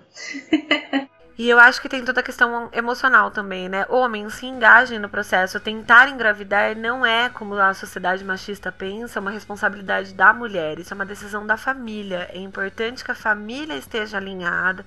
E 1.40 1.50
eu 1.50 1.58
acho 1.58 1.82
que 1.82 1.88
tem 1.88 2.04
toda 2.04 2.20
a 2.20 2.24
questão 2.24 2.70
emocional 2.74 3.32
também, 3.32 3.70
né? 3.70 3.86
Homens 3.88 4.34
se 4.34 4.46
engajem 4.46 5.00
no 5.00 5.08
processo. 5.08 5.58
Tentar 5.58 6.10
engravidar 6.10 6.76
não 6.76 7.06
é, 7.06 7.30
como 7.30 7.56
a 7.56 7.74
sociedade 7.74 8.26
machista 8.26 8.74
pensa, 8.74 9.22
uma 9.22 9.32
responsabilidade 9.32 10.14
da 10.14 10.34
mulher. 10.34 10.78
Isso 10.80 10.94
é 10.94 10.96
uma 10.96 11.06
decisão 11.06 11.48
da 11.48 11.56
família. 11.56 12.30
É 12.34 12.40
importante 12.40 13.06
que 13.06 13.12
a 13.12 13.16
família 13.16 13.76
esteja 13.76 14.18
alinhada, 14.18 14.86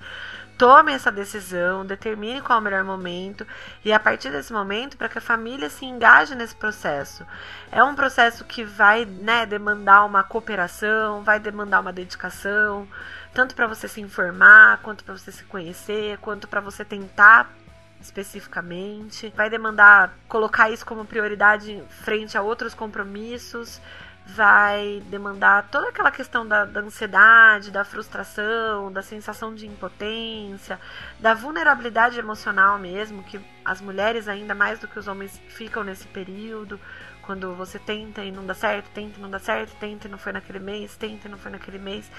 tome 0.55 0.93
essa 0.93 1.11
decisão, 1.11 1.83
determine 1.83 2.39
qual 2.39 2.59
é 2.59 2.61
o 2.61 2.63
melhor 2.63 2.83
momento 2.83 3.47
e 3.83 3.91
a 3.91 3.99
partir 3.99 4.29
desse 4.29 4.53
momento 4.53 4.95
para 4.95 5.09
que 5.09 5.17
a 5.17 5.21
família 5.21 5.71
se 5.71 5.85
engaje 5.85 6.35
nesse 6.35 6.55
processo. 6.55 7.25
É 7.71 7.83
um 7.83 7.95
processo 7.95 8.45
que 8.45 8.63
vai, 8.63 9.05
né, 9.05 9.47
demandar 9.47 10.05
uma 10.05 10.23
cooperação, 10.23 11.23
vai 11.23 11.39
demandar 11.39 11.79
uma 11.79 11.91
dedicação 11.91 12.87
tanto 13.33 13.55
para 13.55 13.67
você 13.67 13.87
se 13.87 13.99
informar, 13.99 14.79
quanto 14.81 15.03
para 15.03 15.17
você 15.17 15.31
se 15.31 15.43
conhecer, 15.45 16.17
quanto 16.19 16.47
para 16.47 16.61
você 16.61 16.85
tentar 16.85 17.51
especificamente. 17.99 19.33
Vai 19.35 19.49
demandar 19.49 20.13
colocar 20.27 20.69
isso 20.69 20.85
como 20.85 21.05
prioridade 21.05 21.81
frente 21.89 22.37
a 22.37 22.41
outros 22.41 22.73
compromissos. 22.73 23.81
Vai 24.25 25.03
demandar 25.07 25.67
toda 25.69 25.89
aquela 25.89 26.09
questão 26.09 26.47
da, 26.47 26.63
da 26.63 26.79
ansiedade, 26.79 27.71
da 27.71 27.83
frustração, 27.83 28.89
da 28.89 29.01
sensação 29.01 29.53
de 29.53 29.67
impotência, 29.67 30.79
da 31.19 31.33
vulnerabilidade 31.33 32.17
emocional 32.17 32.79
mesmo, 32.79 33.21
que 33.23 33.41
as 33.65 33.81
mulheres, 33.81 34.29
ainda 34.29 34.55
mais 34.55 34.79
do 34.79 34.87
que 34.87 34.97
os 34.97 35.09
homens, 35.09 35.37
ficam 35.49 35.83
nesse 35.83 36.07
período 36.07 36.79
quando 37.25 37.53
você 37.55 37.79
tenta 37.79 38.23
e 38.23 38.31
não 38.31 38.45
dá 38.45 38.53
certo, 38.53 38.89
tenta 38.93 39.17
e 39.17 39.21
não 39.21 39.29
dá 39.29 39.39
certo, 39.39 39.75
tenta 39.79 40.07
e 40.07 40.11
não 40.11 40.17
foi 40.17 40.31
naquele 40.31 40.59
mês, 40.59 40.95
tenta 40.95 41.27
e 41.27 41.31
não 41.31 41.37
foi 41.37 41.51
naquele 41.51 41.79
mês. 41.79 42.09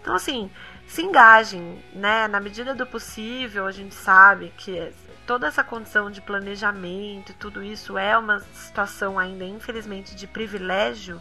Então, 0.00 0.14
assim, 0.14 0.50
se 0.86 1.02
engajem, 1.02 1.82
né? 1.92 2.26
Na 2.28 2.40
medida 2.40 2.74
do 2.74 2.86
possível, 2.86 3.66
a 3.66 3.72
gente 3.72 3.94
sabe 3.94 4.52
que 4.56 4.92
toda 5.26 5.46
essa 5.46 5.62
condição 5.62 6.10
de 6.10 6.20
planejamento 6.20 7.32
e 7.32 7.34
tudo 7.34 7.62
isso 7.62 7.96
é 7.96 8.16
uma 8.16 8.40
situação 8.40 9.18
ainda, 9.18 9.44
infelizmente, 9.44 10.14
de 10.14 10.26
privilégio, 10.26 11.20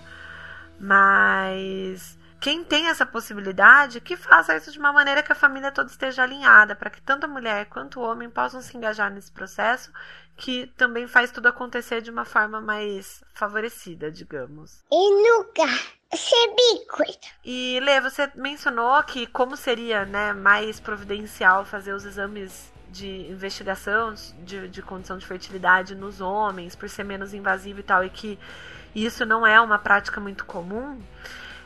mas 0.80 2.18
quem 2.44 2.62
tem 2.62 2.90
essa 2.90 3.06
possibilidade, 3.06 4.02
que 4.02 4.18
faça 4.18 4.54
isso 4.58 4.70
de 4.70 4.78
uma 4.78 4.92
maneira 4.92 5.24
que 5.24 5.32
a 5.32 5.36
família 5.36 5.72
toda 5.72 5.90
esteja 5.90 6.24
alinhada, 6.24 6.76
para 6.76 6.90
que 6.90 7.02
tanto 7.02 7.24
a 7.24 7.28
mulher 7.28 7.68
quanto 7.68 8.02
o 8.02 8.04
homem 8.04 8.30
possam 8.30 8.62
se 8.62 8.76
engajar 8.76 9.10
nesse 9.10 9.32
processo, 9.32 9.94
que 10.36 10.68
também 10.78 11.08
faz 11.08 11.32
tudo 11.32 11.48
acontecer 11.48 12.02
de 12.02 12.10
uma 12.10 12.26
forma 12.26 12.60
mais 12.60 13.24
favorecida, 13.34 14.12
digamos. 14.12 14.84
E 14.92 15.10
nunca 15.22 15.68
ser 16.16 16.56
bico. 16.56 17.04
E 17.44 17.80
Lê, 17.82 18.02
você 18.02 18.30
mencionou 18.36 19.02
que 19.04 19.28
como 19.28 19.56
seria 19.56 20.06
né, 20.06 20.34
mais 20.34 20.80
providencial 20.80 21.66
fazer 21.66 21.94
os 21.94 22.06
exames 22.06 22.72
de 22.90 23.32
investigação 23.32 24.14
de, 24.44 24.68
de 24.68 24.82
condição 24.82 25.18
de 25.18 25.26
fertilidade 25.26 25.96
nos 25.96 26.22
homens, 26.22 26.76
por 26.76 26.88
ser 26.88 27.04
menos 27.04 27.34
invasivo 27.34 27.80
e 27.80 27.84
tal, 27.84 28.06
e 28.06 28.10
que 28.10 28.38
isso 28.94 29.26
não 29.26 29.46
é 29.46 29.60
uma 29.60 29.80
prática 29.80 30.22
muito 30.22 30.46
comum. 30.46 31.02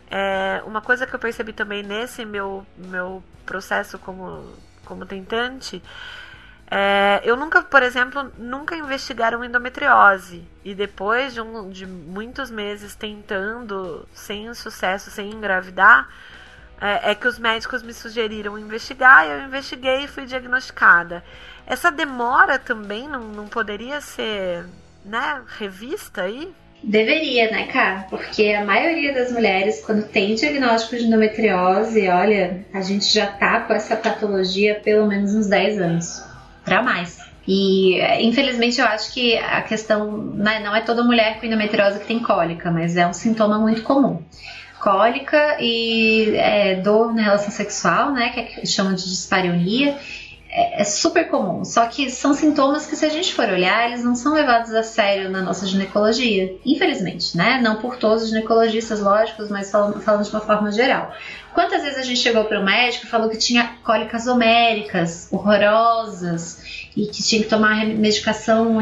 É, 0.09 0.63
uma 0.65 0.81
coisa 0.81 1.05
que 1.05 1.13
eu 1.13 1.19
percebi 1.19 1.51
também 1.51 1.83
nesse 1.83 2.23
meu, 2.23 2.65
meu 2.77 3.21
processo 3.45 3.99
como, 3.99 4.53
como 4.85 5.05
tentante 5.05 5.83
é, 6.69 7.21
eu 7.23 7.37
nunca, 7.37 7.61
por 7.61 7.81
exemplo, 7.81 8.29
nunca 8.37 8.75
investigaram 8.75 9.43
endometriose. 9.43 10.43
E 10.65 10.75
depois 10.75 11.33
de, 11.33 11.39
um, 11.39 11.69
de 11.69 11.85
muitos 11.85 12.51
meses 12.51 12.93
tentando, 12.93 14.05
sem 14.13 14.53
sucesso, 14.53 15.09
sem 15.09 15.31
engravidar, 15.31 16.09
é, 16.79 17.11
é, 17.11 17.15
que 17.15 17.27
os 17.27 17.39
médicos 17.39 17.81
me 17.81 17.93
sugeriram 17.93 18.59
investigar 18.59 19.25
eu 19.25 19.41
investiguei 19.41 20.03
e 20.03 20.07
fui 20.07 20.25
diagnosticada. 20.25 21.23
Essa 21.65 21.89
demora 21.89 22.59
também 22.59 23.07
não, 23.07 23.23
não 23.23 23.47
poderia 23.47 24.01
ser 24.01 24.65
né, 25.05 25.41
revista 25.57 26.23
aí? 26.23 26.53
Deveria, 26.83 27.49
né, 27.49 27.67
cara? 27.67 28.05
Porque 28.09 28.53
a 28.53 28.63
maioria 28.63 29.13
das 29.13 29.31
mulheres, 29.31 29.83
quando 29.83 30.07
tem 30.07 30.35
diagnóstico 30.35 30.97
de 30.97 31.05
endometriose, 31.05 32.07
olha, 32.07 32.65
a 32.73 32.81
gente 32.81 33.05
já 33.05 33.25
tá 33.25 33.61
com 33.61 33.73
essa 33.73 33.95
patologia 33.95 34.73
há 34.73 34.79
pelo 34.79 35.07
menos 35.07 35.33
uns 35.33 35.47
10 35.47 35.81
anos 35.81 36.26
para 36.67 36.83
mais. 36.83 37.25
E 37.47 37.97
infelizmente 38.21 38.81
eu 38.81 38.85
acho 38.85 39.13
que 39.13 39.37
a 39.37 39.61
questão 39.61 40.17
né, 40.17 40.59
não 40.59 40.75
é 40.75 40.81
toda 40.81 41.01
mulher 41.01 41.39
com 41.39 41.45
endometriose 41.45 41.97
que 41.99 42.05
tem 42.05 42.19
cólica, 42.19 42.69
mas 42.69 42.97
é 42.97 43.07
um 43.07 43.13
sintoma 43.13 43.57
muito 43.57 43.83
comum. 43.83 44.21
Cólica 44.81 45.57
e 45.61 46.35
é, 46.35 46.75
dor 46.75 47.13
na 47.15 47.23
relação 47.23 47.49
sexual, 47.49 48.11
né, 48.11 48.29
que, 48.29 48.39
é, 48.41 48.43
que 48.43 48.67
chamam 48.67 48.93
de 48.93 49.05
dispareunia, 49.05 49.97
é, 50.49 50.81
é, 50.81 50.83
super 50.83 51.27
comum. 51.27 51.63
Só 51.65 51.85
que 51.85 52.09
são 52.09 52.33
sintomas 52.33 52.85
que, 52.85 52.95
se 52.95 53.05
a 53.05 53.09
gente 53.09 53.33
for 53.33 53.47
olhar, 53.49 53.87
eles 53.87 54.03
não 54.03 54.15
são 54.15 54.33
levados 54.33 54.73
a 54.73 54.83
sério 54.83 55.29
na 55.29 55.41
nossa 55.41 55.65
ginecologia. 55.65 56.57
Infelizmente, 56.65 57.35
né? 57.35 57.59
Não 57.61 57.77
por 57.77 57.97
todos 57.97 58.23
os 58.23 58.29
ginecologistas, 58.29 58.99
lógicos, 58.99 59.49
mas 59.49 59.69
falando, 59.71 60.01
falando 60.01 60.23
de 60.23 60.29
uma 60.31 60.41
forma 60.41 60.71
geral. 60.71 61.13
Quantas 61.53 61.81
vezes 61.81 61.97
a 61.97 62.03
gente 62.03 62.19
chegou 62.19 62.45
para 62.45 62.59
o 62.59 62.63
médico 62.63 63.05
e 63.05 63.09
falou 63.09 63.29
que 63.29 63.37
tinha 63.37 63.77
cólicas 63.83 64.27
homéricas, 64.27 65.27
horrorosas, 65.31 66.89
e 66.95 67.07
que 67.07 67.23
tinha 67.23 67.43
que 67.43 67.49
tomar 67.49 67.85
medicação 67.85 68.79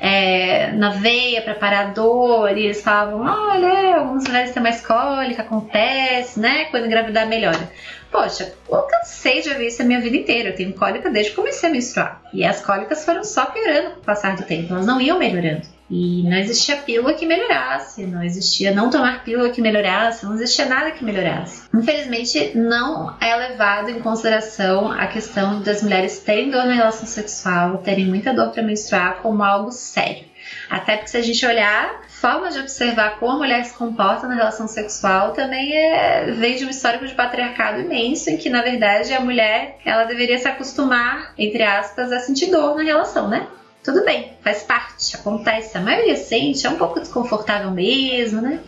é, 0.00 0.72
na 0.72 0.90
veia 0.90 1.42
para 1.42 1.54
parar 1.54 1.86
a 1.86 1.90
dor, 1.90 2.56
e 2.56 2.64
eles 2.64 2.82
falavam: 2.82 3.20
olha, 3.22 3.96
algumas 3.96 4.24
mulheres 4.24 4.52
têm 4.52 4.62
mais 4.62 4.84
cólica, 4.84 5.42
acontece, 5.42 6.38
né? 6.38 6.66
Quando 6.66 6.86
engravidar 6.86 7.26
melhora. 7.26 7.70
Poxa, 8.16 8.50
eu 8.70 8.82
cansei 8.84 9.42
de 9.42 9.52
ver 9.52 9.66
isso 9.66 9.82
a 9.82 9.84
minha 9.84 10.00
vida 10.00 10.16
inteira. 10.16 10.48
Eu 10.48 10.54
tenho 10.54 10.72
cólica 10.72 11.10
desde 11.10 11.32
que 11.32 11.36
comecei 11.36 11.68
a 11.68 11.72
menstruar. 11.72 12.22
E 12.32 12.46
as 12.46 12.64
cólicas 12.64 13.04
foram 13.04 13.22
só 13.22 13.44
piorando 13.44 13.90
com 13.90 14.00
o 14.00 14.02
passar 14.02 14.36
do 14.36 14.42
tempo, 14.42 14.72
elas 14.72 14.86
não 14.86 14.98
iam 14.98 15.18
melhorando. 15.18 15.66
E 15.90 16.22
não 16.22 16.36
existia 16.38 16.78
pílula 16.78 17.12
que 17.12 17.26
melhorasse, 17.26 18.06
não 18.06 18.22
existia 18.22 18.72
não 18.72 18.88
tomar 18.88 19.22
pílula 19.22 19.50
que 19.50 19.60
melhorasse, 19.60 20.24
não 20.24 20.34
existia 20.34 20.64
nada 20.64 20.92
que 20.92 21.04
melhorasse. 21.04 21.68
Infelizmente, 21.74 22.56
não 22.56 23.14
é 23.20 23.36
levado 23.36 23.90
em 23.90 24.00
consideração 24.00 24.90
a 24.90 25.06
questão 25.06 25.60
das 25.60 25.82
mulheres 25.82 26.18
terem 26.18 26.50
dor 26.50 26.64
na 26.64 26.72
relação 26.72 27.06
sexual, 27.06 27.78
terem 27.78 28.06
muita 28.06 28.32
dor 28.32 28.50
para 28.50 28.62
menstruar 28.62 29.18
como 29.20 29.42
algo 29.42 29.70
sério. 29.70 30.24
Até 30.70 30.96
porque 30.96 31.10
se 31.10 31.18
a 31.18 31.22
gente 31.22 31.44
olhar 31.44 32.05
forma 32.26 32.50
de 32.50 32.58
observar 32.58 33.20
como 33.20 33.30
a 33.30 33.36
mulher 33.36 33.64
se 33.64 33.74
comporta 33.74 34.26
na 34.26 34.34
relação 34.34 34.66
sexual 34.66 35.30
também 35.30 35.72
é, 35.76 36.32
vem 36.32 36.56
de 36.56 36.64
um 36.64 36.68
histórico 36.68 37.06
de 37.06 37.14
patriarcado 37.14 37.82
imenso, 37.82 38.28
em 38.28 38.36
que, 38.36 38.50
na 38.50 38.62
verdade, 38.62 39.14
a 39.14 39.20
mulher 39.20 39.78
ela 39.84 40.02
deveria 40.02 40.36
se 40.36 40.48
acostumar, 40.48 41.32
entre 41.38 41.62
aspas, 41.62 42.10
a 42.10 42.18
sentir 42.18 42.50
dor 42.50 42.74
na 42.74 42.82
relação, 42.82 43.28
né? 43.28 43.46
Tudo 43.84 44.04
bem, 44.04 44.32
faz 44.42 44.64
parte, 44.64 45.14
acontece. 45.14 45.78
A 45.78 45.80
maioria 45.80 46.16
sente, 46.16 46.66
é 46.66 46.70
um 46.70 46.74
pouco 46.74 46.98
desconfortável 46.98 47.70
mesmo, 47.70 48.40
né? 48.40 48.58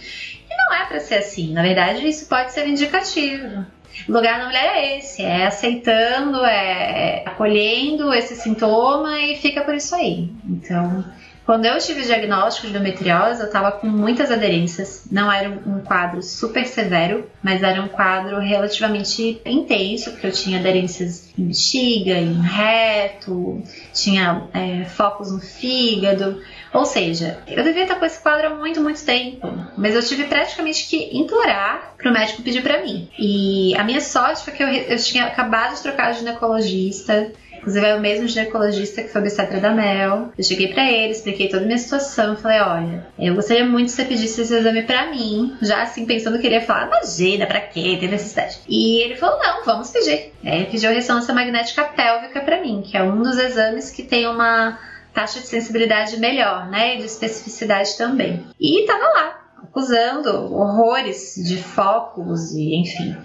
E 0.48 0.56
não 0.56 0.76
é 0.76 0.84
para 0.84 1.00
ser 1.00 1.16
assim. 1.16 1.52
Na 1.52 1.62
verdade, 1.62 2.06
isso 2.06 2.28
pode 2.28 2.52
ser 2.52 2.64
indicativo. 2.68 3.66
O 4.08 4.12
lugar 4.12 4.38
da 4.38 4.46
mulher 4.46 4.76
é 4.76 4.98
esse, 4.98 5.20
é 5.20 5.46
aceitando, 5.46 6.44
é 6.44 7.24
acolhendo 7.26 8.14
esse 8.14 8.36
sintoma 8.36 9.18
e 9.18 9.34
fica 9.34 9.62
por 9.62 9.74
isso 9.74 9.96
aí. 9.96 10.30
Então, 10.48 11.04
quando 11.48 11.64
eu 11.64 11.78
tive 11.78 12.02
o 12.02 12.04
diagnóstico 12.04 12.66
de 12.66 12.74
endometriose, 12.74 13.40
eu 13.40 13.46
estava 13.46 13.72
com 13.72 13.86
muitas 13.86 14.30
aderências. 14.30 15.06
Não 15.10 15.32
era 15.32 15.48
um 15.48 15.80
quadro 15.80 16.22
super 16.22 16.66
severo, 16.66 17.24
mas 17.42 17.62
era 17.62 17.80
um 17.80 17.88
quadro 17.88 18.38
relativamente 18.38 19.40
intenso, 19.46 20.10
porque 20.10 20.26
eu 20.26 20.30
tinha 20.30 20.58
aderências 20.58 21.32
em 21.38 21.46
bexiga, 21.46 22.18
em 22.18 22.38
reto, 22.42 23.62
tinha 23.94 24.46
é, 24.52 24.84
focos 24.84 25.32
no 25.32 25.40
fígado. 25.40 26.38
Ou 26.74 26.84
seja, 26.84 27.38
eu 27.46 27.64
devia 27.64 27.84
estar 27.84 27.94
com 27.94 28.04
esse 28.04 28.22
quadro 28.22 28.48
há 28.48 28.50
muito, 28.54 28.82
muito 28.82 29.02
tempo, 29.02 29.48
mas 29.74 29.94
eu 29.94 30.02
tive 30.02 30.24
praticamente 30.24 30.86
que 30.86 31.16
implorar 31.16 31.94
para 31.96 32.10
o 32.10 32.12
médico 32.12 32.42
pedir 32.42 32.62
para 32.62 32.82
mim. 32.82 33.08
E 33.18 33.74
a 33.78 33.84
minha 33.84 34.02
sorte 34.02 34.44
foi 34.44 34.52
que 34.52 34.62
eu, 34.62 34.68
eu 34.68 34.98
tinha 34.98 35.24
acabado 35.24 35.76
de 35.76 35.82
trocar 35.82 36.12
de 36.12 36.18
ginecologista. 36.18 37.32
Inclusive, 37.58 37.86
é 37.86 37.94
o 37.94 38.00
mesmo 38.00 38.26
ginecologista 38.26 39.02
que 39.02 39.08
foi 39.08 39.20
obstetra 39.20 39.60
da 39.60 39.70
Mel. 39.70 40.30
Eu 40.36 40.44
cheguei 40.44 40.68
para 40.68 40.90
ele, 40.90 41.12
expliquei 41.12 41.48
toda 41.48 41.62
a 41.62 41.66
minha 41.66 41.78
situação. 41.78 42.36
Falei: 42.36 42.60
olha, 42.60 43.06
eu 43.18 43.34
gostaria 43.34 43.64
muito 43.64 43.86
que 43.86 43.92
você 43.92 44.04
pedisse 44.04 44.40
esse 44.40 44.54
exame 44.54 44.82
para 44.82 45.10
mim. 45.10 45.56
Já 45.60 45.82
assim, 45.82 46.06
pensando 46.06 46.38
que 46.38 46.46
ele 46.46 46.56
ia 46.56 46.62
falar: 46.62 46.86
imagina, 46.86 47.46
pra 47.46 47.60
quê? 47.60 47.96
Tem 47.98 48.08
necessidade. 48.08 48.58
E 48.68 49.02
ele 49.02 49.16
falou: 49.16 49.38
não, 49.38 49.64
vamos 49.64 49.90
pedir. 49.90 50.32
Aí 50.44 50.58
ele 50.58 50.66
pediu 50.66 50.90
ressonância 50.90 51.34
magnética 51.34 51.84
pélvica 51.84 52.40
para 52.40 52.60
mim, 52.60 52.82
que 52.82 52.96
é 52.96 53.02
um 53.02 53.22
dos 53.22 53.38
exames 53.38 53.90
que 53.90 54.02
tem 54.02 54.26
uma 54.26 54.78
taxa 55.12 55.40
de 55.40 55.46
sensibilidade 55.46 56.18
melhor, 56.18 56.68
né? 56.70 56.94
E 56.94 56.98
de 56.98 57.06
especificidade 57.06 57.96
também. 57.96 58.46
E 58.60 58.86
tava 58.86 59.04
lá 59.04 59.48
acusando 59.62 60.54
horrores 60.54 61.34
de 61.36 61.56
focos 61.56 62.52
e 62.52 62.76
enfim. 62.76 63.16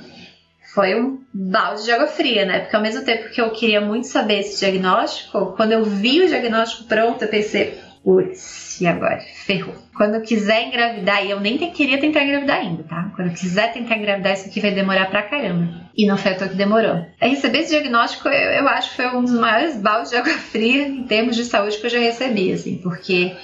Foi 0.73 0.95
um 0.95 1.19
balde 1.31 1.83
de 1.83 1.91
água 1.91 2.07
fria, 2.07 2.45
né? 2.45 2.61
Porque 2.61 2.75
ao 2.75 2.81
mesmo 2.81 3.05
tempo 3.05 3.29
que 3.29 3.39
eu 3.39 3.51
queria 3.51 3.79
muito 3.79 4.07
saber 4.07 4.39
esse 4.39 4.59
diagnóstico, 4.59 5.53
quando 5.55 5.71
eu 5.71 5.83
vi 5.83 6.21
o 6.21 6.27
diagnóstico 6.27 6.85
pronto, 6.85 7.21
eu 7.21 7.27
pensei, 7.27 7.77
putz, 8.03 8.81
e 8.81 8.87
agora? 8.87 9.19
Ferrou. 9.45 9.75
Quando 9.95 10.15
eu 10.15 10.21
quiser 10.21 10.67
engravidar, 10.67 11.23
e 11.23 11.29
eu 11.29 11.39
nem 11.39 11.57
queria 11.57 11.99
tentar 11.99 12.23
engravidar 12.23 12.57
ainda, 12.57 12.83
tá? 12.83 13.11
Quando 13.15 13.27
eu 13.27 13.33
quiser 13.35 13.71
tentar 13.71 13.97
engravidar, 13.97 14.33
isso 14.33 14.49
aqui 14.49 14.59
vai 14.59 14.71
demorar 14.71 15.11
pra 15.11 15.21
caramba. 15.21 15.83
E 15.95 16.07
não 16.07 16.17
foi 16.17 16.31
a 16.31 16.35
toa 16.35 16.47
que 16.47 16.55
demorou. 16.55 17.05
É 17.21 17.27
receber 17.27 17.59
esse 17.59 17.69
diagnóstico, 17.69 18.27
eu, 18.27 18.33
eu 18.33 18.67
acho 18.67 18.89
que 18.89 18.95
foi 18.95 19.07
um 19.15 19.21
dos 19.21 19.39
maiores 19.39 19.77
baldes 19.77 20.09
de 20.09 20.17
água 20.17 20.33
fria 20.51 20.87
em 20.87 21.03
termos 21.03 21.35
de 21.35 21.45
saúde 21.45 21.77
que 21.77 21.85
eu 21.85 21.91
já 21.91 21.99
recebi, 21.99 22.51
assim, 22.51 22.77
porque 22.77 23.35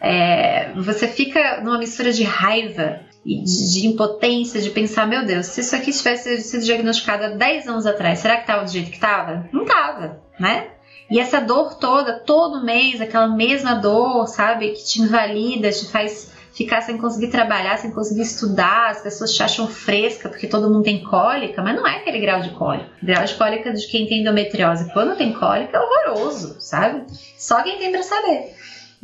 é, 0.00 0.72
você 0.74 1.06
fica 1.06 1.60
numa 1.60 1.78
mistura 1.78 2.12
de 2.12 2.24
raiva 2.24 2.98
e 3.24 3.42
de, 3.42 3.86
impotência, 3.86 4.60
de 4.60 4.70
pensar, 4.70 5.06
meu 5.06 5.24
Deus, 5.24 5.46
se 5.46 5.60
isso 5.60 5.74
aqui 5.74 5.90
tivesse 5.92 6.40
sido 6.40 6.64
diagnosticado 6.64 7.24
há 7.24 7.28
10 7.28 7.68
anos 7.68 7.86
atrás, 7.86 8.18
será 8.18 8.36
que 8.36 8.42
estava 8.42 8.64
do 8.64 8.70
jeito 8.70 8.90
que 8.90 8.96
estava? 8.96 9.48
Não 9.52 9.62
estava, 9.62 10.20
né? 10.38 10.68
E 11.10 11.18
essa 11.18 11.40
dor 11.40 11.74
toda, 11.76 12.18
todo 12.20 12.64
mês, 12.64 13.00
aquela 13.00 13.28
mesma 13.28 13.74
dor, 13.74 14.26
sabe, 14.26 14.70
que 14.70 14.84
te 14.84 15.02
invalida, 15.02 15.70
te 15.70 15.86
faz 15.86 16.32
ficar 16.54 16.80
sem 16.82 16.96
conseguir 16.96 17.28
trabalhar, 17.28 17.76
sem 17.78 17.90
conseguir 17.90 18.22
estudar, 18.22 18.90
as 18.90 19.02
pessoas 19.02 19.34
te 19.34 19.42
acham 19.42 19.66
fresca 19.66 20.28
porque 20.28 20.46
todo 20.46 20.70
mundo 20.70 20.84
tem 20.84 21.02
cólica, 21.02 21.60
mas 21.62 21.74
não 21.74 21.86
é 21.86 21.96
aquele 21.96 22.20
grau 22.20 22.40
de 22.40 22.50
cólica. 22.50 22.88
O 23.02 23.06
grau 23.06 23.24
de 23.24 23.34
cólica 23.34 23.72
de 23.72 23.86
quem 23.88 24.06
tem 24.06 24.20
endometriose, 24.20 24.92
quando 24.92 25.16
tem 25.16 25.32
cólica, 25.32 25.76
é 25.76 25.80
horroroso, 25.80 26.56
sabe? 26.60 27.04
Só 27.36 27.62
quem 27.62 27.78
tem 27.78 27.90
pra 27.90 28.02
saber. 28.02 28.54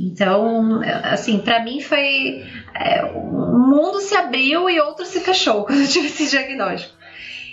Então, 0.02 0.80
assim, 1.04 1.40
para 1.40 1.62
mim 1.62 1.82
foi. 1.82 2.42
É, 2.74 3.04
um 3.04 3.68
mundo 3.68 4.00
se 4.00 4.16
abriu 4.16 4.70
e 4.70 4.80
outro 4.80 5.04
se 5.04 5.20
fechou 5.20 5.64
quando 5.66 5.82
eu 5.82 5.88
tive 5.88 6.06
esse 6.06 6.30
diagnóstico. 6.30 6.94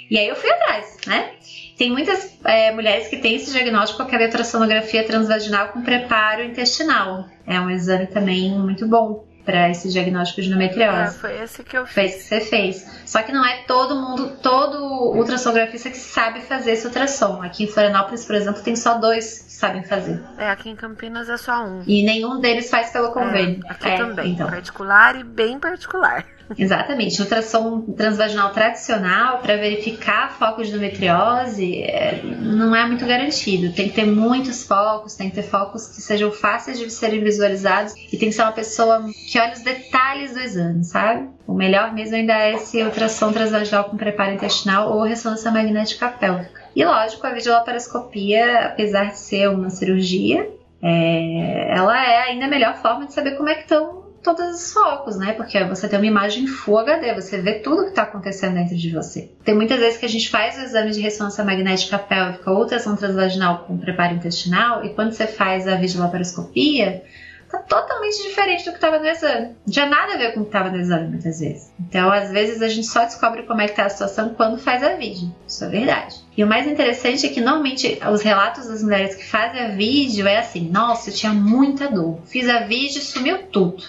E 0.10 0.18
aí 0.18 0.30
eu 0.30 0.36
fui 0.38 0.50
atrás, 0.50 0.98
né? 1.06 1.32
Tem 1.78 1.92
muitas 1.92 2.40
é, 2.46 2.72
mulheres 2.72 3.10
que 3.10 3.18
têm 3.18 3.36
esse 3.36 3.52
diagnóstico 3.52 4.04
com 4.04 4.16
a 4.16 4.20
ultrassonografia 4.20 5.04
transvaginal 5.04 5.68
com 5.68 5.82
preparo 5.82 6.42
intestinal. 6.42 7.28
É 7.46 7.60
um 7.60 7.70
exame 7.70 8.08
também 8.08 8.50
muito 8.52 8.88
bom 8.88 9.27
para 9.48 9.70
esse 9.70 9.90
diagnóstico 9.90 10.42
de 10.42 10.50
endometriose. 10.50 11.16
É, 11.16 11.20
foi 11.20 11.42
esse 11.42 11.64
que 11.64 11.78
eu 11.78 11.86
fiz. 11.86 11.94
Foi 11.94 12.04
esse 12.04 12.18
que 12.18 12.24
você 12.26 12.42
fez. 12.42 13.02
Só 13.06 13.24
que 13.24 13.32
não 13.32 13.46
é 13.46 13.64
todo 13.66 13.96
mundo, 13.96 14.36
todo 14.44 14.78
ultrassonografista 15.16 15.90
que 15.90 15.96
sabe 15.96 16.42
fazer 16.42 16.72
esse 16.72 16.86
ultrassom. 16.86 17.42
Aqui 17.42 17.64
em 17.64 17.68
Florianópolis, 17.68 18.26
por 18.26 18.36
exemplo, 18.36 18.62
tem 18.62 18.76
só 18.76 18.98
dois 18.98 19.44
que 19.44 19.54
sabem 19.54 19.86
fazer. 19.86 20.22
É, 20.38 20.50
aqui 20.50 20.70
em 20.70 20.76
Campinas 20.76 21.30
é 21.30 21.38
só 21.38 21.66
um. 21.66 21.82
E 21.88 22.06
nenhum 22.06 22.42
deles 22.42 22.70
faz 22.70 22.90
pelo 22.90 23.14
convênio. 23.14 23.62
É, 23.66 23.72
aqui 23.72 23.88
é, 23.88 23.96
também. 23.96 24.34
Então. 24.34 24.50
Particular 24.50 25.16
e 25.16 25.24
bem 25.24 25.58
particular. 25.58 26.26
Exatamente. 26.58 27.22
Ultrassom 27.22 27.82
transvaginal 27.94 28.52
tradicional 28.52 29.40
para 29.40 29.56
verificar 29.58 30.38
focos 30.38 30.68
de 30.68 30.74
endometriose 30.74 31.82
é, 31.82 32.22
não 32.24 32.76
é 32.76 32.86
muito 32.86 33.06
garantido. 33.06 33.74
Tem 33.74 33.90
que 33.90 33.96
ter 33.96 34.06
muitos 34.06 34.64
focos, 34.64 35.16
tem 35.16 35.30
que 35.30 35.36
ter 35.36 35.44
focos 35.44 35.88
que 35.88 36.02
sejam 36.02 36.32
fáceis 36.32 36.80
de 36.80 36.90
serem 36.90 37.24
visualizados 37.24 37.94
e 38.12 38.18
tem 38.18 38.30
que 38.30 38.36
ser 38.36 38.44
uma 38.44 38.52
pessoa 38.52 39.06
que 39.30 39.40
olhe 39.40 39.54
os 39.54 39.62
detalhes 39.62 40.34
do 40.34 40.40
exame, 40.40 40.84
sabe? 40.84 41.30
O 41.46 41.54
melhor 41.54 41.94
mesmo 41.94 42.16
ainda 42.16 42.34
é 42.34 42.54
esse 42.54 42.82
ultrassom 42.84 43.32
transvaginal 43.32 43.86
com 43.86 43.98
preparo 43.98 44.34
intestinal 44.34 44.92
ou 44.92 45.04
ressonância 45.04 45.52
magnética 45.52 46.10
pélvica. 46.10 46.62
E 46.76 46.86
lógico, 46.86 47.26
a 47.26 47.32
videolaparoscopia, 47.32 48.66
apesar 48.66 49.06
de 49.06 49.20
ser 49.20 49.50
uma 49.50 49.70
cirurgia, 49.70 50.48
é, 50.82 51.76
ela 51.76 52.06
é 52.06 52.30
ainda 52.30 52.46
a 52.46 52.50
melhor 52.50 52.76
forma 52.76 53.08
de 53.08 53.14
saber 53.14 53.32
como 53.32 53.50
é 53.50 53.56
que 53.56 53.62
estão 53.62 54.07
todos 54.24 54.56
os 54.56 54.74
focos, 54.74 55.18
né? 55.18 55.34
Porque 55.34 55.64
você 55.64 55.88
tem 55.88 56.00
uma 56.00 56.06
imagem 56.06 56.48
Full 56.48 56.80
HD, 56.80 57.14
você 57.14 57.40
vê 57.40 57.60
tudo 57.60 57.84
que 57.84 57.90
está 57.90 58.04
acontecendo 58.04 58.56
dentro 58.56 58.76
de 58.76 58.90
você. 58.92 59.32
Tem 59.44 59.56
muitas 59.56 59.80
vezes 59.80 59.98
que 59.98 60.06
a 60.06 60.10
gente 60.10 60.30
faz 60.30 60.58
o 60.58 60.62
exame 60.62 60.92
de 60.92 61.02
ressonância 61.02 61.44
magnética 61.44 61.98
pélvica 61.98 62.52
ou 62.52 62.60
ultrassom 62.60 62.96
transvaginal 62.96 63.66
com 63.66 63.78
preparo 63.78 64.16
intestinal 64.16 64.84
e 64.84 64.94
quando 64.94 65.12
você 65.12 65.28
faz 65.28 65.68
a 65.68 65.76
videolaparoscopia, 65.76 67.04
tá 67.50 67.60
totalmente 67.60 68.22
diferente 68.24 68.66
do 68.66 68.72
que 68.72 68.78
estava 68.78 69.00
no 69.00 69.08
exame. 69.08 69.56
Tinha 69.70 69.86
nada 69.86 70.14
a 70.14 70.18
ver 70.18 70.34
com 70.34 70.42
o 70.42 70.44
que 70.44 70.50
estava 70.50 70.70
no 70.70 70.78
exame, 70.78 71.08
muitas 71.08 71.40
vezes. 71.40 71.72
Então, 71.80 72.12
às 72.12 72.32
vezes, 72.32 72.62
a 72.62 72.68
gente 72.68 72.88
só 72.88 73.06
descobre 73.06 73.44
como 73.44 73.62
é 73.62 73.68
que 73.68 73.76
tá 73.76 73.86
a 73.86 73.90
situação 73.90 74.34
quando 74.34 74.58
faz 74.58 74.84
a 74.84 74.96
vídeo. 74.96 75.34
Isso 75.48 75.64
é 75.64 75.70
verdade. 75.70 76.16
E 76.36 76.44
o 76.44 76.48
mais 76.48 76.68
interessante 76.68 77.26
é 77.26 77.30
que, 77.30 77.42
normalmente, 77.42 78.00
os 78.12 78.22
relatos 78.22 78.68
das 78.68 78.84
mulheres 78.84 79.16
que 79.16 79.26
fazem 79.26 79.62
a 79.62 79.70
vídeo 79.70 80.28
é 80.28 80.38
assim, 80.38 80.70
nossa, 80.70 81.10
eu 81.10 81.14
tinha 81.14 81.34
muita 81.34 81.90
dor. 81.90 82.20
Fiz 82.26 82.48
a 82.50 82.60
vídeo 82.60 83.00
e 83.00 83.02
sumiu 83.02 83.44
tudo. 83.44 83.84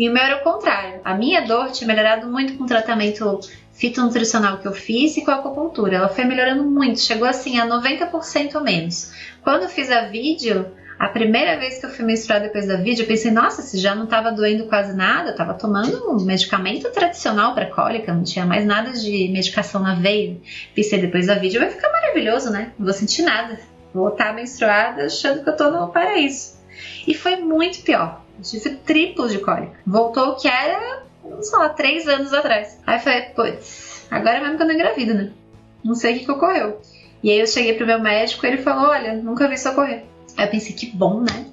E 0.00 0.08
o 0.08 0.12
meu 0.14 0.22
era 0.22 0.38
o 0.38 0.40
contrário. 0.40 1.02
A 1.04 1.12
minha 1.12 1.42
dor 1.42 1.72
tinha 1.72 1.86
melhorado 1.86 2.26
muito 2.26 2.54
com 2.54 2.64
o 2.64 2.66
tratamento 2.66 3.38
fitonutricional 3.74 4.56
que 4.56 4.66
eu 4.66 4.72
fiz 4.72 5.14
e 5.18 5.22
com 5.22 5.30
a 5.30 5.34
acupuntura. 5.34 5.96
Ela 5.96 6.08
foi 6.08 6.24
melhorando 6.24 6.64
muito, 6.64 6.98
chegou 7.00 7.28
assim 7.28 7.60
a 7.60 7.66
90% 7.66 8.58
menos. 8.62 9.12
Quando 9.42 9.64
eu 9.64 9.68
fiz 9.68 9.90
a 9.90 10.06
vídeo, 10.06 10.72
a 10.98 11.06
primeira 11.06 11.58
vez 11.58 11.78
que 11.78 11.84
eu 11.84 11.90
fui 11.90 12.06
menstruar 12.06 12.40
depois 12.40 12.66
da 12.66 12.76
vídeo, 12.76 13.02
eu 13.02 13.06
pensei, 13.06 13.30
nossa, 13.30 13.60
se 13.60 13.76
já 13.76 13.94
não 13.94 14.04
estava 14.04 14.32
doendo 14.32 14.64
quase 14.68 14.96
nada, 14.96 15.28
eu 15.28 15.32
estava 15.32 15.52
tomando 15.52 16.10
um 16.10 16.24
medicamento 16.24 16.90
tradicional 16.90 17.54
para 17.54 17.66
cólica, 17.66 18.14
não 18.14 18.24
tinha 18.24 18.46
mais 18.46 18.64
nada 18.64 18.92
de 18.92 19.28
medicação 19.28 19.82
na 19.82 19.96
veia. 19.96 20.38
Pensei, 20.74 20.98
depois 20.98 21.26
da 21.26 21.34
vídeo 21.34 21.60
vai 21.60 21.68
ficar 21.68 21.92
maravilhoso, 21.92 22.48
né? 22.48 22.72
Não 22.78 22.86
vou 22.86 22.94
sentir 22.94 23.20
nada. 23.20 23.60
Vou 23.92 24.08
estar 24.08 24.32
menstruada 24.32 25.04
achando 25.04 25.44
que 25.44 25.50
eu 25.50 25.56
tô 25.56 25.70
no 25.70 25.88
paraíso. 25.88 26.58
E 27.06 27.12
foi 27.12 27.36
muito 27.36 27.82
pior. 27.82 28.22
Eu 28.40 28.42
tive 28.42 28.76
triplo 28.76 29.28
de 29.28 29.38
cólica. 29.38 29.78
Voltou 29.86 30.30
o 30.30 30.36
que 30.36 30.48
era, 30.48 31.02
sei 31.42 31.58
lá, 31.58 31.68
três 31.68 32.08
anos 32.08 32.32
atrás. 32.32 32.78
Aí 32.86 32.96
eu 32.96 33.00
falei, 33.00 33.20
putz, 33.22 34.06
agora 34.10 34.38
é 34.38 34.40
mesmo 34.40 34.56
que 34.56 34.62
eu 34.62 34.66
não 34.66 34.74
engravido, 34.74 35.14
né? 35.14 35.30
Não 35.84 35.94
sei 35.94 36.14
o 36.14 36.18
que, 36.18 36.24
que 36.24 36.32
ocorreu. 36.32 36.80
E 37.22 37.30
aí 37.30 37.38
eu 37.38 37.46
cheguei 37.46 37.74
pro 37.74 37.86
meu 37.86 38.00
médico 38.00 38.44
e 38.44 38.48
ele 38.48 38.62
falou, 38.62 38.88
olha, 38.88 39.14
nunca 39.14 39.46
vi 39.46 39.54
isso 39.54 39.68
ocorrer. 39.68 40.04
Aí 40.36 40.46
eu 40.46 40.50
pensei, 40.50 40.72
que 40.72 40.86
bom, 40.86 41.20
né? 41.20 41.46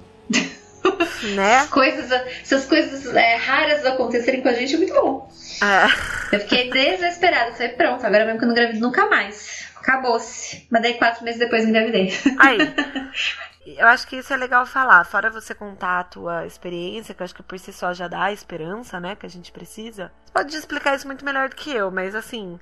Né? 1.35 1.67
coisas, 1.71 2.09
essas 2.41 2.65
coisas 2.65 3.05
é, 3.13 3.35
raras 3.35 3.85
acontecerem 3.85 4.41
com 4.41 4.47
a 4.47 4.53
gente 4.53 4.75
é 4.75 4.77
muito 4.77 4.93
bom. 4.93 5.29
É. 5.61 6.35
Eu 6.35 6.39
fiquei 6.39 6.69
desesperada. 6.69 7.51
Falei, 7.51 7.69
pronto, 7.69 8.05
agora 8.05 8.25
mesmo 8.25 8.39
que 8.39 8.45
eu 8.45 8.47
não 8.47 8.55
engravido 8.55 8.79
nunca 8.79 9.07
mais. 9.07 9.67
Acabou-se. 9.75 10.65
Mas 10.69 10.81
daí 10.81 10.93
quatro 10.93 11.25
meses 11.25 11.39
depois 11.39 11.67
engravidei. 11.67 12.13
Aí. 12.39 12.57
Eu 13.75 13.87
acho 13.87 14.07
que 14.07 14.15
isso 14.15 14.33
é 14.33 14.37
legal 14.37 14.65
falar. 14.65 15.03
Fora 15.03 15.29
você 15.29 15.53
contar 15.53 15.99
a 15.99 16.03
tua 16.03 16.45
experiência, 16.45 17.13
que 17.13 17.21
eu 17.21 17.25
acho 17.25 17.35
que 17.35 17.43
por 17.43 17.59
si 17.59 17.73
só 17.73 17.93
já 17.93 18.07
dá 18.07 18.25
a 18.25 18.31
esperança, 18.31 18.99
né? 18.99 19.15
Que 19.15 19.25
a 19.25 19.29
gente 19.29 19.51
precisa. 19.51 20.11
Você 20.25 20.31
pode 20.31 20.55
explicar 20.55 20.95
isso 20.95 21.07
muito 21.07 21.25
melhor 21.25 21.49
do 21.49 21.55
que 21.55 21.71
eu, 21.71 21.91
mas 21.91 22.15
assim, 22.15 22.59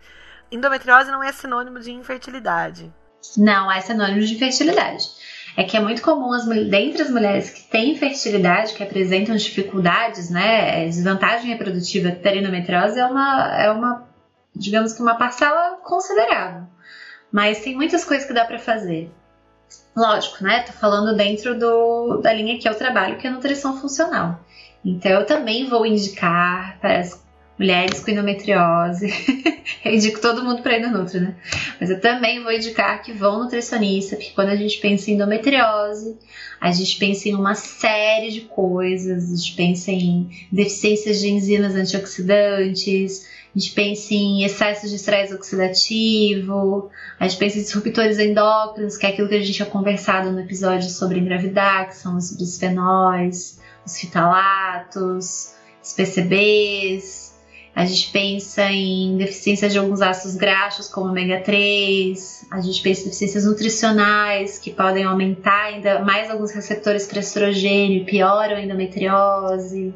endometriose 0.52 1.12
não 1.12 1.24
é 1.24 1.32
sinônimo 1.32 1.80
de 1.80 1.92
infertilidade. 1.92 2.92
Não, 3.38 3.72
é 3.72 3.82
sinônimo 3.82 4.22
de 4.22 4.36
infertilidade 4.36 5.10
é 5.58 5.64
que 5.64 5.78
é 5.78 5.80
muito 5.80 6.02
comum 6.02 6.34
as, 6.34 6.46
dentre 6.46 7.02
as 7.02 7.10
mulheres 7.10 7.50
que 7.50 7.64
têm 7.64 7.92
infertilidade, 7.92 8.74
que 8.74 8.84
apresentam 8.84 9.36
dificuldades, 9.36 10.30
né, 10.30 10.86
desvantagem 10.86 11.50
reprodutiva 11.50 12.12
ter 12.12 12.38
endometriose 12.38 13.00
é 13.00 13.06
uma, 13.06 13.58
é 13.58 13.72
uma, 13.72 14.08
digamos 14.54 14.94
que 14.94 15.02
uma 15.02 15.16
parcela 15.16 15.78
considerável. 15.84 16.68
Mas 17.32 17.62
tem 17.62 17.76
muitas 17.76 18.04
coisas 18.04 18.28
que 18.28 18.34
dá 18.34 18.46
para 18.46 18.60
fazer. 18.60 19.10
Lógico, 19.96 20.44
né? 20.44 20.62
Tô 20.62 20.74
falando 20.74 21.16
dentro 21.16 21.58
do, 21.58 22.18
da 22.18 22.34
linha 22.34 22.60
que 22.60 22.68
eu 22.68 22.76
trabalho, 22.76 23.18
que 23.18 23.28
é 23.28 23.30
nutrição 23.30 23.80
funcional. 23.80 24.40
Então 24.84 25.12
eu 25.12 25.26
também 25.26 25.68
vou 25.70 25.86
indicar 25.86 26.78
para 26.80 27.00
as 27.00 27.24
mulheres 27.58 28.02
com 28.02 28.12
endometriose. 28.12 29.08
eu 29.84 29.94
indico 29.94 30.20
todo 30.20 30.44
mundo 30.44 30.62
para 30.62 30.78
ir 30.78 30.82
no 30.82 30.98
Nutri, 30.98 31.22
né? 31.22 31.36
Mas 31.80 31.90
eu 31.90 32.00
também 32.00 32.44
vou 32.44 32.52
indicar 32.52 33.02
que 33.02 33.14
vão 33.14 33.40
nutricionista, 33.40 34.16
porque 34.16 34.32
quando 34.32 34.50
a 34.50 34.56
gente 34.56 34.78
pensa 34.80 35.10
em 35.10 35.14
endometriose, 35.14 36.18
a 36.60 36.72
gente 36.72 36.98
pensa 36.98 37.30
em 37.30 37.36
uma 37.36 37.56
série 37.56 38.30
de 38.32 38.42
coisas, 38.42 39.32
a 39.32 39.36
gente 39.36 39.56
pensa 39.56 39.92
em 39.92 40.30
deficiências 40.52 41.20
de 41.20 41.30
enzimas 41.30 41.76
antioxidantes, 41.76 43.28
a 43.56 43.60
gente 43.60 43.72
pensa 43.72 44.14
em 44.14 44.44
excesso 44.44 44.90
de 44.90 44.96
estresse 44.96 45.34
oxidativo, 45.34 46.90
a 47.18 47.26
gente 47.26 47.40
pensa 47.40 47.58
em 47.58 47.62
disruptores 47.62 48.20
endócrinos, 48.20 48.98
que 48.98 49.06
é 49.06 49.10
aquilo 49.10 49.30
que 49.30 49.36
a 49.36 49.40
gente 49.40 49.54
tinha 49.54 49.66
conversado 49.66 50.30
no 50.30 50.42
episódio 50.42 50.90
sobre 50.90 51.20
engravidar, 51.20 51.88
que 51.88 51.96
são 51.96 52.18
os 52.18 52.36
bisfenóis, 52.36 53.62
os 53.86 53.98
fitalatos, 53.98 55.54
os 55.82 55.94
PCBs, 55.94 57.25
a 57.76 57.84
gente 57.84 58.10
pensa 58.10 58.64
em 58.72 59.18
deficiência 59.18 59.68
de 59.68 59.78
alguns 59.78 60.02
ácidos 60.02 60.38
graxos, 60.38 60.88
como 60.88 61.10
ômega 61.10 61.42
3. 61.42 62.48
A 62.50 62.62
gente 62.62 62.82
pensa 62.82 63.02
em 63.02 63.06
deficiências 63.06 63.44
nutricionais, 63.44 64.58
que 64.58 64.72
podem 64.72 65.04
aumentar 65.04 65.66
ainda 65.66 66.00
mais 66.00 66.32
alguns 66.32 66.52
receptores 66.52 67.06
para 67.06 67.20
estrogênio, 67.20 68.06
pioram 68.06 68.56
a 68.56 68.62
endometriose. 68.62 69.94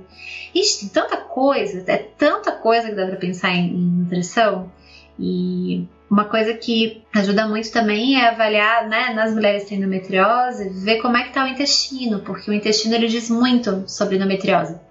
Ixi, 0.54 0.80
tem 0.80 0.90
tanta 0.90 1.16
coisa, 1.16 1.82
é 1.88 1.98
tanta 1.98 2.52
coisa 2.52 2.90
que 2.90 2.96
dá 2.96 3.08
para 3.08 3.16
pensar 3.16 3.56
em, 3.56 3.70
em 3.70 4.02
nutrição. 4.02 4.70
E 5.18 5.88
uma 6.10 6.26
coisa 6.26 6.54
que 6.56 7.02
ajuda 7.16 7.48
muito 7.48 7.72
também 7.72 8.20
é 8.20 8.28
avaliar, 8.28 8.90
né, 8.90 9.14
nas 9.14 9.34
mulheres 9.34 9.64
que 9.64 9.70
têm 9.70 9.78
endometriose, 9.78 10.68
ver 10.84 11.02
como 11.02 11.16
é 11.16 11.22
que 11.22 11.30
está 11.30 11.46
o 11.46 11.48
intestino, 11.48 12.20
porque 12.20 12.52
o 12.52 12.54
intestino 12.54 12.96
ele 12.96 13.08
diz 13.08 13.30
muito 13.30 13.86
sobre 13.88 14.18
endometriose. 14.18 14.89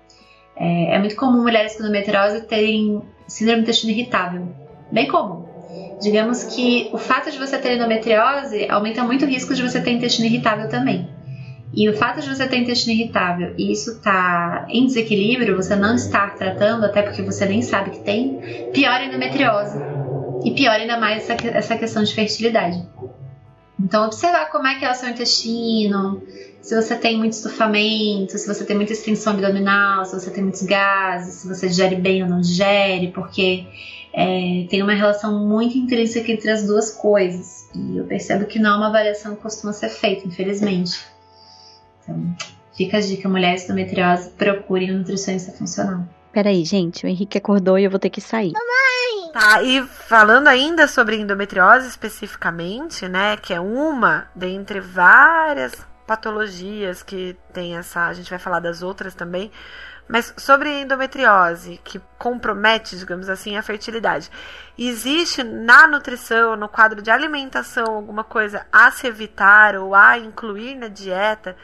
É, 0.59 0.97
é 0.97 0.99
muito 0.99 1.17
comum 1.17 1.43
mulheres 1.43 1.77
com 1.77 1.83
endometriose 1.83 2.43
terem 2.43 3.03
síndrome 3.27 3.61
do 3.61 3.63
intestino 3.65 3.93
irritável. 3.93 4.49
Bem 4.91 5.07
comum. 5.07 5.47
Digamos 6.01 6.45
que 6.45 6.91
o 6.93 6.99
fato 6.99 7.31
de 7.31 7.39
você 7.39 7.59
ter 7.59 7.75
endometriose 7.75 8.69
aumenta 8.69 9.05
muito 9.05 9.25
o 9.25 9.29
risco 9.29 9.55
de 9.55 9.63
você 9.63 9.81
ter 9.81 9.93
intestino 9.93 10.27
irritável 10.27 10.69
também. 10.69 11.09
E 11.73 11.89
o 11.89 11.97
fato 11.97 12.21
de 12.21 12.29
você 12.29 12.47
ter 12.47 12.59
intestino 12.59 12.95
irritável 12.95 13.55
e 13.59 13.71
isso 13.71 14.01
tá 14.01 14.67
em 14.69 14.87
desequilíbrio, 14.87 15.57
você 15.57 15.77
não 15.77 15.95
estar 15.95 16.35
tratando, 16.35 16.85
até 16.85 17.03
porque 17.03 17.23
você 17.23 17.45
nem 17.45 17.61
sabe 17.61 17.91
que 17.91 18.01
tem, 18.01 18.41
piora 18.73 18.99
a 18.99 19.07
endometriose. 19.07 19.79
E 20.45 20.53
piora 20.53 20.79
ainda 20.79 20.99
mais 20.99 21.29
essa, 21.29 21.47
essa 21.49 21.77
questão 21.77 22.03
de 22.03 22.15
fertilidade. 22.15 22.83
Então, 23.79 24.07
observar 24.07 24.51
como 24.51 24.67
é 24.67 24.77
que 24.77 24.85
é 24.85 24.91
o 24.91 24.95
seu 24.95 25.09
intestino, 25.09 26.23
se 26.61 26.75
você 26.75 26.97
tem 26.97 27.17
muito 27.17 27.33
estufamento, 27.33 28.37
se 28.37 28.47
você 28.47 28.65
tem 28.65 28.77
muita 28.77 28.93
extensão 28.93 29.33
abdominal, 29.33 30.05
se 30.05 30.19
você 30.19 30.31
tem 30.31 30.43
muitos 30.43 30.63
gases, 30.63 31.35
se 31.35 31.49
você 31.49 31.69
digere 31.69 31.97
bem 31.97 32.23
ou 32.23 32.29
não 32.29 32.41
digere, 32.41 33.09
porque 33.09 33.67
é, 34.13 34.67
tem 34.69 34.83
uma 34.83 34.95
relação 34.95 35.47
muito 35.47 35.79
intrínseca 35.79 36.31
entre 36.31 36.51
as 36.51 36.67
duas 36.67 36.91
coisas. 36.91 37.69
E 37.75 37.97
eu 37.99 38.05
percebo 38.05 38.47
que 38.47 38.59
não 38.59 38.75
é 38.75 38.77
uma 38.77 38.89
avaliação 38.89 39.37
que 39.37 39.43
costuma 39.43 39.73
ser 39.73 39.89
feita, 39.89 40.27
infelizmente. 40.27 40.99
Então, 42.03 42.37
fica 42.77 42.99
a 42.99 43.01
dica, 43.01 43.29
mulheres 43.29 43.63
com 43.65 43.73
endometriose, 43.73 44.31
procurem 44.31 44.95
um 44.95 44.99
nutricionista 44.99 45.53
funcional. 45.53 46.05
Peraí, 46.33 46.65
gente, 46.65 47.05
o 47.05 47.09
Henrique 47.09 47.39
acordou 47.39 47.79
e 47.79 47.85
eu 47.85 47.91
vou 47.91 47.99
ter 47.99 48.11
que 48.11 48.21
sair. 48.21 48.53
Tá, 49.33 49.63
e 49.63 49.83
falando 49.83 50.49
ainda 50.49 50.89
sobre 50.89 51.17
endometriose 51.17 51.87
especificamente, 51.87 53.07
né, 53.07 53.37
que 53.37 53.53
é 53.53 53.61
uma 53.61 54.27
dentre 54.35 54.81
várias 54.81 55.88
patologias 56.09 57.03
que 57.03 57.37
tem 57.53 57.77
essa, 57.77 58.07
a 58.07 58.15
gente 58.15 58.31
vai 58.31 58.39
falar 58.39 58.61
das 58.61 58.83
outras 58.83 59.15
também, 59.15 59.53
mas 60.09 60.33
sobre 60.39 60.81
endometriose, 60.81 61.79
que 61.85 62.01
compromete, 62.19 62.97
digamos 62.97 63.29
assim, 63.29 63.59
a 63.59 63.63
fertilidade. 63.63 64.31
Existe 64.79 65.45
na 65.45 65.87
nutrição, 65.87 66.57
no 66.57 66.67
quadro 66.67 67.03
de 67.03 67.11
alimentação, 67.11 67.85
alguma 67.97 68.25
coisa 68.25 68.67
a 68.73 68.91
se 68.91 69.07
evitar 69.07 69.77
ou 69.77 69.95
a 69.95 70.19
incluir 70.19 70.75
na 70.77 70.89
dieta 70.89 71.55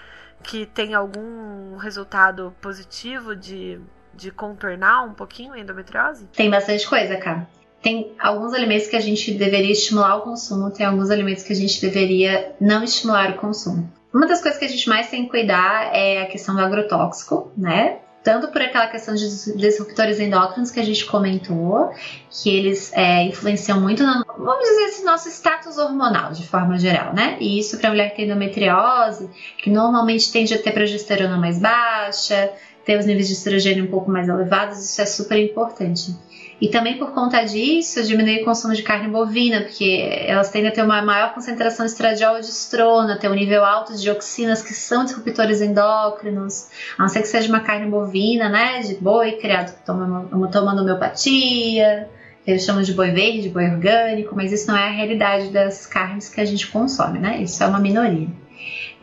que 0.42 0.66
tem 0.66 0.92
algum 0.92 1.76
resultado 1.78 2.54
positivo 2.60 3.34
de, 3.34 3.80
de 4.12 4.30
contornar 4.30 5.04
um 5.04 5.14
pouquinho 5.14 5.54
a 5.54 5.58
endometriose? 5.58 6.26
Tem 6.36 6.50
bastante 6.50 6.86
coisa, 6.86 7.16
cara. 7.16 7.48
Tem 7.80 8.14
alguns 8.18 8.52
alimentos 8.52 8.88
que 8.88 8.96
a 8.96 9.00
gente 9.00 9.32
deveria 9.32 9.72
estimular 9.72 10.16
o 10.16 10.20
consumo, 10.20 10.70
tem 10.70 10.84
alguns 10.84 11.10
alimentos 11.10 11.44
que 11.44 11.52
a 11.54 11.56
gente 11.56 11.80
deveria 11.80 12.54
não 12.60 12.84
estimular 12.84 13.30
o 13.30 13.36
consumo. 13.38 13.90
Uma 14.14 14.26
das 14.26 14.40
coisas 14.40 14.58
que 14.58 14.64
a 14.64 14.68
gente 14.68 14.88
mais 14.88 15.10
tem 15.10 15.24
que 15.24 15.30
cuidar 15.30 15.94
é 15.94 16.22
a 16.22 16.26
questão 16.26 16.54
do 16.54 16.60
agrotóxico, 16.60 17.50
né? 17.56 17.98
tanto 18.24 18.48
por 18.48 18.62
aquela 18.62 18.86
questão 18.86 19.14
de 19.14 19.28
disruptores 19.54 20.18
endócrinos 20.18 20.70
que 20.70 20.80
a 20.80 20.82
gente 20.82 21.04
comentou, 21.04 21.92
que 22.30 22.48
eles 22.48 22.90
é, 22.94 23.22
influenciam 23.24 23.78
muito, 23.78 24.02
no, 24.02 24.24
vamos 24.38 24.66
dizer 24.66 24.84
assim, 24.86 25.04
nosso 25.04 25.28
status 25.28 25.76
hormonal, 25.76 26.32
de 26.32 26.48
forma 26.48 26.78
geral, 26.78 27.12
né? 27.12 27.36
E 27.38 27.58
isso 27.58 27.78
para 27.78 27.90
mulher 27.90 28.10
que 28.10 28.16
tem 28.16 28.24
endometriose, 28.24 29.28
que 29.58 29.68
normalmente 29.68 30.32
tende 30.32 30.54
a 30.54 30.58
ter 30.58 30.72
progesterona 30.72 31.36
mais 31.36 31.58
baixa, 31.58 32.50
ter 32.86 32.98
os 32.98 33.04
níveis 33.04 33.28
de 33.28 33.34
estrogênio 33.34 33.84
um 33.84 33.90
pouco 33.90 34.10
mais 34.10 34.26
elevados, 34.26 34.78
isso 34.78 35.02
é 35.02 35.06
super 35.06 35.38
importante. 35.38 36.16
E 36.60 36.68
também 36.68 36.98
por 36.98 37.12
conta 37.12 37.42
disso, 37.42 38.02
diminuir 38.04 38.42
o 38.42 38.44
consumo 38.44 38.74
de 38.74 38.82
carne 38.82 39.08
bovina, 39.08 39.62
porque 39.62 40.08
elas 40.26 40.50
tendem 40.50 40.70
a 40.70 40.72
ter 40.72 40.82
uma 40.82 41.02
maior 41.02 41.34
concentração 41.34 41.84
de 41.84 41.92
estradiol 41.92 42.38
e 42.38 42.40
de 42.40 42.46
estrona, 42.46 43.18
ter 43.18 43.28
um 43.28 43.34
nível 43.34 43.64
alto 43.64 43.92
de 43.94 44.02
dioxinas 44.02 44.62
que 44.62 44.72
são 44.72 45.04
disruptores 45.04 45.60
endócrinos, 45.60 46.68
a 46.98 47.02
não 47.02 47.08
ser 47.08 47.22
que 47.22 47.28
seja 47.28 47.48
uma 47.48 47.60
carne 47.60 47.90
bovina, 47.90 48.48
né, 48.48 48.80
de 48.80 48.94
boi 48.94 49.32
criado 49.32 49.74
tomando 49.84 50.80
homeopatia, 50.80 52.08
eles 52.46 52.64
chamam 52.64 52.82
de 52.82 52.92
boi 52.92 53.10
verde, 53.10 53.48
boi 53.48 53.64
orgânico, 53.64 54.36
mas 54.36 54.52
isso 54.52 54.68
não 54.68 54.76
é 54.76 54.88
a 54.88 54.90
realidade 54.90 55.48
das 55.48 55.86
carnes 55.86 56.28
que 56.28 56.40
a 56.40 56.44
gente 56.44 56.66
consome, 56.66 57.18
né? 57.18 57.40
Isso 57.40 57.62
é 57.62 57.66
uma 57.66 57.80
minoria. 57.80 58.28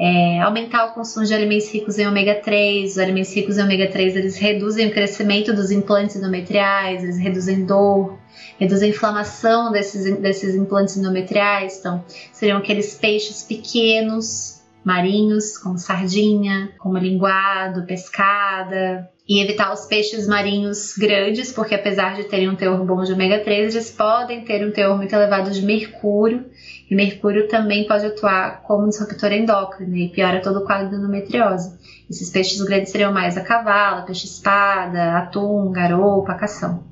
É, 0.04 0.42
aumentar 0.42 0.86
o 0.86 0.94
consumo 0.94 1.24
de 1.28 1.32
alimentos 1.32 1.72
ricos 1.72 2.00
em 2.00 2.08
ômega 2.08 2.34
3. 2.34 2.94
Os 2.94 2.98
alimentos 2.98 3.36
ricos 3.36 3.60
em 3.60 3.62
ômega 3.62 3.88
3 3.88 4.16
eles 4.16 4.36
reduzem 4.36 4.88
o 4.88 4.92
crescimento 4.92 5.54
dos 5.54 5.70
implantes 5.70 6.16
endometriais, 6.16 7.04
eles 7.04 7.20
reduzem 7.20 7.68
dor, 7.68 8.18
reduzem 8.60 8.90
a 8.90 8.92
inflamação 8.96 9.72
desses, 9.72 10.18
desses 10.18 10.56
implantes 10.56 10.98
endometriais. 10.98 11.78
Então, 11.78 12.04
seriam 12.34 12.58
aqueles 12.58 12.96
peixes 12.96 13.44
pequenos, 13.44 14.64
marinhos, 14.84 15.56
como 15.60 15.78
sardinha, 15.78 16.72
como 16.80 16.98
linguado, 16.98 17.86
pescada, 17.86 19.08
e 19.30 19.40
evitar 19.40 19.72
os 19.72 19.86
peixes 19.86 20.28
marinhos 20.28 20.98
grandes, 20.98 21.52
porque 21.52 21.76
apesar 21.76 22.16
de 22.16 22.24
terem 22.24 22.50
um 22.50 22.56
teor 22.56 22.84
bom 22.84 23.04
de 23.04 23.14
ômega 23.14 23.40
3, 23.40 23.76
eles 23.76 23.92
podem 23.92 24.44
ter 24.44 24.66
um 24.68 24.72
teor 24.72 24.98
muito 24.98 25.14
elevado 25.14 25.52
de 25.52 25.62
mercúrio, 25.62 26.46
e 26.92 26.96
mercúrio 26.96 27.48
também 27.48 27.88
pode 27.88 28.06
atuar 28.06 28.64
como 28.64 28.90
disruptor 28.90 29.32
endócrino 29.32 29.96
e 29.96 30.10
piora 30.10 30.42
todo 30.42 30.60
o 30.60 30.66
quadro 30.66 30.92
da 30.92 30.98
endometriose. 30.98 31.80
Esses 32.10 32.30
peixes 32.30 32.62
grandes 32.62 32.92
seriam 32.92 33.14
mais 33.14 33.38
a 33.38 33.42
cavala, 33.42 34.02
peixe-espada, 34.02 35.18
atum, 35.20 35.72
garopa, 35.72 36.34
cação. 36.34 36.84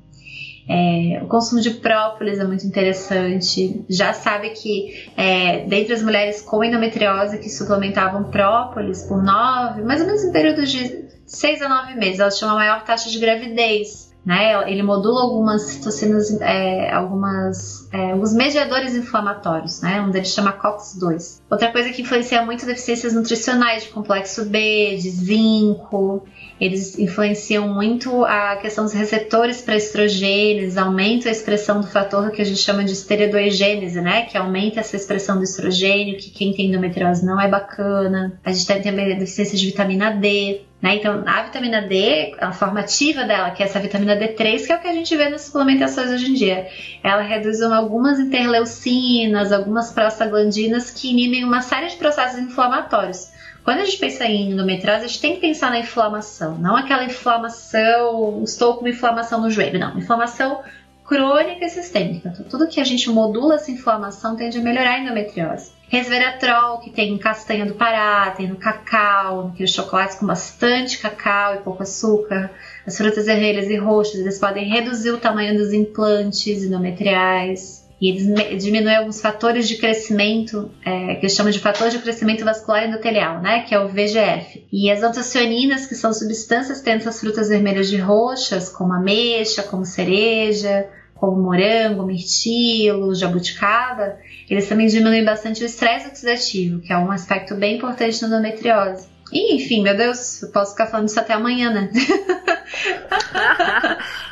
É, 0.66 1.20
o 1.22 1.26
consumo 1.26 1.60
de 1.60 1.72
própolis 1.72 2.38
é 2.38 2.44
muito 2.44 2.66
interessante. 2.66 3.84
Já 3.90 4.14
sabe 4.14 4.50
que 4.50 5.10
é, 5.18 5.66
dentre 5.66 5.92
as 5.92 6.02
mulheres 6.02 6.40
com 6.40 6.64
endometriose 6.64 7.36
que 7.36 7.50
suplementavam 7.50 8.24
própolis 8.30 9.02
por 9.02 9.22
nove, 9.22 9.82
mais 9.82 10.00
ou 10.00 10.06
menos 10.06 10.24
em 10.24 10.32
períodos 10.32 10.70
de 10.70 11.10
seis 11.26 11.60
a 11.60 11.68
nove 11.68 11.94
meses, 11.94 12.20
elas 12.20 12.38
tinham 12.38 12.52
a 12.52 12.54
maior 12.54 12.84
taxa 12.84 13.10
de 13.10 13.18
gravidez 13.18 14.09
né? 14.24 14.70
Ele 14.70 14.82
modula 14.82 15.22
algumas 15.22 15.62
citocinas, 15.62 16.30
é, 16.40 16.92
algumas, 16.92 17.88
é, 17.92 18.12
alguns 18.12 18.34
mediadores 18.34 18.94
inflamatórios, 18.94 19.80
né? 19.80 20.00
Um 20.00 20.10
deles 20.10 20.28
chama 20.28 20.52
COX-2. 20.52 21.40
Outra 21.50 21.72
coisa 21.72 21.90
que 21.90 22.02
influencia 22.02 22.44
muito 22.44 22.66
deficiências 22.66 23.14
nutricionais 23.14 23.84
de 23.84 23.88
complexo 23.90 24.44
B, 24.44 24.96
de 24.96 25.10
zinco. 25.10 26.24
Eles 26.60 26.98
influenciam 26.98 27.66
muito 27.68 28.24
a 28.26 28.56
questão 28.56 28.84
dos 28.84 28.92
receptores 28.92 29.62
para 29.62 29.76
estrogênios, 29.76 30.76
aumenta 30.76 31.30
a 31.30 31.32
expressão 31.32 31.80
do 31.80 31.86
fator 31.86 32.30
que 32.30 32.42
a 32.42 32.44
gente 32.44 32.60
chama 32.60 32.84
de 32.84 32.92
esteroidogênese, 32.92 34.00
né? 34.02 34.26
Que 34.26 34.36
aumenta 34.36 34.80
essa 34.80 34.94
expressão 34.96 35.38
do 35.38 35.44
estrogênio, 35.44 36.18
que 36.18 36.28
quem 36.30 36.52
tem 36.52 36.66
endometriose 36.66 37.24
não 37.24 37.40
é 37.40 37.48
bacana. 37.48 38.38
A 38.44 38.52
gente 38.52 38.66
tem 38.66 38.82
também 38.82 39.18
deficiência 39.18 39.56
de 39.56 39.64
vitamina 39.64 40.10
D. 40.10 40.60
Né? 40.80 40.96
Então, 40.96 41.22
a 41.26 41.42
vitamina 41.42 41.82
D, 41.82 42.34
a 42.40 42.52
forma 42.52 42.80
ativa 42.80 43.24
dela, 43.24 43.50
que 43.50 43.62
é 43.62 43.66
essa 43.66 43.78
vitamina 43.78 44.16
D3, 44.16 44.66
que 44.66 44.72
é 44.72 44.76
o 44.76 44.80
que 44.80 44.88
a 44.88 44.92
gente 44.92 45.14
vê 45.14 45.28
nas 45.28 45.42
suplementações 45.42 46.10
hoje 46.10 46.30
em 46.30 46.34
dia, 46.34 46.68
ela 47.02 47.22
reduz 47.22 47.60
algumas 47.60 48.18
interleucinas, 48.18 49.52
algumas 49.52 49.92
prostaglandinas 49.92 50.90
que 50.90 51.10
inibem 51.10 51.44
uma 51.44 51.60
série 51.60 51.88
de 51.88 51.96
processos 51.96 52.38
inflamatórios. 52.38 53.30
Quando 53.62 53.80
a 53.80 53.84
gente 53.84 53.98
pensa 53.98 54.24
em 54.24 54.52
endometriose, 54.52 55.04
a 55.04 55.06
gente 55.06 55.20
tem 55.20 55.34
que 55.34 55.40
pensar 55.40 55.70
na 55.70 55.80
inflamação, 55.80 56.56
não 56.56 56.74
aquela 56.74 57.04
inflamação, 57.04 58.42
estou 58.42 58.74
com 58.74 58.80
uma 58.80 58.88
inflamação 58.88 59.40
no 59.42 59.50
joelho, 59.50 59.78
não, 59.78 59.98
inflamação 59.98 60.62
crônica 61.04 61.64
e 61.64 61.68
sistêmica. 61.68 62.30
Então, 62.30 62.46
tudo 62.48 62.68
que 62.68 62.80
a 62.80 62.84
gente 62.84 63.10
modula 63.10 63.56
essa 63.56 63.70
inflamação 63.70 64.34
tende 64.34 64.58
a 64.58 64.62
melhorar 64.62 64.92
a 64.92 64.98
endometriose. 65.00 65.72
Resveratrol, 65.90 66.78
que 66.78 66.90
tem 66.90 67.12
em 67.12 67.18
castanha 67.18 67.66
do 67.66 67.74
Pará, 67.74 68.30
tem 68.30 68.46
no 68.46 68.54
cacau, 68.54 69.48
naqueles 69.48 69.72
chocolates 69.72 70.16
com 70.16 70.24
bastante 70.24 70.98
cacau 70.98 71.56
e 71.56 71.58
pouco 71.58 71.82
açúcar. 71.82 72.48
As 72.86 72.96
frutas 72.96 73.26
vermelhas 73.26 73.68
e 73.68 73.76
roxas, 73.76 74.20
eles 74.20 74.38
podem 74.38 74.70
reduzir 74.70 75.10
o 75.10 75.18
tamanho 75.18 75.58
dos 75.58 75.72
implantes 75.72 76.62
endometriais. 76.62 77.84
E 78.00 78.08
eles 78.08 78.62
diminuem 78.62 78.96
alguns 78.96 79.20
fatores 79.20 79.68
de 79.68 79.76
crescimento, 79.76 80.70
é, 80.86 81.16
que 81.16 81.22
eles 81.26 81.34
chamam 81.34 81.50
de 81.50 81.58
fator 81.58 81.90
de 81.90 81.98
crescimento 81.98 82.44
vascular 82.44 82.86
endotelial, 82.86 83.42
né? 83.42 83.62
Que 83.62 83.74
é 83.74 83.80
o 83.80 83.88
VGF. 83.88 84.64
E 84.72 84.90
as 84.90 85.02
antocianinas, 85.02 85.86
que 85.86 85.96
são 85.96 86.12
substâncias 86.12 86.80
dentro 86.80 87.06
das 87.06 87.18
frutas 87.18 87.48
vermelhas 87.48 87.90
de 87.90 87.96
roxas, 87.96 88.68
como 88.70 88.92
ameixa, 88.92 89.64
como 89.64 89.84
cereja, 89.84 90.88
como 91.20 91.36
morango, 91.36 92.02
mirtilo, 92.06 93.14
jabuticaba, 93.14 94.18
eles 94.48 94.66
também 94.66 94.86
diminuem 94.86 95.22
bastante 95.22 95.62
o 95.62 95.66
estresse 95.66 96.08
oxidativo, 96.08 96.80
que 96.80 96.90
é 96.90 96.96
um 96.96 97.12
aspecto 97.12 97.54
bem 97.54 97.76
importante 97.76 98.22
na 98.22 98.28
endometriose. 98.28 99.06
E, 99.30 99.54
enfim, 99.54 99.82
meu 99.82 99.94
Deus, 99.94 100.42
eu 100.42 100.50
posso 100.50 100.72
ficar 100.72 100.86
falando 100.86 101.08
isso 101.08 101.20
até 101.20 101.34
amanhã, 101.34 101.70
né? 101.70 101.90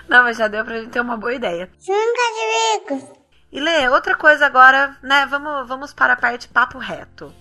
Não, 0.09 0.23
mas 0.23 0.39
já 0.39 0.49
deu 0.49 0.65
pra 0.65 0.79
gente 0.79 0.89
ter 0.91 1.01
uma 1.01 1.19
boa 1.19 1.35
ideia. 1.35 1.69
Nunca 1.87 2.23
de 2.89 3.05
E 3.53 3.61
Lê, 3.61 3.89
outra 3.91 4.17
coisa 4.17 4.47
agora, 4.47 4.97
né? 5.03 5.27
Vamos, 5.27 5.69
vamos 5.69 5.93
para 5.93 6.15
a 6.15 6.17
parte 6.17 6.49
papo 6.49 6.79
reto. 6.79 7.33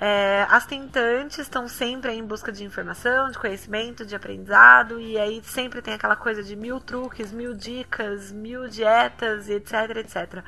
É, 0.00 0.46
as 0.48 0.64
tentantes 0.64 1.38
estão 1.38 1.66
sempre 1.66 2.12
em 2.12 2.24
busca 2.24 2.52
de 2.52 2.62
informação, 2.62 3.32
de 3.32 3.38
conhecimento, 3.38 4.06
de 4.06 4.14
aprendizado, 4.14 5.00
e 5.00 5.18
aí 5.18 5.42
sempre 5.42 5.82
tem 5.82 5.92
aquela 5.92 6.14
coisa 6.14 6.40
de 6.40 6.54
mil 6.54 6.78
truques, 6.78 7.32
mil 7.32 7.52
dicas, 7.52 8.30
mil 8.30 8.68
dietas, 8.68 9.48
etc, 9.48 9.96
etc. 9.96 10.44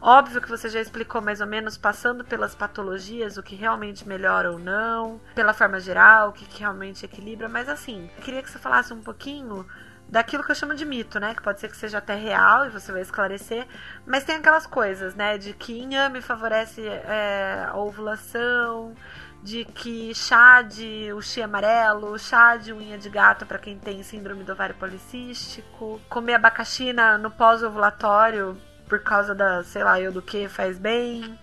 Óbvio 0.00 0.40
que 0.40 0.48
você 0.48 0.70
já 0.70 0.80
explicou 0.80 1.20
mais 1.20 1.42
ou 1.42 1.46
menos, 1.46 1.76
passando 1.76 2.24
pelas 2.24 2.54
patologias, 2.54 3.36
o 3.36 3.42
que 3.42 3.54
realmente 3.54 4.08
melhora 4.08 4.50
ou 4.50 4.58
não, 4.58 5.20
pela 5.34 5.52
forma 5.52 5.78
geral, 5.78 6.30
o 6.30 6.32
que, 6.32 6.46
que 6.46 6.60
realmente 6.60 7.04
equilibra, 7.04 7.46
mas 7.46 7.68
assim, 7.68 8.10
queria 8.22 8.42
que 8.42 8.50
você 8.50 8.58
falasse 8.58 8.94
um 8.94 9.02
pouquinho 9.02 9.66
daquilo 10.08 10.44
que 10.44 10.50
eu 10.50 10.54
chamo 10.54 10.74
de 10.74 10.84
mito, 10.84 11.18
né? 11.18 11.34
Que 11.34 11.42
pode 11.42 11.60
ser 11.60 11.68
que 11.68 11.76
seja 11.76 11.98
até 11.98 12.14
real 12.14 12.66
e 12.66 12.70
você 12.70 12.92
vai 12.92 13.02
esclarecer, 13.02 13.66
mas 14.06 14.24
tem 14.24 14.36
aquelas 14.36 14.66
coisas, 14.66 15.14
né? 15.14 15.38
De 15.38 15.52
que 15.52 15.78
inhame 15.78 16.20
favorece 16.20 16.86
é, 16.86 17.66
a 17.68 17.76
ovulação, 17.76 18.94
de 19.42 19.64
que 19.64 20.14
chá 20.14 20.62
de 20.62 21.12
uxi 21.12 21.42
amarelo, 21.42 22.18
chá 22.18 22.56
de 22.56 22.72
unha 22.72 22.96
de 22.96 23.10
gato 23.10 23.44
para 23.44 23.58
quem 23.58 23.78
tem 23.78 24.02
síndrome 24.02 24.42
do 24.42 24.52
ovário 24.52 24.74
policístico, 24.74 26.00
comer 26.08 26.34
abacaxi 26.34 26.94
no 27.20 27.30
pós-ovulatório 27.30 28.56
por 28.88 29.00
causa 29.00 29.34
da, 29.34 29.62
sei 29.64 29.84
lá, 29.84 30.00
eu 30.00 30.12
do 30.12 30.22
que 30.22 30.48
faz 30.48 30.78
bem. 30.78 31.38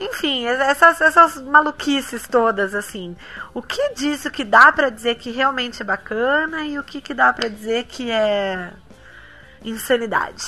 Enfim, 0.00 0.46
essas, 0.46 1.00
essas 1.00 1.42
maluquices 1.42 2.26
todas, 2.28 2.74
assim. 2.74 3.16
O 3.52 3.60
que 3.60 3.94
disso 3.94 4.30
que 4.30 4.44
dá 4.44 4.70
para 4.70 4.90
dizer 4.90 5.16
que 5.16 5.30
realmente 5.30 5.82
é 5.82 5.84
bacana 5.84 6.64
e 6.64 6.78
o 6.78 6.84
que, 6.84 7.00
que 7.00 7.12
dá 7.12 7.32
para 7.32 7.48
dizer 7.48 7.84
que 7.84 8.10
é 8.10 8.70
insanidade? 9.64 10.44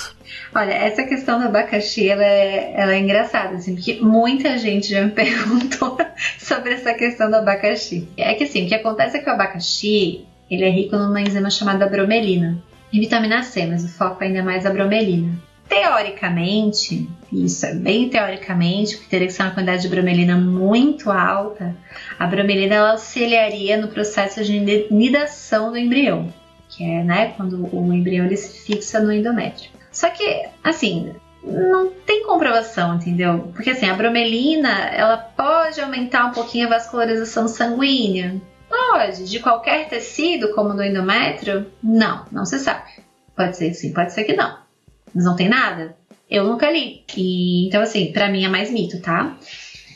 Olha, 0.55 0.71
essa 0.71 1.03
questão 1.03 1.39
do 1.39 1.47
abacaxi, 1.47 2.09
ela 2.09 2.23
é, 2.23 2.73
ela 2.75 2.93
é 2.93 2.99
engraçada, 2.99 3.55
assim, 3.55 3.75
porque 3.75 3.99
muita 4.01 4.57
gente 4.57 4.87
já 4.87 5.01
me 5.01 5.11
perguntou 5.11 5.97
sobre 6.39 6.73
essa 6.73 6.93
questão 6.93 7.29
do 7.29 7.35
abacaxi. 7.35 8.07
É 8.15 8.33
que 8.33 8.45
assim, 8.45 8.65
o 8.65 8.67
que 8.69 8.75
acontece 8.75 9.17
é 9.17 9.19
que 9.19 9.29
o 9.29 9.33
abacaxi, 9.33 10.25
ele 10.49 10.63
é 10.63 10.69
rico 10.69 10.95
numa 10.95 11.21
enzima 11.21 11.49
chamada 11.49 11.87
bromelina. 11.87 12.61
E 12.91 12.99
vitamina 12.99 13.41
C, 13.43 13.65
mas 13.65 13.85
o 13.85 13.89
foco 13.89 14.23
ainda 14.23 14.39
é 14.39 14.41
mais 14.41 14.65
a 14.65 14.69
bromelina. 14.69 15.33
Teoricamente, 15.71 17.09
isso 17.31 17.65
é 17.65 17.73
bem 17.73 18.09
teoricamente, 18.09 18.97
porque 18.97 19.09
teria 19.09 19.27
que 19.27 19.31
ser 19.31 19.43
uma 19.43 19.51
quantidade 19.51 19.83
de 19.83 19.87
bromelina 19.87 20.35
muito 20.35 21.09
alta, 21.09 21.73
a 22.19 22.27
bromelina 22.27 22.75
ela 22.75 22.91
auxiliaria 22.91 23.77
no 23.77 23.87
processo 23.87 24.43
de 24.43 24.59
nidação 24.91 25.71
do 25.71 25.77
embrião, 25.77 26.27
que 26.67 26.83
é 26.83 27.01
né, 27.05 27.33
quando 27.37 27.73
o 27.73 27.93
embrião 27.93 28.25
ele 28.25 28.35
se 28.35 28.65
fixa 28.65 28.99
no 28.99 29.13
endométrio. 29.13 29.71
Só 29.93 30.09
que, 30.09 30.45
assim, 30.61 31.15
não 31.41 31.89
tem 31.89 32.25
comprovação, 32.25 32.95
entendeu? 32.95 33.49
Porque 33.53 33.69
assim, 33.69 33.89
a 33.89 33.93
bromelina, 33.93 34.89
ela 34.89 35.15
pode 35.15 35.79
aumentar 35.79 36.25
um 36.25 36.31
pouquinho 36.31 36.67
a 36.67 36.71
vascularização 36.71 37.47
sanguínea. 37.47 38.41
Pode. 38.67 39.23
De 39.23 39.39
qualquer 39.39 39.87
tecido, 39.87 40.53
como 40.53 40.73
do 40.73 40.83
endométrio? 40.83 41.71
Não, 41.81 42.25
não 42.29 42.45
se 42.45 42.59
sabe. 42.59 42.91
Pode 43.37 43.55
ser 43.55 43.69
que 43.69 43.75
sim, 43.75 43.93
pode 43.93 44.11
ser 44.11 44.25
que 44.25 44.33
não 44.33 44.60
mas 45.13 45.25
não 45.25 45.35
tem 45.35 45.49
nada? 45.49 45.95
Eu 46.29 46.45
nunca 46.45 46.71
li. 46.71 47.03
E, 47.15 47.67
então, 47.67 47.81
assim, 47.81 48.11
para 48.11 48.29
mim 48.29 48.45
é 48.45 48.49
mais 48.49 48.71
mito, 48.71 49.01
tá? 49.01 49.37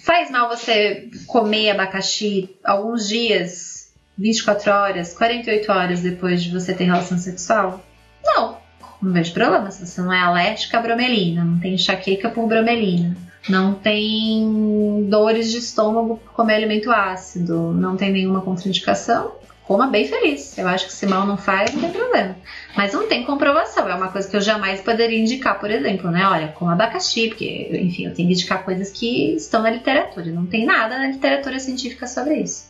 Faz 0.04 0.30
mal 0.30 0.50
você 0.50 1.10
comer 1.26 1.72
abacaxi 1.72 2.56
alguns 2.64 3.08
dias, 3.08 3.92
24 4.18 4.72
horas, 4.72 5.14
48 5.14 5.72
horas 5.72 6.02
depois 6.02 6.44
de 6.44 6.52
você 6.52 6.74
ter 6.74 6.84
relação 6.84 7.18
sexual? 7.18 7.84
Não, 8.24 8.58
não 9.02 9.14
vejo 9.14 9.34
problema. 9.34 9.72
Se 9.72 9.86
você 9.86 10.02
não 10.02 10.14
é 10.14 10.20
alérgica 10.20 10.78
à 10.78 10.82
bromelina, 10.82 11.44
não 11.44 11.60
tem 11.60 11.74
enxaqueca 11.74 12.30
por 12.30 12.48
bromelina, 12.48 13.16
não 13.50 13.74
tem 13.74 15.08
dores 15.10 15.52
de 15.52 15.58
estômago 15.58 16.18
por 16.18 16.34
comer 16.34 16.56
alimento 16.56 16.92
ácido, 16.92 17.72
não 17.74 17.96
tem 17.96 18.12
nenhuma 18.12 18.42
contraindicação, 18.42 19.32
coma 19.68 19.88
bem 19.88 20.08
feliz. 20.08 20.58
Eu 20.58 20.68
acho 20.68 20.86
que 20.86 20.94
se 20.94 21.06
mal 21.06 21.26
não 21.26 21.38
faz, 21.38 21.74
não 21.74 21.82
tem 21.82 21.92
problema. 21.92 22.36
Mas 22.76 22.94
não 22.94 23.08
tem 23.08 23.26
comprovação. 23.26 23.90
É 23.90 23.96
uma 23.96 24.12
coisa 24.12 24.30
que 24.30 24.36
eu 24.36 24.42
jamais 24.42 24.82
poderia 24.82 25.20
indicar, 25.20 25.60
por 25.60 25.72
exemplo, 25.72 26.12
né? 26.12 26.28
Olha, 26.28 26.48
com 26.50 26.70
abacaxi, 26.70 27.30
porque, 27.30 27.70
enfim, 27.74 28.06
eu 28.06 28.14
tenho 28.14 28.28
que 28.28 28.34
indicar 28.34 28.64
coisas 28.64 28.92
que 28.92 29.36
estão 29.36 29.62
na 29.62 29.70
literatura. 29.70 30.28
Não 30.28 30.46
tem 30.46 30.66
nada 30.66 30.98
na 30.98 31.08
literatura 31.08 31.60
científica 31.60 32.08
sobre 32.08 32.36
isso. 32.36 32.70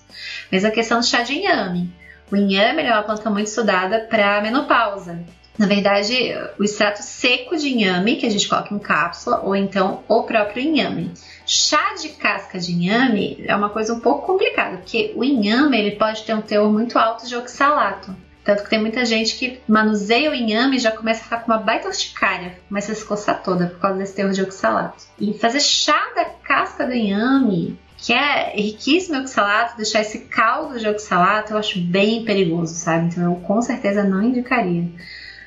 Mas 0.51 0.63
a 0.63 0.71
questão 0.71 0.99
do 0.99 1.05
chá 1.05 1.21
de 1.21 1.33
inhame. 1.33 1.89
O 2.31 2.35
inhame 2.35 2.81
é 2.81 2.91
uma 2.91 3.03
planta 3.03 3.29
muito 3.29 3.47
estudada 3.47 3.99
para 3.99 4.41
menopausa. 4.41 5.19
Na 5.57 5.67
verdade, 5.67 6.13
o 6.59 6.63
extrato 6.63 7.01
seco 7.01 7.55
de 7.55 7.69
inhame, 7.69 8.17
que 8.17 8.25
a 8.25 8.29
gente 8.29 8.47
coloca 8.47 8.73
em 8.73 8.79
cápsula, 8.79 9.39
ou 9.41 9.55
então 9.55 10.03
o 10.07 10.23
próprio 10.23 10.61
inhame. 10.61 11.13
Chá 11.45 11.93
de 12.01 12.09
casca 12.09 12.59
de 12.59 12.73
inhame 12.73 13.43
é 13.45 13.55
uma 13.55 13.69
coisa 13.69 13.93
um 13.93 13.99
pouco 13.99 14.25
complicada, 14.25 14.77
porque 14.77 15.13
o 15.15 15.23
inhame 15.23 15.77
ele 15.77 15.95
pode 15.95 16.23
ter 16.23 16.33
um 16.33 16.41
teor 16.41 16.71
muito 16.71 16.99
alto 16.99 17.27
de 17.27 17.35
oxalato. 17.35 18.15
Tanto 18.43 18.63
que 18.63 18.69
tem 18.69 18.79
muita 18.79 19.03
gente 19.05 19.35
que 19.37 19.59
manuseia 19.67 20.29
o 20.29 20.35
inhame 20.35 20.75
e 20.75 20.79
já 20.79 20.91
começa 20.91 21.21
a 21.21 21.23
ficar 21.23 21.39
com 21.39 21.51
uma 21.51 21.57
baita 21.57 21.87
urticária, 21.87 22.59
começa 22.67 22.91
a 22.91 22.95
se 22.95 23.03
coçar 23.03 23.41
toda 23.41 23.67
por 23.67 23.79
causa 23.79 23.97
desse 23.97 24.13
teor 24.13 24.31
de 24.31 24.43
oxalato. 24.43 25.03
E 25.19 25.33
fazer 25.33 25.59
chá 25.59 26.11
da 26.15 26.25
casca 26.25 26.85
do 26.85 26.93
inhame, 26.93 27.79
que 27.97 28.13
é 28.13 28.55
riquíssimo 28.55 29.15
em 29.15 29.21
oxalato, 29.21 29.77
deixar 29.77 30.01
esse 30.01 30.19
caldo 30.19 30.77
de 30.77 30.87
oxalato, 30.87 31.53
eu 31.53 31.57
acho 31.57 31.79
bem 31.79 32.23
perigoso, 32.23 32.75
sabe? 32.75 33.07
Então 33.07 33.23
eu 33.23 33.35
com 33.37 33.59
certeza 33.63 34.03
não 34.03 34.21
indicaria. 34.21 34.91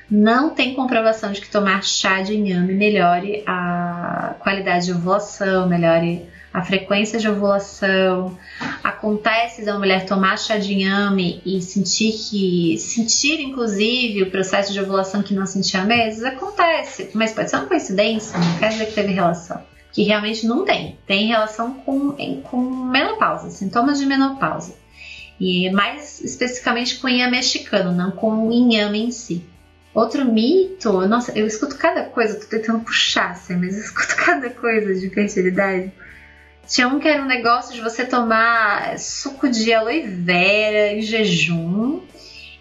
Não 0.09 0.49
tem 0.49 0.73
comprovação 0.73 1.31
de 1.31 1.39
que 1.39 1.49
tomar 1.49 1.83
chá 1.83 2.21
de 2.21 2.35
inhame 2.35 2.73
melhore 2.73 3.43
a 3.45 4.35
qualidade 4.39 4.85
de 4.85 4.91
ovulação, 4.91 5.69
melhore 5.69 6.25
a 6.51 6.63
frequência 6.63 7.19
de 7.19 7.29
ovulação. 7.29 8.35
Acontece 8.83 9.63
da 9.63 9.77
mulher 9.77 10.07
tomar 10.07 10.37
chá 10.39 10.57
de 10.57 10.73
inhame 10.73 11.41
e 11.45 11.61
sentir 11.61 12.13
que 12.13 12.77
sentir 12.79 13.39
inclusive 13.39 14.23
o 14.23 14.31
processo 14.31 14.73
de 14.73 14.79
ovulação 14.79 15.21
que 15.21 15.33
não 15.33 15.45
sentia 15.45 15.81
há 15.81 15.85
meses, 15.85 16.23
acontece, 16.23 17.11
mas 17.13 17.31
pode 17.31 17.51
ser 17.51 17.57
uma 17.57 17.67
coincidência, 17.67 18.37
não 18.39 18.57
quer 18.57 18.69
dizer 18.69 18.87
que 18.87 18.93
teve 18.93 19.13
relação. 19.13 19.61
Que 19.93 20.03
realmente 20.03 20.45
não 20.45 20.65
tem. 20.65 20.97
Tem 21.05 21.27
relação 21.27 21.73
com, 21.73 22.15
com 22.43 22.57
menopausa, 22.61 23.49
sintomas 23.51 23.99
de 23.99 24.05
menopausa. 24.05 24.75
E 25.39 25.69
mais 25.71 26.19
especificamente 26.21 26.97
com 26.97 27.07
inhame 27.07 27.37
mexicano, 27.37 27.91
não 27.91 28.11
com 28.11 28.47
o 28.47 28.51
inhame 28.51 29.03
em 29.05 29.11
si. 29.11 29.43
Outro 29.93 30.23
mito, 30.23 31.07
nossa, 31.07 31.37
eu 31.37 31.47
escuto 31.47 31.75
cada 31.77 32.03
coisa, 32.03 32.39
tô 32.39 32.45
tentando 32.45 32.81
puxar, 32.81 33.31
assim, 33.31 33.55
mas 33.55 33.75
eu 33.75 33.81
escuto 33.81 34.15
cada 34.23 34.49
coisa 34.49 34.93
de 34.93 35.09
fertilidade. 35.09 35.91
Tinha 36.67 36.87
um 36.87 36.99
que 36.99 37.07
era 37.07 37.23
um 37.23 37.25
negócio 37.25 37.73
de 37.73 37.81
você 37.81 38.05
tomar 38.05 38.99
suco 38.99 39.49
de 39.49 39.73
aloe 39.73 40.01
vera 40.01 40.93
em 40.93 41.01
jejum. 41.01 42.01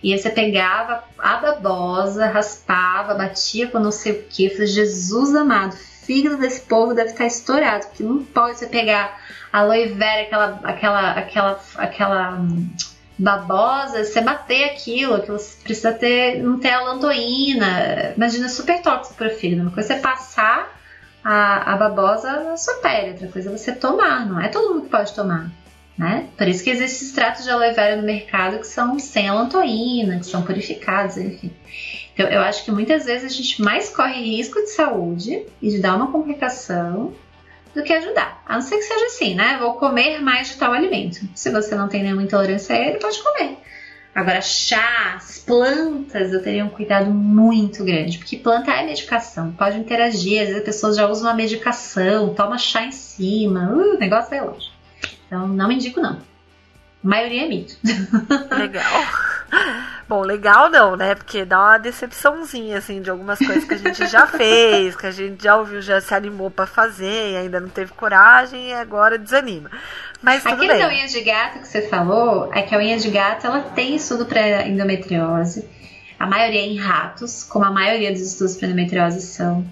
E 0.03 0.13
aí 0.13 0.19
você 0.19 0.31
pegava 0.31 1.05
a 1.19 1.37
babosa, 1.37 2.27
raspava, 2.27 3.15
batia 3.15 3.69
com 3.69 3.79
não 3.79 3.91
sei 3.91 4.13
o 4.13 4.23
que. 4.23 4.47
Eu 4.47 4.51
falei, 4.53 4.67
Jesus 4.67 5.35
amado, 5.35 5.77
fígado 5.77 6.39
desse 6.39 6.63
povo 6.63 6.95
deve 6.95 7.11
estar 7.11 7.27
estourado, 7.27 7.87
porque 7.87 8.03
não 8.03 8.25
pode 8.25 8.59
você 8.59 8.67
pegar 8.67 9.21
aloe 9.53 9.89
vera, 9.89 10.23
aquela, 10.23 10.61
aquela, 10.65 11.11
aquela, 11.13 11.61
aquela 11.77 12.45
babosa, 13.19 14.05
você 14.05 14.21
bater 14.21 14.65
aquilo, 14.67 15.21
que 15.21 15.31
você 15.31 15.57
precisa 15.63 15.93
ter, 15.93 16.43
não 16.43 16.59
ter 16.59 16.71
alantoína. 16.71 18.15
Imagina, 18.17 18.49
super 18.49 18.81
tóxico 18.81 19.17
para 19.17 19.29
o 19.29 19.31
fígado. 19.31 19.63
Uma 19.63 19.71
coisa 19.73 19.95
é 19.95 19.97
você 19.97 20.03
passar 20.03 20.79
a, 21.25 21.75
a 21.75 21.77
babosa 21.77 22.45
na 22.45 22.57
sua 22.57 22.75
pele, 22.75 23.13
outra 23.13 23.29
coisa 23.29 23.51
é 23.51 23.57
você 23.57 23.73
tomar. 23.73 24.27
Não 24.27 24.41
é 24.41 24.49
todo 24.49 24.73
mundo 24.73 24.85
que 24.85 24.91
pode 24.91 25.13
tomar. 25.15 25.51
Né? 25.97 26.29
Por 26.37 26.47
isso 26.47 26.63
que 26.63 26.71
existem 26.71 27.09
extratos 27.09 27.43
de 27.43 27.51
aloe 27.51 27.73
vera 27.73 27.97
no 27.97 28.05
mercado 28.05 28.61
que 28.61 28.67
são 28.69 28.97
sem 29.01 29.29
alantoína, 29.29 30.21
que 30.21 30.27
são 30.27 30.43
purificados, 30.43 31.17
enfim. 31.17 31.51
Então, 32.15 32.29
eu 32.29 32.41
acho 32.41 32.65
que 32.65 32.71
muitas 32.71 33.05
vezes 33.05 33.33
a 33.33 33.35
gente 33.35 33.61
mais 33.61 33.91
corre 33.91 34.23
risco 34.23 34.61
de 34.61 34.71
saúde 34.71 35.45
e 35.61 35.71
de 35.71 35.81
dar 35.81 35.97
uma 35.97 36.13
complicação 36.13 37.13
do 37.79 37.85
que 37.85 37.93
ajudar. 37.93 38.43
A 38.45 38.55
não 38.55 38.61
ser 38.61 38.77
que 38.77 38.83
seja 38.83 39.07
assim, 39.07 39.35
né? 39.35 39.57
Vou 39.61 39.75
comer 39.75 40.21
mais 40.21 40.49
de 40.49 40.57
tal 40.57 40.73
alimento. 40.73 41.21
Se 41.35 41.51
você 41.51 41.75
não 41.75 41.89
tem 41.89 42.03
nenhuma 42.03 42.23
intolerância 42.23 42.75
a 42.75 42.79
ele, 42.79 42.99
pode 42.99 43.23
comer. 43.23 43.59
Agora, 44.15 44.41
chás, 44.41 45.45
plantas, 45.47 46.33
eu 46.33 46.43
teria 46.43 46.65
um 46.65 46.71
cuidado 46.71 47.09
muito 47.09 47.85
grande, 47.85 48.19
porque 48.19 48.37
planta 48.37 48.73
é 48.73 48.85
medicação, 48.85 49.53
pode 49.53 49.79
interagir, 49.79 50.43
às 50.43 50.49
vezes 50.49 50.57
as 50.57 50.65
pessoas 50.65 50.97
já 50.97 51.07
usam 51.07 51.29
uma 51.29 51.35
medicação, 51.35 52.35
toma 52.35 52.59
chá 52.59 52.85
em 52.85 52.91
cima, 52.91 53.71
uh, 53.71 53.95
o 53.95 53.99
negócio 53.99 54.35
é 54.35 54.41
longe. 54.41 54.73
Então, 55.27 55.47
não 55.47 55.71
indico, 55.71 56.01
não. 56.01 56.15
A 56.15 57.09
maioria 57.09 57.45
é 57.45 57.49
mito. 57.49 57.77
Legal. 58.59 58.85
Bom, 60.09 60.23
legal 60.23 60.71
não, 60.71 60.97
né? 60.97 61.15
Porque 61.15 61.45
dá 61.45 61.59
uma 61.59 61.79
decepçãozinha, 61.79 62.79
assim, 62.79 63.03
de 63.03 63.11
algumas 63.11 63.39
coisas 63.39 63.65
que 63.65 63.75
a 63.75 63.79
gente 63.79 64.07
já 64.07 64.27
fez, 64.29 64.97
que 64.97 65.07
a 65.07 65.11
gente 65.11 65.43
já 65.43 65.57
ouviu, 65.57 65.83
já 65.83 66.01
se 66.01 66.15
animou 66.15 66.51
para 66.51 66.67
fazer 66.67 67.33
e 67.33 67.37
ainda 67.37 67.61
não 67.61 67.69
teve 67.69 67.93
coragem 67.93 68.69
e 68.69 68.73
agora 68.73 69.19
desanima. 69.19 69.71
Mas 70.23 70.43
tudo 70.43 70.55
Aquele 70.55 70.73
bem. 70.73 70.83
da 70.83 70.89
unha 70.89 71.07
de 71.07 71.21
gato 71.21 71.59
que 71.61 71.69
você 71.69 71.83
falou, 71.89 72.51
é 72.55 72.63
que 72.63 72.75
a 72.75 72.79
unha 72.79 72.99
de 72.99 73.11
gato, 73.11 73.47
ela 73.47 73.61
tem 73.61 73.97
estudo 73.97 74.25
para 74.25 74.67
endometriose. 74.67 75.69
A 76.19 76.27
maioria 76.27 76.61
é 76.61 76.67
em 76.67 76.77
ratos, 76.77 77.45
como 77.45 77.65
a 77.65 77.71
maioria 77.71 78.11
dos 78.11 78.23
estudos 78.23 78.57
para 78.57 78.67
endometriose 78.67 79.21
são. 79.21 79.65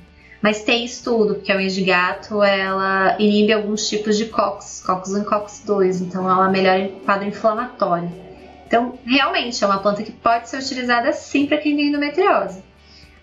Mas 0.43 0.63
tem 0.63 0.85
estudo, 0.85 1.37
porque 1.37 1.51
a 1.51 1.57
unha 1.57 1.69
de 1.69 1.83
gato 1.83 2.43
ela 2.43 3.17
inibe 3.19 3.53
alguns 3.53 3.89
tipos 3.89 4.17
de 4.17 4.27
COX, 4.27 4.85
COX1 4.87 5.23
e 5.23 5.25
COX2, 5.25 6.01
então 6.03 6.31
ela 6.31 6.49
melhora 6.49 6.85
o 6.85 7.01
quadro 7.01 7.27
inflamatório. 7.27 8.26
Então, 8.67 8.99
realmente, 9.07 9.63
é 9.63 9.67
uma 9.67 9.79
planta 9.79 10.03
que 10.03 10.13
pode 10.13 10.49
ser 10.49 10.59
utilizada 10.59 11.13
sim 11.13 11.47
para 11.47 11.59
quem 11.59 11.77
tem 11.77 11.89
endometriose. 11.89 12.63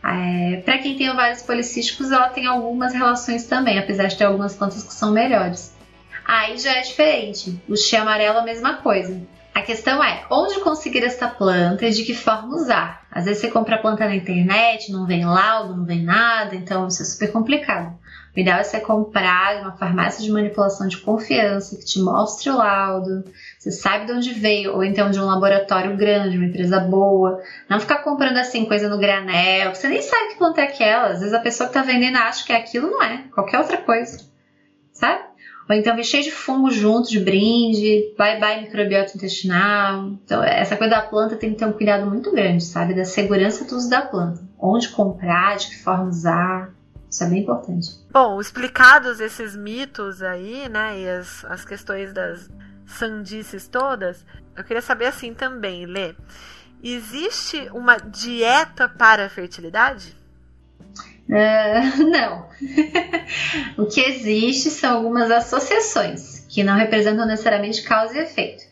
É, 0.03 0.61
para 0.65 0.77
quem 0.77 0.97
tem 0.97 1.09
ovários 1.09 1.41
policísticos, 1.41 2.11
ela 2.11 2.29
tem 2.29 2.45
algumas 2.45 2.93
relações 2.93 3.45
também, 3.45 3.77
apesar 3.77 4.07
de 4.07 4.17
ter 4.17 4.25
algumas 4.25 4.55
plantas 4.55 4.83
que 4.83 4.93
são 4.93 5.11
melhores. 5.11 5.73
Aí 6.25 6.57
já 6.57 6.77
é 6.77 6.81
diferente. 6.81 7.61
O 7.67 7.75
chia 7.75 8.01
amarelo 8.01 8.37
é 8.37 8.41
a 8.41 8.45
mesma 8.45 8.75
coisa. 8.75 9.21
A 9.53 9.61
questão 9.61 10.03
é 10.03 10.25
onde 10.31 10.59
conseguir 10.61 11.03
esta 11.03 11.27
planta 11.27 11.85
e 11.85 11.91
de 11.91 12.03
que 12.03 12.13
forma 12.15 12.55
usar. 12.55 13.05
Às 13.11 13.25
vezes 13.25 13.41
você 13.41 13.51
compra 13.51 13.75
a 13.75 13.79
planta 13.79 14.05
na 14.05 14.15
internet, 14.15 14.91
não 14.91 15.05
vem 15.05 15.25
laudo, 15.25 15.75
não 15.75 15.85
vem 15.85 16.01
nada, 16.01 16.55
então 16.55 16.87
isso 16.87 17.03
é 17.03 17.05
super 17.05 17.31
complicado. 17.31 17.93
O 18.35 18.39
ideal 18.39 18.59
é 18.59 18.63
você 18.63 18.79
comprar 18.79 19.61
uma 19.61 19.73
farmácia 19.73 20.23
de 20.23 20.31
manipulação 20.31 20.87
de 20.87 20.97
confiança 20.97 21.77
que 21.77 21.85
te 21.85 21.99
mostre 21.99 22.49
o 22.49 22.57
laudo, 22.57 23.23
você 23.64 23.72
sabe 23.72 24.05
de 24.07 24.11
onde 24.11 24.34
veio, 24.34 24.76
ou 24.76 24.84
então 24.84 25.09
de 25.09 25.18
um 25.18 25.26
laboratório 25.26 25.95
grande, 25.95 26.36
uma 26.36 26.47
empresa 26.47 26.82
boa. 26.82 27.41
Não 27.70 27.80
ficar 27.80 27.99
comprando 27.99 28.36
assim 28.36 28.66
coisa 28.66 28.89
no 28.89 28.99
granel, 28.99 29.74
você 29.74 29.88
nem 29.88 30.01
sabe 30.01 30.32
que 30.32 30.38
planta 30.38 30.59
é 30.59 30.66
aquela. 30.66 31.11
Às 31.11 31.20
vezes 31.20 31.34
a 31.34 31.39
pessoa 31.39 31.70
que 31.70 31.74
tá 31.74 31.82
vendendo 31.82 32.18
acha 32.18 32.45
que 32.45 32.51
é 32.51 32.57
aquilo, 32.57 32.91
não 32.91 33.01
é, 33.01 33.24
qualquer 33.34 33.59
outra 33.59 33.78
coisa, 33.78 34.20
sabe? 34.91 35.24
Ou 35.70 35.76
então 35.78 35.95
vem 35.95 36.03
cheio 36.03 36.24
de 36.24 36.32
fungo 36.32 36.70
junto, 36.70 37.09
de 37.09 37.22
brinde, 37.22 38.14
bye 38.18 38.38
bye 38.38 38.64
microbiota 38.64 39.16
intestinal. 39.16 40.09
Então, 40.26 40.43
essa 40.43 40.76
coisa 40.76 40.95
da 40.95 41.01
planta 41.01 41.38
tem 41.38 41.51
que 41.51 41.59
ter 41.59 41.66
um 41.66 41.72
cuidado 41.72 42.05
muito 42.05 42.34
grande, 42.34 42.66
sabe? 42.66 42.93
Da 42.93 43.05
segurança 43.05 43.64
do 43.64 43.78
uso 43.78 43.89
da 43.89 44.01
planta. 44.01 44.41
Onde 44.59 44.89
comprar, 44.89 45.55
de 45.55 45.68
que 45.70 45.82
forma 45.82 46.09
usar. 46.09 46.74
Isso 47.09 47.24
é 47.24 47.30
bem 47.30 47.43
importante. 47.43 47.91
Bom, 48.11 48.41
explicados 48.41 49.22
esses 49.22 49.55
mitos 49.55 50.22
aí, 50.22 50.68
né? 50.68 50.99
E 50.99 51.07
as, 51.07 51.45
as 51.45 51.64
questões 51.64 52.11
das 52.11 52.49
sandices 52.93 53.67
todas, 53.67 54.25
eu 54.55 54.63
queria 54.63 54.81
saber 54.81 55.05
assim 55.05 55.33
também, 55.33 55.85
Lê. 55.85 56.15
Existe 56.83 57.69
uma 57.71 57.97
dieta 57.97 58.89
para 58.89 59.25
a 59.25 59.29
fertilidade? 59.29 60.15
Uh, 61.29 62.03
não. 62.11 62.49
o 63.77 63.85
que 63.85 64.01
existe 64.01 64.69
são 64.69 64.97
algumas 64.97 65.31
associações 65.31 66.45
que 66.49 66.63
não 66.63 66.75
representam 66.75 67.25
necessariamente 67.25 67.81
causa 67.83 68.15
e 68.15 68.21
efeito. 68.21 68.63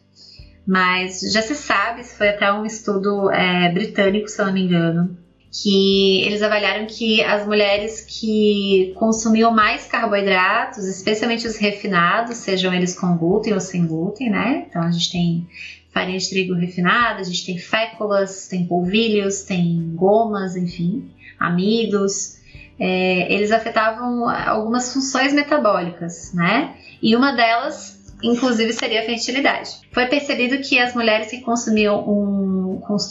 Mas 0.67 1.22
já 1.34 1.41
se 1.41 1.55
sabe, 1.55 2.03
foi 2.03 2.30
até 2.30 2.51
um 2.51 2.65
estudo 2.65 3.32
é, 3.32 3.72
britânico, 3.72 4.28
se 4.28 4.39
eu 4.39 4.45
não 4.45 4.53
me 4.53 4.61
engano, 4.61 5.17
que 5.52 6.22
eles 6.24 6.41
avaliaram 6.41 6.86
que 6.86 7.22
as 7.22 7.45
mulheres 7.45 8.02
que 8.02 8.93
consumiam 8.95 9.52
mais 9.52 9.86
carboidratos, 9.86 10.86
especialmente 10.86 11.45
os 11.45 11.58
refinados, 11.58 12.38
sejam 12.38 12.74
eles 12.74 12.97
com 12.97 13.18
glúten 13.18 13.54
ou 13.54 13.60
sem 13.60 13.86
glúten, 13.86 14.30
né? 14.30 14.66
Então 14.70 14.82
a 14.82 14.91
gente 14.91 15.12
tem 15.12 15.47
farinha 15.93 16.18
de 16.18 16.30
trigo 16.30 16.54
refinada, 16.54 17.20
a 17.20 17.24
gente 17.24 17.45
tem 17.45 17.58
féculas, 17.58 18.47
tem 18.47 18.66
polvilhos, 18.66 19.41
tem 19.43 19.91
gomas, 19.93 20.56
enfim, 20.56 21.10
amidos 21.38 22.39
é, 22.82 23.32
eles 23.32 23.52
afetavam 23.52 24.28
algumas 24.28 24.91
funções 24.91 25.32
metabólicas, 25.34 26.34
né? 26.34 26.74
E 26.99 27.16
uma 27.16 27.32
delas, 27.32 28.12
inclusive, 28.24 28.74
seria 28.74 29.02
a 29.02 29.06
fertilidade. 29.06 29.70
Foi 29.91 30.08
percebido 30.08 30.58
que 30.68 30.80
as 30.80 30.95
mulheres 30.95 31.30
que 31.30 31.41
consumiam 31.41 32.04
um, 32.10 32.51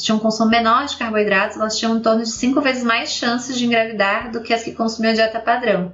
tinham 0.02 0.18
um 0.18 0.20
consumo 0.20 0.50
menor 0.50 0.86
de 0.86 0.96
carboidratos, 0.96 1.56
elas 1.56 1.76
tinham 1.78 1.96
em 1.96 2.00
torno 2.00 2.22
de 2.22 2.30
cinco 2.30 2.60
vezes 2.60 2.84
mais 2.84 3.10
chances 3.10 3.58
de 3.58 3.66
engravidar 3.66 4.30
do 4.30 4.42
que 4.42 4.52
as 4.52 4.62
que 4.62 4.72
consumiam 4.72 5.12
dieta 5.12 5.40
padrão. 5.40 5.92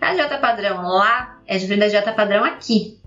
A 0.00 0.14
dieta 0.14 0.38
padrão 0.38 0.82
lá 0.82 1.38
é 1.46 1.58
diferente 1.58 1.80
da 1.80 1.88
dieta 1.88 2.12
padrão 2.12 2.44
aqui. 2.44 2.98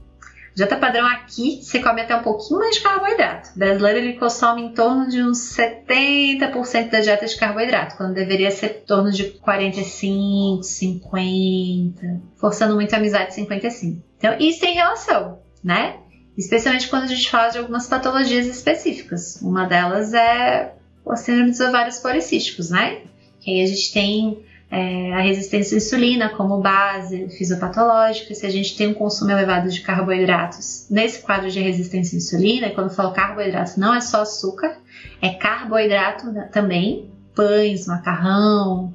Dieta 0.56 0.78
padrão 0.78 1.08
aqui, 1.08 1.64
você 1.64 1.80
come 1.80 2.02
até 2.02 2.16
um 2.16 2.22
pouquinho 2.22 2.60
mais 2.60 2.76
de 2.76 2.82
carboidrato. 2.82 3.50
O 3.56 3.60
brasileiro 3.60 3.98
ele 3.98 4.14
consome 4.14 4.62
em 4.62 4.74
torno 4.74 5.10
de 5.10 5.24
uns 5.24 5.40
70% 5.58 6.92
da 6.92 7.00
dieta 7.00 7.26
de 7.26 7.36
carboidrato, 7.36 7.98
quando 7.98 8.14
deveria 8.14 8.52
ser 8.52 8.82
em 8.84 8.86
torno 8.86 9.12
de 9.12 9.24
45, 9.24 10.62
50, 10.62 12.22
forçando 12.36 12.76
muito 12.76 12.94
a 12.94 12.98
amizade 12.98 13.34
55. 13.34 14.04
Então, 14.18 14.36
isso 14.40 14.60
tem 14.60 14.76
relação, 14.76 15.40
né? 15.64 15.98
Especialmente 16.38 16.88
quando 16.88 17.04
a 17.04 17.08
gente 17.08 17.30
fala 17.30 17.50
de 17.50 17.60
algumas 17.60 17.88
patologias 17.88 18.48
específicas. 18.48 19.40
Uma 19.42 19.66
delas 19.66 20.14
é 20.14 20.74
o 21.06 21.16
síndrome 21.16 21.52
dos 21.52 21.60
ovários 21.60 22.00
policísticos, 22.00 22.70
né? 22.70 23.02
Que 23.40 23.52
aí 23.52 23.64
a 23.64 23.68
gente 23.68 23.94
tem 23.94 24.44
é, 24.74 25.14
a 25.14 25.20
resistência 25.20 25.76
à 25.76 25.78
insulina 25.78 26.30
como 26.30 26.60
base 26.60 27.30
fisiopatológica, 27.30 28.34
se 28.34 28.44
a 28.44 28.50
gente 28.50 28.76
tem 28.76 28.88
um 28.88 28.94
consumo 28.96 29.30
elevado 29.30 29.70
de 29.70 29.82
carboidratos 29.82 30.88
nesse 30.90 31.22
quadro 31.22 31.52
de 31.52 31.60
resistência 31.60 32.16
à 32.16 32.18
insulina, 32.18 32.72
quando 32.72 32.90
eu 32.90 32.96
falo 32.96 33.14
carboidrato 33.14 33.80
não 33.80 33.94
é 33.94 34.02
só 34.02 34.24
açúcar, 34.24 34.76
é 35.22 35.30
carboidrato 35.30 36.26
também, 36.52 37.12
pães, 37.36 37.86
macarrão, 37.86 38.92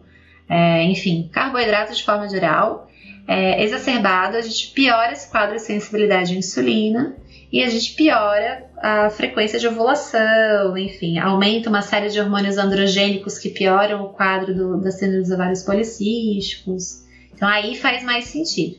é, 0.48 0.82
enfim, 0.82 1.30
carboidrato 1.32 1.94
de 1.94 2.02
forma 2.02 2.28
geral, 2.28 2.90
é, 3.28 3.62
exacerbado, 3.62 4.36
a 4.36 4.40
gente 4.40 4.72
piora 4.72 5.12
esse 5.12 5.30
quadro 5.30 5.54
de 5.54 5.62
sensibilidade 5.62 6.34
à 6.34 6.36
insulina 6.36 7.14
e 7.50 7.64
a 7.64 7.68
gente 7.68 7.94
piora 7.94 8.66
a 8.76 9.08
frequência 9.10 9.58
de 9.58 9.66
ovulação, 9.66 10.76
enfim, 10.76 11.18
aumenta 11.18 11.70
uma 11.70 11.80
série 11.80 12.10
de 12.10 12.20
hormônios 12.20 12.58
androgênicos 12.58 13.38
que 13.38 13.48
pioram 13.48 14.04
o 14.04 14.10
quadro 14.10 14.54
do, 14.54 14.80
da 14.80 14.90
síndrome 14.90 15.22
dos 15.22 15.30
ovários 15.30 15.62
policísticos. 15.62 17.02
Então 17.34 17.48
aí 17.48 17.74
faz 17.74 18.04
mais 18.04 18.26
sentido. 18.26 18.76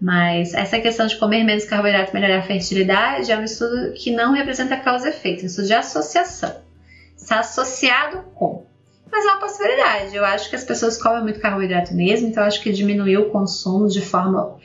Mas 0.00 0.54
essa 0.54 0.78
questão 0.78 1.06
de 1.06 1.16
comer 1.16 1.44
menos 1.44 1.64
carboidrato 1.64 2.14
melhorar 2.14 2.38
a 2.38 2.42
fertilidade 2.42 3.32
é 3.32 3.38
um 3.38 3.44
estudo 3.44 3.92
que 3.94 4.10
não 4.10 4.32
representa 4.32 4.76
causa 4.76 5.08
e 5.08 5.10
efeito, 5.10 5.40
é 5.40 5.42
um 5.44 5.46
estudo 5.46 5.66
de 5.66 5.74
associação. 5.74 6.54
Está 7.16 7.40
associado 7.40 8.22
com. 8.34 8.66
Mas 9.10 9.24
é 9.24 9.28
uma 9.28 9.40
possibilidade. 9.40 10.14
Eu 10.14 10.24
acho 10.24 10.50
que 10.50 10.56
as 10.56 10.64
pessoas 10.64 11.00
comem 11.00 11.22
muito 11.22 11.40
carboidrato 11.40 11.94
mesmo, 11.94 12.28
então 12.28 12.42
eu 12.42 12.46
acho 12.46 12.62
que 12.62 12.72
diminuiu 12.72 13.22
o 13.22 13.30
consumo 13.30 13.88
de 13.88 14.00
forma 14.00 14.58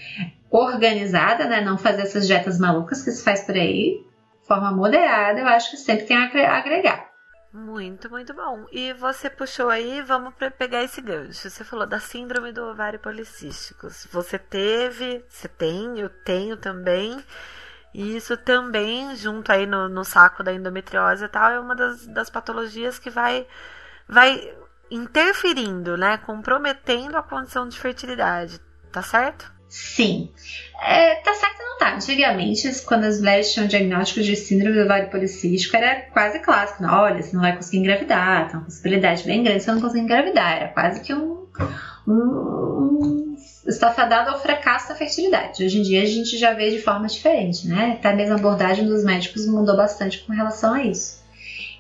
organizada, 0.51 1.45
né? 1.45 1.61
Não 1.61 1.77
fazer 1.77 2.03
essas 2.03 2.27
dietas 2.27 2.59
malucas 2.59 3.03
que 3.03 3.11
se 3.11 3.23
faz 3.23 3.43
por 3.43 3.55
aí, 3.55 4.03
forma 4.47 4.71
moderada, 4.71 5.39
eu 5.39 5.47
acho 5.47 5.71
que 5.71 5.77
sempre 5.77 6.05
tem 6.05 6.17
a 6.17 6.57
agregar. 6.57 7.09
Muito, 7.51 8.09
muito 8.11 8.33
bom. 8.33 8.65
E 8.71 8.93
você 8.93 9.29
puxou 9.29 9.69
aí, 9.69 10.01
vamos 10.03 10.33
pegar 10.57 10.83
esse 10.83 11.01
gancho. 11.01 11.49
Você 11.49 11.63
falou 11.63 11.87
da 11.87 11.99
síndrome 11.99 12.51
do 12.51 12.63
ovário 12.63 12.99
policístico. 12.99 13.87
Você 14.11 14.37
teve, 14.37 15.25
você 15.27 15.47
tem, 15.47 15.99
eu 15.99 16.09
tenho 16.09 16.57
também. 16.57 17.23
E 17.91 18.15
isso 18.15 18.37
também, 18.37 19.15
junto 19.15 19.51
aí 19.51 19.65
no, 19.65 19.89
no 19.89 20.03
saco 20.03 20.43
da 20.43 20.53
endometriose 20.53 21.25
e 21.25 21.27
tal, 21.27 21.51
é 21.51 21.59
uma 21.59 21.75
das, 21.75 22.05
das 22.05 22.29
patologias 22.29 22.99
que 22.99 23.09
vai, 23.09 23.47
vai 24.07 24.55
interferindo, 24.91 25.97
né? 25.97 26.17
Comprometendo 26.19 27.17
a 27.17 27.23
condição 27.23 27.67
de 27.67 27.79
fertilidade. 27.79 28.61
Tá 28.91 29.01
certo? 29.01 29.59
Sim. 29.70 30.30
É, 30.82 31.15
tá 31.15 31.34
certo 31.34 31.59
não 31.59 31.78
tá. 31.78 31.95
Antigamente, 31.95 32.67
quando 32.86 33.03
as 33.03 33.20
mulheres 33.20 33.53
tinham 33.53 33.67
diagnóstico 33.67 34.22
de 34.22 34.36
síndrome 34.36 34.76
do 34.76 34.84
ovário 34.84 35.09
policístico, 35.09 35.78
era 35.78 36.01
quase 36.11 36.39
clássico. 36.39 36.82
Não, 36.82 36.93
olha, 36.93 37.22
você 37.22 37.34
não 37.34 37.41
vai 37.41 37.55
conseguir 37.55 37.78
engravidar, 37.78 38.47
tem 38.47 38.57
uma 38.57 38.65
possibilidade 38.65 39.24
bem 39.24 39.43
grande 39.43 39.59
de 39.59 39.65
você 39.65 39.72
não 39.72 39.82
conseguir 39.82 40.03
engravidar. 40.03 40.57
Era 40.57 40.67
quase 40.70 41.01
que 41.01 41.13
um, 41.13 41.45
um, 42.07 42.13
um 42.13 43.36
estafadado 43.67 44.32
ao 44.32 44.41
fracasso 44.41 44.89
da 44.89 44.95
fertilidade. 44.95 45.63
Hoje 45.63 45.80
em 45.80 45.84
dia 45.84 46.01
a 46.01 46.05
gente 46.05 46.38
já 46.38 46.53
vê 46.53 46.72
de 46.72 46.80
forma 46.80 47.07
diferente, 47.07 47.67
né? 47.67 47.97
Até 47.99 48.15
mesmo 48.15 48.34
a 48.34 48.38
abordagem 48.38 48.86
dos 48.86 49.03
médicos 49.03 49.45
mudou 49.45 49.78
bastante 49.78 50.20
com 50.20 50.34
relação 50.34 50.74
a 50.74 50.84
isso. 50.84 51.20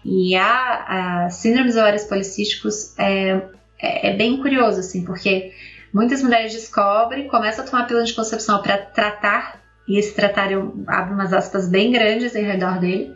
E 0.05 0.35
a, 0.35 1.25
a 1.25 1.29
síndrome 1.29 1.67
dos 1.67 1.77
ovários 1.77 2.03
policísticos 2.03 2.97
é, 2.97 3.41
é, 3.81 4.09
é 4.09 4.15
bem 4.15 4.37
curioso, 4.37 4.79
assim, 4.79 5.03
porque 5.03 5.51
Muitas 5.93 6.21
mulheres 6.21 6.53
descobrem, 6.53 7.27
começam 7.27 7.65
a 7.65 7.67
tomar 7.67 7.87
pílula 7.87 8.05
de 8.05 8.13
concepção 8.13 8.61
para 8.61 8.77
tratar, 8.77 9.59
e 9.87 9.97
esse 9.97 10.13
tratar 10.13 10.51
eu 10.51 10.83
abro 10.87 11.15
umas 11.15 11.33
aspas 11.33 11.67
bem 11.67 11.91
grandes 11.91 12.35
em 12.35 12.43
redor 12.43 12.79
dele, 12.79 13.15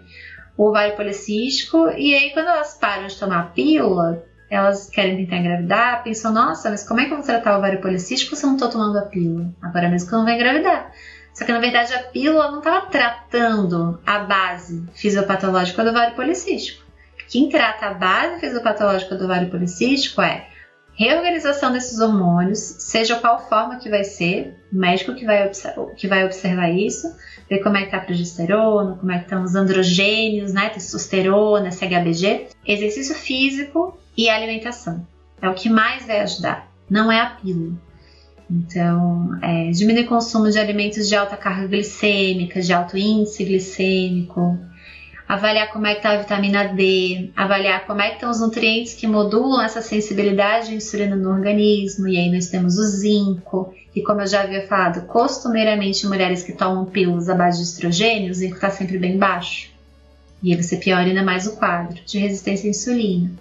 o 0.58 0.70
ovário 0.70 0.96
policístico, 0.96 1.90
e 1.90 2.14
aí 2.14 2.32
quando 2.32 2.48
elas 2.48 2.78
param 2.78 3.08
de 3.08 3.18
tomar 3.18 3.40
a 3.40 3.44
pílula, 3.44 4.24
elas 4.50 4.90
querem 4.90 5.18
tentar 5.18 5.38
engravidar, 5.38 6.04
pensam, 6.04 6.32
nossa, 6.32 6.70
mas 6.70 6.88
como 6.88 7.00
é 7.00 7.06
que 7.06 7.14
eu 7.14 7.18
vou 7.18 7.26
tratar 7.26 7.56
o 7.56 7.58
ovário 7.58 7.82
policístico 7.82 8.36
se 8.36 8.44
eu 8.44 8.48
não 8.48 8.56
estou 8.56 8.70
tomando 8.70 8.98
a 8.98 9.04
pílula? 9.04 9.52
Agora 9.62 9.90
mesmo 9.90 10.10
que 10.10 10.16
eu 10.16 10.20
não 10.20 10.26
vou 10.26 10.34
engravidar. 10.34 10.92
Só 11.34 11.46
que 11.46 11.52
na 11.52 11.60
verdade 11.60 11.94
a 11.94 12.04
pílula 12.04 12.52
não 12.52 12.60
estava 12.60 12.86
tratando 12.86 14.00
a 14.06 14.20
base 14.20 14.86
fisiopatológica 14.94 15.84
do 15.84 15.90
ovário 15.90 16.16
policístico. 16.16 16.84
Quem 17.28 17.50
trata 17.50 17.88
a 17.88 17.94
base 17.96 18.40
fisiopatológica 18.40 19.16
do 19.16 19.26
ovário 19.26 19.50
policístico 19.50 20.22
é 20.22 20.48
reorganização 20.96 21.72
desses 21.72 22.00
hormônios, 22.00 22.60
seja 22.60 23.16
qual 23.16 23.48
forma 23.48 23.78
que 23.78 23.90
vai 23.90 24.04
ser, 24.04 24.56
o 24.72 24.78
médico 24.78 25.16
que 25.16 25.26
vai, 25.26 25.50
que 25.98 26.08
vai 26.08 26.26
observar 26.26 26.70
isso, 26.70 27.08
ver 27.50 27.60
como 27.60 27.78
é 27.78 27.86
que 27.86 27.92
tá 27.92 27.98
a 27.98 28.02
progesterona, 28.02 28.96
como 28.96 29.12
é 29.12 29.18
que 29.18 29.24
estão 29.24 29.44
os 29.44 29.56
androgênios, 29.56 30.54
né, 30.54 30.70
testosterona, 30.70 31.72
SHBG, 31.72 32.48
exercício 32.66 33.16
físico 33.16 33.98
e 34.16 34.30
alimentação. 34.30 35.06
É 35.42 35.50
o 35.50 35.54
que 35.54 35.70
mais 35.70 36.06
vai 36.06 36.22
ajudar. 36.22 36.72
não 36.90 37.12
é 37.12 37.20
a 37.20 37.26
pílula. 37.28 37.74
Então, 38.50 39.32
é, 39.42 39.72
o 39.72 40.06
consumo 40.06 40.50
de 40.52 40.60
alimentos 40.60 41.08
de 41.08 41.16
alta 41.16 41.36
carga 41.36 41.68
glicêmica, 41.68 42.62
de 42.62 42.72
alto 42.72 42.98
índice 42.98 43.44
glicêmico, 43.44 44.60
avaliar 45.28 45.72
como 45.72 45.88
é 45.88 45.94
que 45.94 46.00
está 46.00 46.12
a 46.12 46.18
vitamina 46.18 46.68
D, 46.68 47.32
avaliar 47.36 47.86
como 47.86 48.02
é 48.02 48.10
que 48.10 48.16
estão 48.16 48.30
os 48.30 48.40
nutrientes 48.40 48.94
que 48.94 49.08
modulam 49.08 49.62
essa 49.62 49.82
sensibilidade 49.82 50.72
à 50.72 50.74
insulina 50.74 51.16
no 51.16 51.32
organismo, 51.32 52.08
e 52.08 52.18
aí 52.18 52.32
nós 52.32 52.48
temos 52.48 52.78
o 52.78 52.84
zinco, 52.84 53.74
que 53.94 54.02
como 54.02 54.22
eu 54.22 54.28
já 54.28 54.42
havia 54.42 54.68
falado, 54.68 55.06
costumeiramente 55.08 56.06
mulheres 56.08 56.44
que 56.44 56.52
tomam 56.52 56.86
pílulas 56.86 57.30
à 57.30 57.36
base 57.36 57.60
de 57.60 57.64
estrogênio, 57.64 58.32
o 58.32 58.34
zinco 58.34 58.56
está 58.56 58.70
sempre 58.70 58.98
bem 58.98 59.18
baixo. 59.18 59.72
E 60.42 60.52
aí 60.52 60.62
você 60.62 60.76
piora 60.76 61.04
ainda 61.04 61.24
mais 61.24 61.48
o 61.48 61.56
quadro 61.56 62.02
de 62.06 62.20
resistência 62.20 62.68
à 62.68 62.72
insulina. 62.72 63.32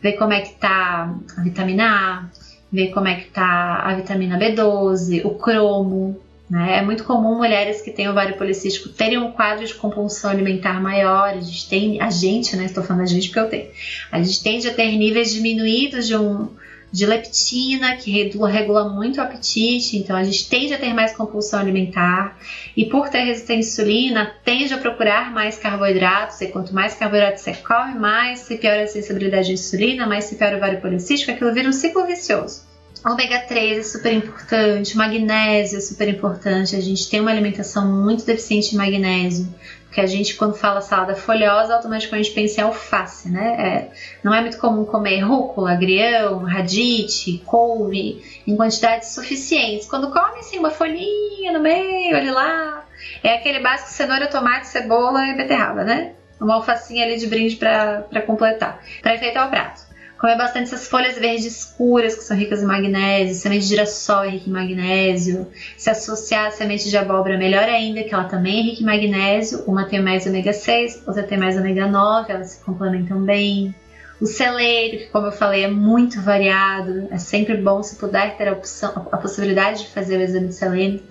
Ver 0.00 0.12
como 0.12 0.32
é 0.32 0.42
que 0.42 0.52
está 0.52 1.12
a 1.36 1.42
vitamina 1.42 1.84
A, 1.84 2.24
ver 2.72 2.92
como 2.92 3.08
é 3.08 3.16
que 3.16 3.26
está 3.26 3.82
a 3.82 3.94
vitamina 3.94 4.38
B12, 4.38 5.24
o 5.24 5.30
cromo, 5.30 6.20
né? 6.48 6.78
É 6.78 6.82
muito 6.82 7.04
comum 7.04 7.36
mulheres 7.36 7.82
que 7.82 7.90
têm 7.90 8.08
ovário 8.08 8.36
policístico 8.36 8.88
terem 8.88 9.18
um 9.18 9.32
quadro 9.32 9.66
de 9.66 9.74
compulsão 9.74 10.30
alimentar 10.30 10.80
maior. 10.80 11.30
A 11.30 11.40
gente 11.40 11.68
tem, 11.68 12.00
a 12.00 12.08
gente, 12.10 12.56
né? 12.56 12.66
Estou 12.66 12.84
falando 12.84 13.02
da 13.02 13.08
gente 13.08 13.28
porque 13.28 13.40
eu 13.40 13.48
tenho. 13.48 13.70
A 14.12 14.22
gente 14.22 14.42
tende 14.42 14.68
a 14.68 14.74
ter 14.74 14.96
níveis 14.96 15.32
diminuídos 15.32 16.06
de 16.06 16.16
um 16.16 16.48
de 16.92 17.04
leptina, 17.04 17.96
que 17.96 18.10
regula, 18.10 18.48
regula 18.48 18.88
muito 18.88 19.18
o 19.18 19.20
apetite, 19.20 19.98
então 19.98 20.16
a 20.16 20.24
gente 20.24 20.48
tende 20.48 20.72
a 20.72 20.78
ter 20.78 20.94
mais 20.94 21.14
compulsão 21.14 21.60
alimentar. 21.60 22.38
E 22.76 22.86
por 22.86 23.08
ter 23.08 23.24
resistência 23.24 23.82
à 23.82 23.84
insulina, 23.84 24.34
tende 24.44 24.72
a 24.72 24.78
procurar 24.78 25.32
mais 25.32 25.58
carboidratos, 25.58 26.40
e 26.40 26.46
quanto 26.46 26.74
mais 26.74 26.94
carboidratos 26.94 27.42
você 27.42 27.54
come, 27.54 27.98
mais 27.98 28.38
se 28.40 28.56
piora 28.56 28.84
a 28.84 28.86
sensibilidade 28.86 29.50
à 29.50 29.54
insulina, 29.54 30.06
mais 30.06 30.24
se 30.24 30.36
piora 30.36 30.54
o 30.54 30.58
ovário 30.58 30.80
policístico, 30.80 31.32
aquilo 31.32 31.52
vira 31.52 31.68
um 31.68 31.72
ciclo 31.72 32.06
vicioso. 32.06 32.75
Ômega 33.08 33.38
3 33.38 33.78
é 33.78 33.82
super 33.84 34.12
importante, 34.12 34.96
magnésio 34.96 35.78
é 35.78 35.80
super 35.80 36.08
importante. 36.08 36.74
A 36.74 36.80
gente 36.80 37.08
tem 37.08 37.20
uma 37.20 37.30
alimentação 37.30 37.86
muito 37.86 38.26
deficiente 38.26 38.70
de 38.70 38.76
magnésio, 38.76 39.46
porque 39.84 40.00
a 40.00 40.06
gente, 40.06 40.34
quando 40.34 40.56
fala 40.56 40.80
salada 40.80 41.14
folhosa, 41.14 41.76
automaticamente 41.76 42.32
pensa 42.32 42.60
em 42.60 42.64
alface, 42.64 43.30
né? 43.30 43.54
É, 43.60 43.90
não 44.24 44.34
é 44.34 44.40
muito 44.40 44.58
comum 44.58 44.84
comer 44.84 45.20
rúcula, 45.20 45.70
agrião, 45.70 46.42
radite, 46.42 47.40
couve 47.46 48.24
em 48.44 48.56
quantidades 48.56 49.10
suficientes. 49.10 49.86
Quando 49.86 50.10
come, 50.10 50.40
assim, 50.40 50.58
uma 50.58 50.70
folhinha 50.72 51.52
no 51.52 51.60
meio, 51.60 52.16
olha 52.16 52.32
lá. 52.32 52.84
É 53.22 53.34
aquele 53.34 53.60
básico 53.60 53.90
cenoura, 53.90 54.26
tomate, 54.26 54.66
cebola 54.66 55.28
e 55.28 55.36
beterraba, 55.36 55.84
né? 55.84 56.14
Uma 56.40 56.56
alfacinha 56.56 57.04
ali 57.04 57.16
de 57.18 57.28
brinde 57.28 57.54
para 57.54 58.22
completar, 58.26 58.82
para 59.00 59.14
enfeitar 59.14 59.46
o 59.46 59.50
prato. 59.50 59.85
Comer 60.18 60.38
bastante 60.38 60.72
essas 60.72 60.88
folhas 60.88 61.18
verdes 61.18 61.44
escuras 61.44 62.14
que 62.14 62.24
são 62.24 62.34
ricas 62.34 62.62
em 62.62 62.66
magnésio, 62.66 63.34
semente 63.34 63.64
de 63.64 63.68
girassol 63.68 64.24
é 64.24 64.30
rica 64.30 64.48
em 64.48 64.52
magnésio. 64.52 65.46
Se 65.76 65.90
associar 65.90 66.46
a 66.46 66.50
semente 66.50 66.88
de 66.88 66.96
abóbora, 66.96 67.36
melhor 67.36 67.68
ainda, 67.68 68.02
que 68.02 68.14
ela 68.14 68.24
também 68.24 68.60
é 68.60 68.62
rica 68.62 68.82
em 68.82 68.86
magnésio. 68.86 69.64
Uma 69.66 69.84
tem 69.84 70.00
mais 70.00 70.26
ômega 70.26 70.54
6, 70.54 71.02
outra 71.06 71.22
tem 71.22 71.36
mais 71.36 71.56
ômega 71.58 71.86
9, 71.86 72.32
elas 72.32 72.50
se 72.52 72.64
complementam 72.64 73.20
bem. 73.20 73.74
O 74.18 74.24
celeiro, 74.24 74.98
que 74.98 75.06
como 75.10 75.26
eu 75.26 75.32
falei, 75.32 75.64
é 75.64 75.68
muito 75.68 76.22
variado. 76.22 77.08
É 77.10 77.18
sempre 77.18 77.58
bom 77.58 77.82
se 77.82 77.96
puder 77.96 78.38
ter 78.38 78.48
a, 78.48 78.52
opção, 78.52 79.08
a 79.12 79.18
possibilidade 79.18 79.82
de 79.82 79.90
fazer 79.90 80.16
o 80.16 80.22
exame 80.22 80.48
de 80.48 80.54
selênio. 80.54 81.02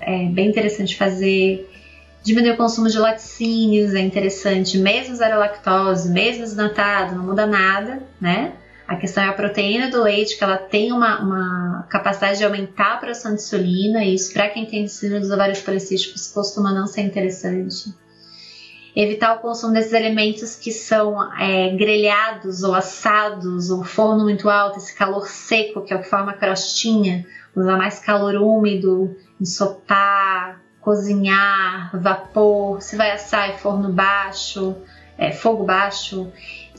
É 0.00 0.24
bem 0.24 0.48
interessante 0.48 0.96
fazer. 0.96 1.70
Diminuir 2.22 2.52
o 2.52 2.56
consumo 2.56 2.88
de 2.88 2.98
laticínios 2.98 3.94
é 3.94 4.00
interessante, 4.00 4.76
mesmo 4.76 5.14
zero 5.14 5.38
lactose, 5.38 6.10
mesmo 6.10 6.42
desnatado, 6.42 7.14
não 7.14 7.24
muda 7.24 7.46
nada, 7.46 8.02
né? 8.20 8.52
A 8.86 8.96
questão 8.96 9.22
é 9.22 9.28
a 9.28 9.32
proteína 9.32 9.88
do 9.88 10.02
leite, 10.02 10.36
que 10.36 10.44
ela 10.44 10.58
tem 10.58 10.92
uma, 10.92 11.20
uma 11.20 11.86
capacidade 11.88 12.38
de 12.38 12.44
aumentar 12.44 12.94
a 12.94 12.96
produção 12.96 13.34
de 13.34 13.40
insulina, 13.40 14.04
e 14.04 14.14
isso 14.14 14.32
para 14.34 14.48
quem 14.48 14.66
tem 14.66 14.86
síndrome 14.86 15.22
dos 15.22 15.30
ovários 15.30 15.60
policísticos 15.60 16.28
costuma 16.28 16.72
não 16.72 16.86
ser 16.86 17.02
interessante. 17.02 17.94
Evitar 18.94 19.36
o 19.36 19.38
consumo 19.38 19.72
desses 19.72 19.94
alimentos 19.94 20.56
que 20.56 20.72
são 20.72 21.32
é, 21.40 21.70
grelhados 21.76 22.64
ou 22.64 22.74
assados, 22.74 23.70
ou 23.70 23.84
forno 23.84 24.24
muito 24.24 24.50
alto, 24.50 24.78
esse 24.78 24.94
calor 24.94 25.26
seco, 25.28 25.82
que 25.82 25.94
é 25.94 25.96
o 25.96 26.02
que 26.02 26.08
forma 26.08 26.32
crostinha, 26.32 27.24
usar 27.54 27.78
mais 27.78 28.00
calor 28.00 28.34
úmido, 28.34 29.16
ensopar, 29.40 30.59
cozinhar, 30.80 31.90
vapor, 32.00 32.80
se 32.80 32.96
vai 32.96 33.12
assar 33.12 33.50
é 33.50 33.52
forno 33.52 33.92
baixo, 33.92 34.76
é, 35.18 35.30
fogo 35.30 35.64
baixo, 35.64 36.32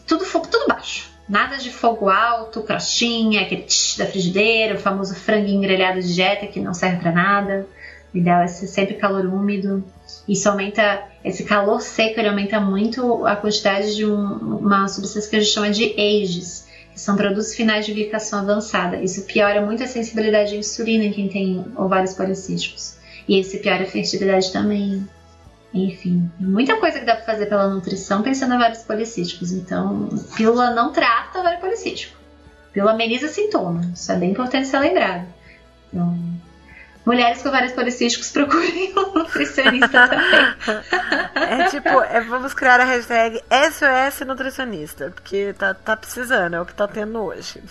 tudo 0.08 0.26
fogo, 0.26 0.48
tudo 0.48 0.68
baixo. 0.68 1.10
Nada 1.30 1.58
de 1.58 1.70
fogo 1.70 2.10
alto, 2.10 2.62
crostinha, 2.62 3.42
aquele 3.42 3.62
tch 3.62 3.98
da 3.98 4.06
frigideira, 4.06 4.76
o 4.76 4.80
famoso 4.80 5.16
franguinho 5.16 5.62
grelhado 5.62 6.02
de 6.02 6.14
dieta 6.14 6.48
que 6.48 6.60
não 6.60 6.74
serve 6.74 6.98
para 6.98 7.12
nada. 7.12 7.68
O 8.14 8.18
ideal 8.18 8.42
é 8.42 8.48
ser 8.48 8.68
sempre 8.68 8.96
calor 8.96 9.26
úmido. 9.26 9.84
Isso 10.28 10.50
aumenta, 10.50 11.04
esse 11.24 11.46
calor 11.46 11.80
seco 11.82 12.20
ele 12.20 12.28
aumenta 12.28 12.60
muito 12.60 13.26
a 13.26 13.36
quantidade 13.36 13.96
de 13.96 14.06
um, 14.06 14.58
uma 14.58 14.88
substância 14.90 15.30
que 15.30 15.36
a 15.38 15.40
gente 15.40 15.54
chama 15.54 15.70
de 15.70 15.94
AGEs, 15.94 16.68
que 16.92 17.00
são 17.00 17.16
produtos 17.16 17.56
finais 17.56 17.86
de 17.86 17.94
glicação 17.94 18.40
avançada. 18.40 18.98
Isso 18.98 19.24
piora 19.24 19.66
muito 19.66 19.84
a 19.84 19.88
sensibilidade 19.88 20.54
à 20.54 20.58
insulina 20.58 21.06
em 21.06 21.14
quem 21.14 21.30
tem 21.30 21.66
ovários 21.78 22.14
policísticos. 22.14 23.00
E 23.32 23.40
esse 23.40 23.60
piora 23.60 23.84
a 23.84 23.86
fertilidade 23.86 24.52
também. 24.52 25.08
Enfim, 25.74 26.30
muita 26.38 26.76
coisa 26.76 27.00
que 27.00 27.06
dá 27.06 27.16
pra 27.16 27.24
fazer 27.24 27.46
pela 27.46 27.70
nutrição 27.70 28.22
pensando 28.22 28.52
em 28.52 28.58
ovários 28.58 28.84
policísticos. 28.84 29.54
Então, 29.54 30.10
pílula 30.36 30.72
não 30.72 30.92
trata 30.92 31.40
ovário 31.40 31.62
policístico. 31.62 32.18
Pílula 32.74 32.92
ameniza 32.92 33.30
sintoma. 33.30 33.90
Isso 33.96 34.12
é 34.12 34.18
bem 34.18 34.32
importante 34.32 34.68
ser 34.68 34.80
lembrado. 34.80 35.26
Então, 35.88 36.20
mulheres 37.06 37.42
com 37.42 37.48
ovários 37.48 37.72
policísticos 37.72 38.32
procurem 38.36 38.94
um 38.98 39.20
nutricionista 39.20 40.10
também. 40.10 40.82
É 41.52 41.70
tipo, 41.70 41.90
é, 42.02 42.22
vamos 42.22 42.54
criar 42.54 42.80
a 42.80 42.86
hashtag 42.86 43.42
SOS 43.50 44.26
nutricionista, 44.26 45.10
porque 45.10 45.54
tá, 45.58 45.74
tá 45.74 45.98
precisando, 45.98 46.56
é 46.56 46.62
o 46.62 46.66
que 46.66 46.74
tá 46.74 46.88
tendo 46.88 47.20
hoje. 47.20 47.62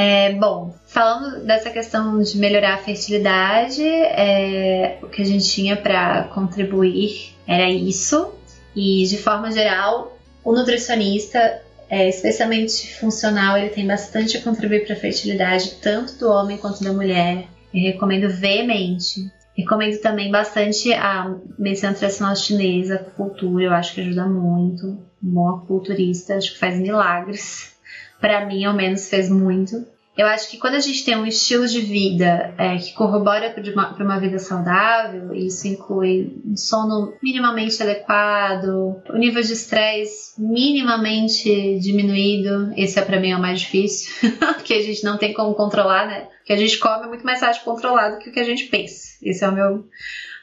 É, 0.00 0.32
bom, 0.34 0.72
falando 0.86 1.44
dessa 1.44 1.70
questão 1.70 2.22
de 2.22 2.38
melhorar 2.38 2.74
a 2.74 2.78
fertilidade, 2.78 3.82
é, 3.82 4.96
o 5.02 5.08
que 5.08 5.20
a 5.20 5.24
gente 5.24 5.44
tinha 5.44 5.76
para 5.76 6.22
contribuir 6.32 7.34
era 7.44 7.68
isso. 7.68 8.32
E 8.76 9.04
de 9.06 9.18
forma 9.18 9.50
geral, 9.50 10.16
o 10.44 10.52
nutricionista, 10.52 11.60
é, 11.90 12.08
especialmente 12.08 12.94
funcional, 12.94 13.58
ele 13.58 13.70
tem 13.70 13.84
bastante 13.84 14.36
a 14.36 14.40
contribuir 14.40 14.86
para 14.86 14.94
a 14.94 15.00
fertilidade, 15.00 15.78
tanto 15.82 16.16
do 16.16 16.30
homem 16.30 16.58
quanto 16.58 16.84
da 16.84 16.92
mulher. 16.92 17.48
Eu 17.74 17.82
recomendo 17.82 18.30
veemente. 18.30 19.28
Recomendo 19.56 20.00
também 20.00 20.30
bastante 20.30 20.92
a 20.92 21.34
medicina 21.58 21.92
tradicional 21.92 22.36
chinesa, 22.36 22.94
a 22.94 22.96
acupuntura, 22.98 23.64
eu 23.64 23.72
acho 23.72 23.94
que 23.94 24.02
ajuda 24.02 24.26
muito. 24.26 24.86
Um 25.20 25.28
bom 25.28 25.48
acupunturista, 25.48 26.36
acho 26.36 26.52
que 26.52 26.58
faz 26.60 26.78
milagres 26.78 27.76
para 28.20 28.46
mim 28.46 28.64
ao 28.64 28.74
menos 28.74 29.08
fez 29.08 29.30
muito. 29.30 29.86
Eu 30.18 30.26
acho 30.26 30.50
que 30.50 30.58
quando 30.58 30.74
a 30.74 30.80
gente 30.80 31.04
tem 31.04 31.16
um 31.16 31.24
estilo 31.24 31.64
de 31.68 31.80
vida 31.80 32.52
é, 32.58 32.76
que 32.76 32.92
corrobora 32.92 33.50
para 33.50 33.62
uma, 33.72 33.94
uma, 33.94 34.18
vida 34.18 34.40
saudável, 34.40 35.32
isso 35.32 35.68
inclui 35.68 36.36
um 36.44 36.56
sono 36.56 37.14
minimamente 37.22 37.80
adequado, 37.80 39.00
o 39.08 39.16
nível 39.16 39.40
de 39.40 39.52
estresse 39.52 40.32
minimamente 40.36 41.78
diminuído, 41.78 42.72
esse 42.76 42.98
é 42.98 43.02
para 43.02 43.20
mim 43.20 43.30
é 43.30 43.36
o 43.36 43.40
mais 43.40 43.60
difícil, 43.60 44.12
porque 44.56 44.74
a 44.74 44.82
gente 44.82 45.04
não 45.04 45.18
tem 45.18 45.32
como 45.32 45.54
controlar, 45.54 46.08
né? 46.08 46.26
O 46.42 46.44
que 46.44 46.52
a 46.52 46.56
gente 46.56 46.78
come 46.78 47.06
muito 47.06 47.24
mais 47.24 47.38
fácil 47.38 47.60
de 47.60 47.64
controlar 47.64 48.08
do 48.08 48.18
que 48.18 48.28
o 48.30 48.32
que 48.32 48.40
a 48.40 48.44
gente 48.44 48.64
pensa. 48.64 49.18
Esse 49.22 49.44
é 49.44 49.48
o 49.48 49.52
meu, 49.52 49.84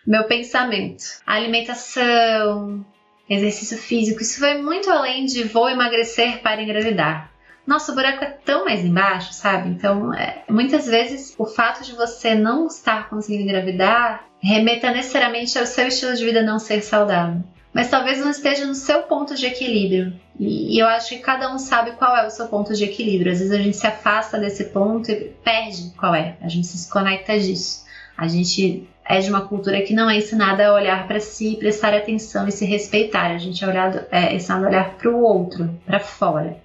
meu 0.07 0.23
pensamento. 0.23 1.03
A 1.27 1.33
alimentação, 1.33 2.85
exercício 3.29 3.77
físico, 3.77 4.21
isso 4.21 4.39
vai 4.39 4.61
muito 4.61 4.89
além 4.89 5.25
de 5.25 5.43
vou 5.43 5.69
emagrecer 5.69 6.41
para 6.41 6.63
engravidar 6.63 7.34
nosso 7.65 7.95
buraco 7.95 8.23
é 8.23 8.29
tão 8.45 8.65
mais 8.65 8.85
embaixo, 8.85 9.33
sabe? 9.33 9.69
Então, 9.69 10.13
é, 10.13 10.43
muitas 10.49 10.85
vezes 10.85 11.33
o 11.37 11.45
fato 11.45 11.83
de 11.83 11.93
você 11.93 12.35
não 12.35 12.67
estar 12.67 13.09
conseguindo 13.09 13.43
engravidar 13.43 14.25
remeta 14.41 14.91
necessariamente 14.91 15.57
ao 15.57 15.65
seu 15.65 15.87
estilo 15.87 16.15
de 16.15 16.23
vida 16.23 16.43
não 16.43 16.59
ser 16.59 16.81
saudável. 16.81 17.41
Mas 17.73 17.89
talvez 17.89 18.19
não 18.19 18.29
esteja 18.29 18.65
no 18.65 18.75
seu 18.75 19.03
ponto 19.03 19.35
de 19.35 19.45
equilíbrio. 19.47 20.13
E, 20.39 20.75
e 20.75 20.79
eu 20.79 20.87
acho 20.87 21.09
que 21.09 21.17
cada 21.17 21.53
um 21.53 21.57
sabe 21.57 21.91
qual 21.91 22.15
é 22.15 22.25
o 22.25 22.29
seu 22.29 22.47
ponto 22.47 22.73
de 22.73 22.85
equilíbrio. 22.85 23.31
Às 23.31 23.39
vezes 23.39 23.53
a 23.53 23.61
gente 23.61 23.75
se 23.75 23.85
afasta 23.85 24.37
desse 24.39 24.65
ponto 24.65 25.11
e 25.11 25.15
perde 25.43 25.91
qual 25.97 26.15
é. 26.15 26.37
A 26.41 26.47
gente 26.47 26.67
se 26.67 26.77
desconecta 26.77 27.37
disso. 27.37 27.83
A 28.17 28.27
gente 28.29 28.87
é 29.03 29.19
de 29.19 29.29
uma 29.29 29.41
cultura 29.41 29.81
que 29.81 29.93
não 29.93 30.09
é 30.09 30.17
ensinada 30.17 30.67
a 30.67 30.73
olhar 30.73 31.05
para 31.05 31.19
si, 31.19 31.57
prestar 31.59 31.93
atenção 31.93 32.47
e 32.47 32.51
se 32.51 32.65
respeitar. 32.65 33.31
A 33.31 33.37
gente 33.37 33.61
é, 33.63 33.67
olhado, 33.67 34.05
é 34.09 34.33
ensinado 34.33 34.65
a 34.65 34.69
olhar 34.69 34.89
para 34.91 35.11
o 35.11 35.21
outro, 35.21 35.69
para 35.85 35.99
fora. 35.99 36.57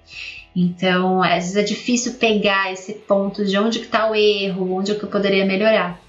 Então, 0.55 1.23
às 1.23 1.43
vezes 1.43 1.55
é 1.55 1.63
difícil 1.63 2.13
pegar 2.15 2.71
esse 2.71 2.93
ponto 2.93 3.45
de 3.45 3.57
onde 3.57 3.79
está 3.79 4.09
o 4.09 4.15
erro, 4.15 4.73
onde 4.73 4.93
que 4.95 5.03
eu 5.03 5.09
poderia 5.09 5.45
melhorar. 5.45 5.99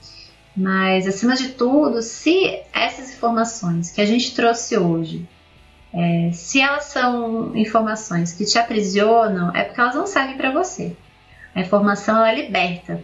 Mas, 0.56 1.06
acima 1.06 1.34
de 1.34 1.50
tudo, 1.50 2.02
se 2.02 2.60
essas 2.72 3.14
informações 3.14 3.90
que 3.90 4.00
a 4.00 4.06
gente 4.06 4.34
trouxe 4.34 4.76
hoje, 4.76 5.26
é, 5.94 6.30
se 6.32 6.60
elas 6.60 6.84
são 6.84 7.54
informações 7.56 8.32
que 8.32 8.44
te 8.44 8.58
aprisionam, 8.58 9.54
é 9.54 9.62
porque 9.62 9.80
elas 9.80 9.94
não 9.94 10.06
servem 10.06 10.36
para 10.36 10.50
você. 10.50 10.96
A 11.54 11.60
informação 11.60 12.16
ela 12.16 12.32
liberta. 12.32 13.02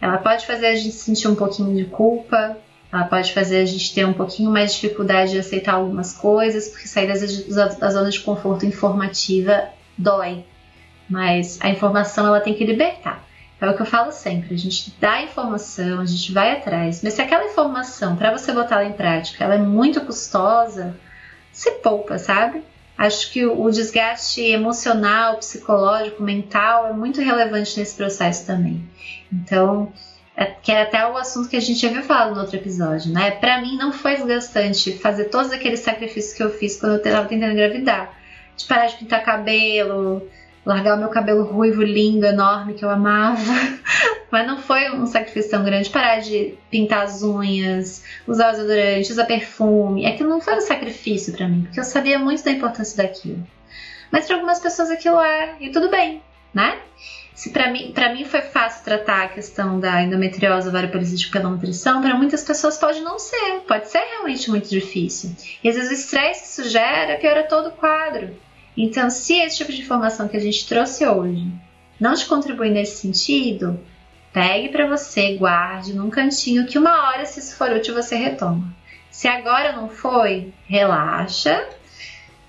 Ela 0.00 0.18
pode 0.18 0.46
fazer 0.46 0.66
a 0.66 0.74
gente 0.74 0.94
sentir 0.94 1.28
um 1.28 1.34
pouquinho 1.34 1.74
de 1.76 1.84
culpa, 1.84 2.56
ela 2.92 3.04
pode 3.04 3.32
fazer 3.32 3.60
a 3.60 3.64
gente 3.64 3.94
ter 3.94 4.04
um 4.04 4.12
pouquinho 4.12 4.50
mais 4.50 4.74
de 4.74 4.80
dificuldade 4.80 5.32
de 5.32 5.38
aceitar 5.38 5.74
algumas 5.74 6.14
coisas, 6.14 6.68
porque 6.68 6.88
sair 6.88 7.06
da 7.06 7.90
zona 7.90 8.10
de 8.10 8.20
conforto 8.20 8.66
informativa 8.66 9.68
dói. 9.96 10.44
Mas 11.10 11.58
a 11.60 11.68
informação 11.68 12.26
ela 12.26 12.40
tem 12.40 12.54
que 12.54 12.64
libertar. 12.64 13.24
É 13.60 13.68
o 13.68 13.76
que 13.76 13.82
eu 13.82 13.86
falo 13.86 14.10
sempre, 14.10 14.54
a 14.54 14.58
gente 14.58 14.94
dá 14.98 15.12
a 15.14 15.22
informação, 15.22 16.00
a 16.00 16.06
gente 16.06 16.32
vai 16.32 16.52
atrás, 16.52 17.02
mas 17.02 17.12
se 17.12 17.20
aquela 17.20 17.44
informação, 17.44 18.16
para 18.16 18.30
você 18.30 18.52
botar 18.52 18.76
ela 18.76 18.88
em 18.88 18.94
prática, 18.94 19.44
ela 19.44 19.56
é 19.56 19.58
muito 19.58 20.00
custosa, 20.00 20.96
se 21.52 21.70
poupa, 21.72 22.16
sabe? 22.16 22.62
Acho 22.96 23.30
que 23.30 23.44
o 23.44 23.70
desgaste 23.70 24.40
emocional, 24.40 25.36
psicológico, 25.36 26.22
mental 26.22 26.86
é 26.86 26.92
muito 26.94 27.20
relevante 27.20 27.78
nesse 27.78 27.96
processo 27.96 28.46
também. 28.46 28.82
Então, 29.30 29.92
é, 30.34 30.46
que 30.46 30.72
é 30.72 30.82
até 30.82 31.06
o 31.06 31.16
assunto 31.18 31.48
que 31.48 31.56
a 31.56 31.60
gente 31.60 31.80
já 31.80 31.88
viu 31.88 32.02
falado 32.02 32.34
no 32.34 32.40
outro 32.40 32.56
episódio, 32.56 33.12
né? 33.12 33.30
Para 33.30 33.60
mim 33.60 33.76
não 33.76 33.92
foi 33.92 34.16
desgastante 34.16 34.98
fazer 34.98 35.24
todos 35.26 35.52
aqueles 35.52 35.80
sacrifícios 35.80 36.34
que 36.34 36.42
eu 36.42 36.50
fiz 36.50 36.80
quando 36.80 36.92
eu 36.92 36.98
estava 36.98 37.28
tentando 37.28 37.52
engravidar. 37.52 38.18
De 38.56 38.64
parar 38.64 38.86
de 38.86 38.96
pintar 38.96 39.22
cabelo, 39.22 40.28
largar 40.64 40.96
o 40.96 40.98
meu 40.98 41.08
cabelo 41.08 41.44
ruivo 41.44 41.82
lindo, 41.82 42.26
enorme, 42.26 42.74
que 42.74 42.84
eu 42.84 42.90
amava. 42.90 43.40
Mas 44.30 44.46
não 44.46 44.58
foi 44.58 44.90
um 44.90 45.06
sacrifício 45.06 45.50
tão 45.50 45.64
grande. 45.64 45.90
Parar 45.90 46.20
de 46.20 46.54
pintar 46.70 47.04
as 47.04 47.22
unhas, 47.22 48.04
usar 48.26 48.52
desodorante, 48.52 49.10
usar 49.10 49.24
perfume. 49.24 50.06
Aquilo 50.06 50.28
não 50.28 50.40
foi 50.40 50.56
um 50.56 50.60
sacrifício 50.60 51.32
para 51.32 51.48
mim, 51.48 51.62
porque 51.62 51.80
eu 51.80 51.84
sabia 51.84 52.18
muito 52.18 52.44
da 52.44 52.50
importância 52.50 52.96
daquilo. 53.02 53.44
Mas 54.10 54.26
para 54.26 54.36
algumas 54.36 54.58
pessoas 54.58 54.90
aquilo 54.90 55.20
é, 55.20 55.56
e 55.60 55.70
tudo 55.70 55.88
bem, 55.88 56.22
né? 56.52 56.78
Se 57.34 57.50
para 57.50 57.70
mim, 57.70 57.92
para 57.92 58.12
mim 58.12 58.24
foi 58.24 58.42
fácil 58.42 58.84
tratar 58.84 59.22
a 59.22 59.28
questão 59.28 59.80
da 59.80 60.02
endometriose 60.02 60.68
ovário 60.68 60.90
policístico 60.90 61.32
pela 61.32 61.48
nutrição, 61.48 62.02
para 62.02 62.14
muitas 62.14 62.44
pessoas 62.44 62.76
pode 62.76 63.00
não 63.00 63.18
ser, 63.18 63.62
pode 63.66 63.88
ser 63.88 64.00
realmente 64.00 64.50
muito 64.50 64.68
difícil. 64.68 65.34
E 65.64 65.68
às 65.68 65.74
vezes 65.74 65.90
o 65.90 65.94
estresse 65.94 66.42
que 66.42 66.48
isso 66.48 66.70
gera 66.70 67.16
piora 67.16 67.44
todo 67.44 67.68
o 67.68 67.72
quadro. 67.72 68.36
Então, 68.76 69.10
se 69.10 69.34
esse 69.34 69.58
tipo 69.58 69.72
de 69.72 69.82
informação 69.82 70.28
que 70.28 70.36
a 70.36 70.40
gente 70.40 70.66
trouxe 70.66 71.06
hoje 71.06 71.46
não 71.98 72.14
te 72.14 72.26
contribui 72.26 72.70
nesse 72.70 72.96
sentido, 72.96 73.78
pegue 74.32 74.68
para 74.68 74.86
você, 74.86 75.36
guarde 75.36 75.92
num 75.92 76.08
cantinho 76.08 76.66
que 76.66 76.78
uma 76.78 77.08
hora, 77.08 77.26
se 77.26 77.40
isso 77.40 77.56
for 77.56 77.70
útil, 77.70 77.94
você 77.94 78.16
retoma. 78.16 78.74
Se 79.10 79.28
agora 79.28 79.72
não 79.72 79.88
foi, 79.88 80.54
relaxa, 80.66 81.68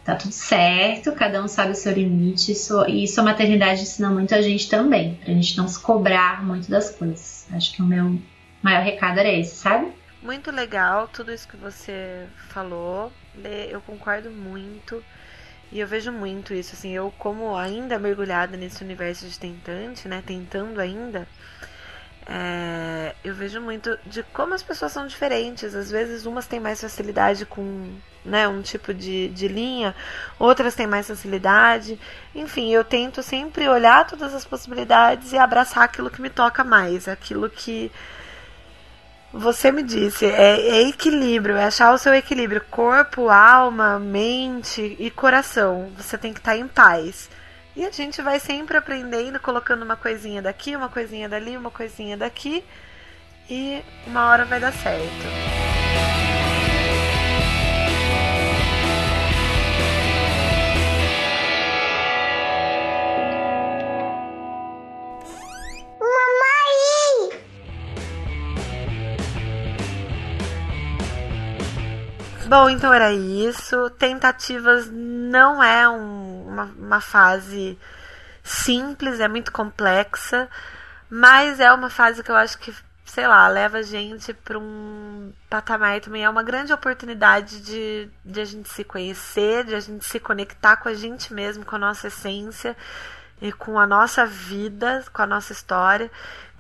tá 0.06 0.16
tudo 0.16 0.32
certo, 0.32 1.12
cada 1.12 1.44
um 1.44 1.48
sabe 1.48 1.72
o 1.72 1.76
seu 1.76 1.92
limite, 1.92 2.52
isso, 2.52 2.86
e 2.88 3.04
isso 3.04 3.20
a 3.20 3.24
maternidade 3.24 3.82
ensina 3.82 4.10
muito 4.10 4.34
a 4.34 4.42
gente 4.42 4.70
também, 4.70 5.16
pra 5.16 5.34
gente 5.34 5.58
não 5.58 5.68
se 5.68 5.80
cobrar 5.80 6.44
muito 6.44 6.70
das 6.70 6.92
coisas. 6.92 7.48
Acho 7.52 7.74
que 7.74 7.82
o 7.82 7.86
meu 7.86 8.20
maior 8.62 8.84
recado 8.84 9.20
era 9.20 9.32
esse, 9.32 9.56
sabe? 9.56 9.92
Muito 10.22 10.52
legal 10.52 11.08
tudo 11.08 11.32
isso 11.32 11.48
que 11.48 11.58
você 11.58 12.28
falou, 12.50 13.12
eu 13.70 13.82
concordo 13.82 14.30
muito. 14.30 15.04
E 15.72 15.80
eu 15.80 15.88
vejo 15.88 16.12
muito 16.12 16.54
isso, 16.54 16.76
assim, 16.76 16.92
eu 16.92 17.14
como 17.18 17.56
ainda 17.56 17.98
mergulhada 17.98 18.58
nesse 18.58 18.84
universo 18.84 19.26
de 19.28 19.40
tentante, 19.40 20.08
né, 20.08 20.22
tentando 20.26 20.82
ainda, 20.82 21.28
é, 22.26 23.16
eu 23.24 23.34
vejo 23.34 23.60
muito 23.60 23.98
de 24.06 24.24
como 24.24 24.54
as 24.54 24.62
pessoas 24.62 24.92
são 24.92 25.08
diferentes. 25.08 25.76
Às 25.76 25.90
vezes 25.90 26.26
umas 26.26 26.48
têm 26.48 26.60
mais 26.60 26.82
facilidade 26.82 27.46
com 27.46 27.90
né, 28.24 28.48
um 28.48 28.62
tipo 28.62 28.94
de, 28.94 29.30
de 29.30 29.48
linha, 29.48 29.96
outras 30.38 30.76
têm 30.76 30.88
mais 30.88 31.08
facilidade. 31.08 32.00
Enfim, 32.36 32.72
eu 32.72 32.84
tento 32.84 33.24
sempre 33.24 33.68
olhar 33.68 34.06
todas 34.08 34.34
as 34.34 34.46
possibilidades 34.46 35.34
e 35.34 35.38
abraçar 35.38 35.84
aquilo 35.84 36.10
que 36.10 36.22
me 36.22 36.30
toca 36.30 36.64
mais, 36.64 37.08
aquilo 37.08 37.50
que 37.50 37.92
você 39.34 39.72
me 39.72 39.82
disse, 39.82 40.26
é, 40.26 40.60
é, 40.60 40.90
equilíbrio, 40.90 41.56
é 41.56 41.66
achar 41.66 41.94
o 41.94 41.98
seu 41.98 42.14
equilíbrio, 42.14 42.62
corpo, 42.70 43.30
alma, 43.30 43.98
mente 43.98 44.96
e 45.00 45.10
coração. 45.10 45.92
Você 45.98 46.18
tem 46.18 46.34
que 46.34 46.40
estar 46.40 46.52
tá 46.52 46.58
em 46.58 46.68
paz. 46.68 47.30
E 47.76 47.86
a 47.86 47.92
gente 47.92 48.22
vai 48.22 48.40
sempre 48.40 48.76
aprendendo, 48.76 49.40
colocando 49.40 49.84
uma 49.84 49.96
coisinha 49.96 50.42
daqui, 50.42 50.76
uma 50.76 50.90
coisinha 50.90 51.30
dali, 51.30 51.56
uma 51.56 51.72
coisinha 51.72 52.18
daqui, 52.18 52.64
e 53.50 53.82
uma 54.06 54.30
hora 54.30 54.44
vai 54.44 54.60
dar 54.60 54.74
certo. 54.74 56.31
Bom, 72.52 72.70
então 72.70 72.94
era 72.94 73.14
isso. 73.14 73.90
Tentativas 73.92 74.90
não 74.92 75.64
é 75.64 75.88
um, 75.88 76.50
uma, 76.50 76.64
uma 76.66 77.00
fase 77.00 77.80
simples, 78.44 79.22
é 79.22 79.28
muito 79.30 79.54
complexa, 79.54 80.50
mas 81.10 81.62
é 81.62 81.72
uma 81.72 81.90
fase 81.90 82.22
que 82.22 82.30
eu 82.30 82.36
acho 82.36 82.58
que, 82.58 82.76
sei 83.06 83.26
lá, 83.26 83.48
leva 83.48 83.78
a 83.78 83.82
gente 83.82 84.34
para 84.34 84.60
um 84.60 85.32
patamar 85.50 86.02
também. 86.02 86.26
É 86.26 86.30
uma 86.30 86.44
grande 86.44 86.74
oportunidade 86.74 87.62
de, 87.62 88.10
de 88.26 88.42
a 88.42 88.46
gente 88.46 88.68
se 88.68 88.84
conhecer, 88.84 89.64
de 89.64 89.74
a 89.74 89.80
gente 89.80 90.04
se 90.04 90.20
conectar 90.20 90.76
com 90.76 90.90
a 90.90 90.94
gente 90.94 91.34
mesmo, 91.34 91.64
com 91.64 91.78
a 91.78 91.80
nossa 91.80 92.08
essência 92.08 92.76
e 93.42 93.54
com 93.54 93.80
a 93.80 93.88
nossa 93.88 94.26
vida, 94.26 95.06
com 95.14 95.22
a 95.22 95.26
nossa 95.26 95.54
história. 95.54 96.12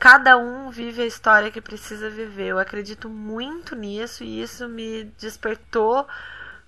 Cada 0.01 0.35
um 0.35 0.71
vive 0.71 1.03
a 1.03 1.05
história 1.05 1.51
que 1.51 1.61
precisa 1.61 2.09
viver. 2.09 2.47
Eu 2.47 2.57
acredito 2.57 3.07
muito 3.07 3.75
nisso 3.75 4.23
e 4.23 4.41
isso 4.41 4.67
me 4.67 5.03
despertou 5.19 6.07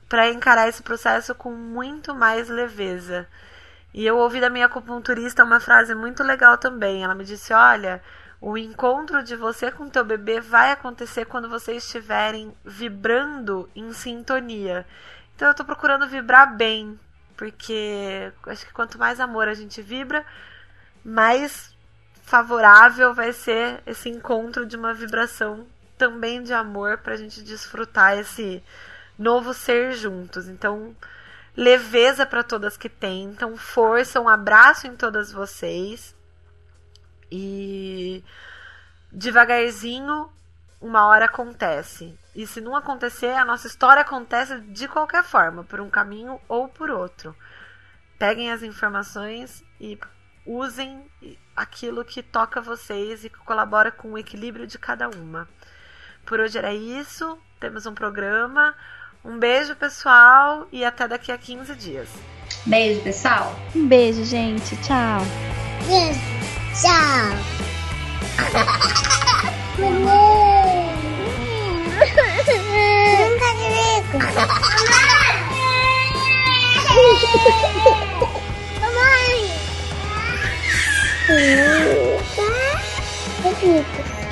para 0.07 0.29
encarar 0.29 0.69
esse 0.69 0.83
processo 0.83 1.33
com 1.33 1.51
muito 1.51 2.13
mais 2.13 2.47
leveza. 2.47 3.27
E 3.91 4.05
eu 4.05 4.17
ouvi 4.19 4.39
da 4.39 4.51
minha 4.51 4.67
acupunturista 4.67 5.43
uma 5.43 5.59
frase 5.59 5.95
muito 5.95 6.21
legal 6.21 6.59
também. 6.59 7.03
Ela 7.03 7.15
me 7.15 7.23
disse: 7.23 7.51
"Olha, 7.55 8.03
o 8.39 8.55
encontro 8.55 9.23
de 9.23 9.35
você 9.35 9.71
com 9.71 9.89
teu 9.89 10.05
bebê 10.05 10.39
vai 10.39 10.71
acontecer 10.71 11.25
quando 11.25 11.49
vocês 11.49 11.85
estiverem 11.85 12.55
vibrando 12.63 13.67
em 13.75 13.91
sintonia. 13.93 14.85
Então 15.35 15.47
eu 15.47 15.55
tô 15.55 15.65
procurando 15.65 16.07
vibrar 16.07 16.55
bem, 16.55 16.99
porque 17.35 18.31
acho 18.45 18.63
que 18.67 18.73
quanto 18.73 18.99
mais 18.99 19.19
amor 19.19 19.47
a 19.47 19.55
gente 19.55 19.81
vibra, 19.81 20.23
mais 21.03 21.72
favorável 22.23 23.13
vai 23.13 23.31
ser 23.31 23.83
esse 23.85 24.09
encontro 24.09 24.65
de 24.65 24.75
uma 24.75 24.93
vibração 24.93 25.67
também 25.97 26.41
de 26.41 26.53
amor 26.53 26.97
para 26.97 27.13
a 27.13 27.17
gente 27.17 27.43
desfrutar 27.43 28.17
esse 28.17 28.63
novo 29.19 29.53
ser 29.53 29.93
juntos. 29.93 30.47
Então, 30.47 30.95
leveza 31.55 32.25
para 32.25 32.43
todas 32.43 32.77
que 32.77 32.89
tentam, 32.89 33.55
força, 33.55 34.19
um 34.19 34.27
abraço 34.27 34.87
em 34.87 34.95
todas 34.95 35.31
vocês. 35.31 36.15
E 37.31 38.23
devagarzinho, 39.11 40.29
uma 40.81 41.05
hora 41.05 41.25
acontece. 41.25 42.17
E 42.33 42.47
se 42.47 42.61
não 42.61 42.75
acontecer, 42.75 43.33
a 43.33 43.45
nossa 43.45 43.67
história 43.67 44.01
acontece 44.01 44.59
de 44.61 44.87
qualquer 44.87 45.23
forma, 45.23 45.63
por 45.63 45.79
um 45.79 45.89
caminho 45.89 46.39
ou 46.47 46.67
por 46.67 46.89
outro. 46.89 47.35
Peguem 48.17 48.51
as 48.51 48.63
informações 48.63 49.63
e 49.79 49.99
usem 50.45 51.05
aquilo 51.55 52.03
que 52.03 52.21
toca 52.21 52.61
vocês 52.61 53.23
e 53.23 53.29
que 53.29 53.37
colabora 53.39 53.91
com 53.91 54.13
o 54.13 54.17
equilíbrio 54.17 54.67
de 54.67 54.77
cada 54.77 55.09
uma. 55.09 55.47
Por 56.25 56.39
hoje 56.39 56.57
era 56.57 56.73
isso. 56.73 57.37
Temos 57.59 57.85
um 57.85 57.93
programa. 57.93 58.75
Um 59.23 59.39
beijo, 59.39 59.75
pessoal, 59.75 60.67
e 60.71 60.83
até 60.83 61.07
daqui 61.07 61.31
a 61.31 61.37
15 61.37 61.75
dias. 61.75 62.09
Beijo, 62.65 63.01
pessoal. 63.01 63.57
Um 63.73 63.87
beijo, 63.87 64.23
gente. 64.25 64.75
Tchau. 64.77 65.21
Beijo. 65.87 66.19
Tchau. 66.81 67.63
Brinca 69.77 69.93
Mamãe! 69.93 70.33
Mamãe! 81.33 82.23
Tá? 82.35 84.22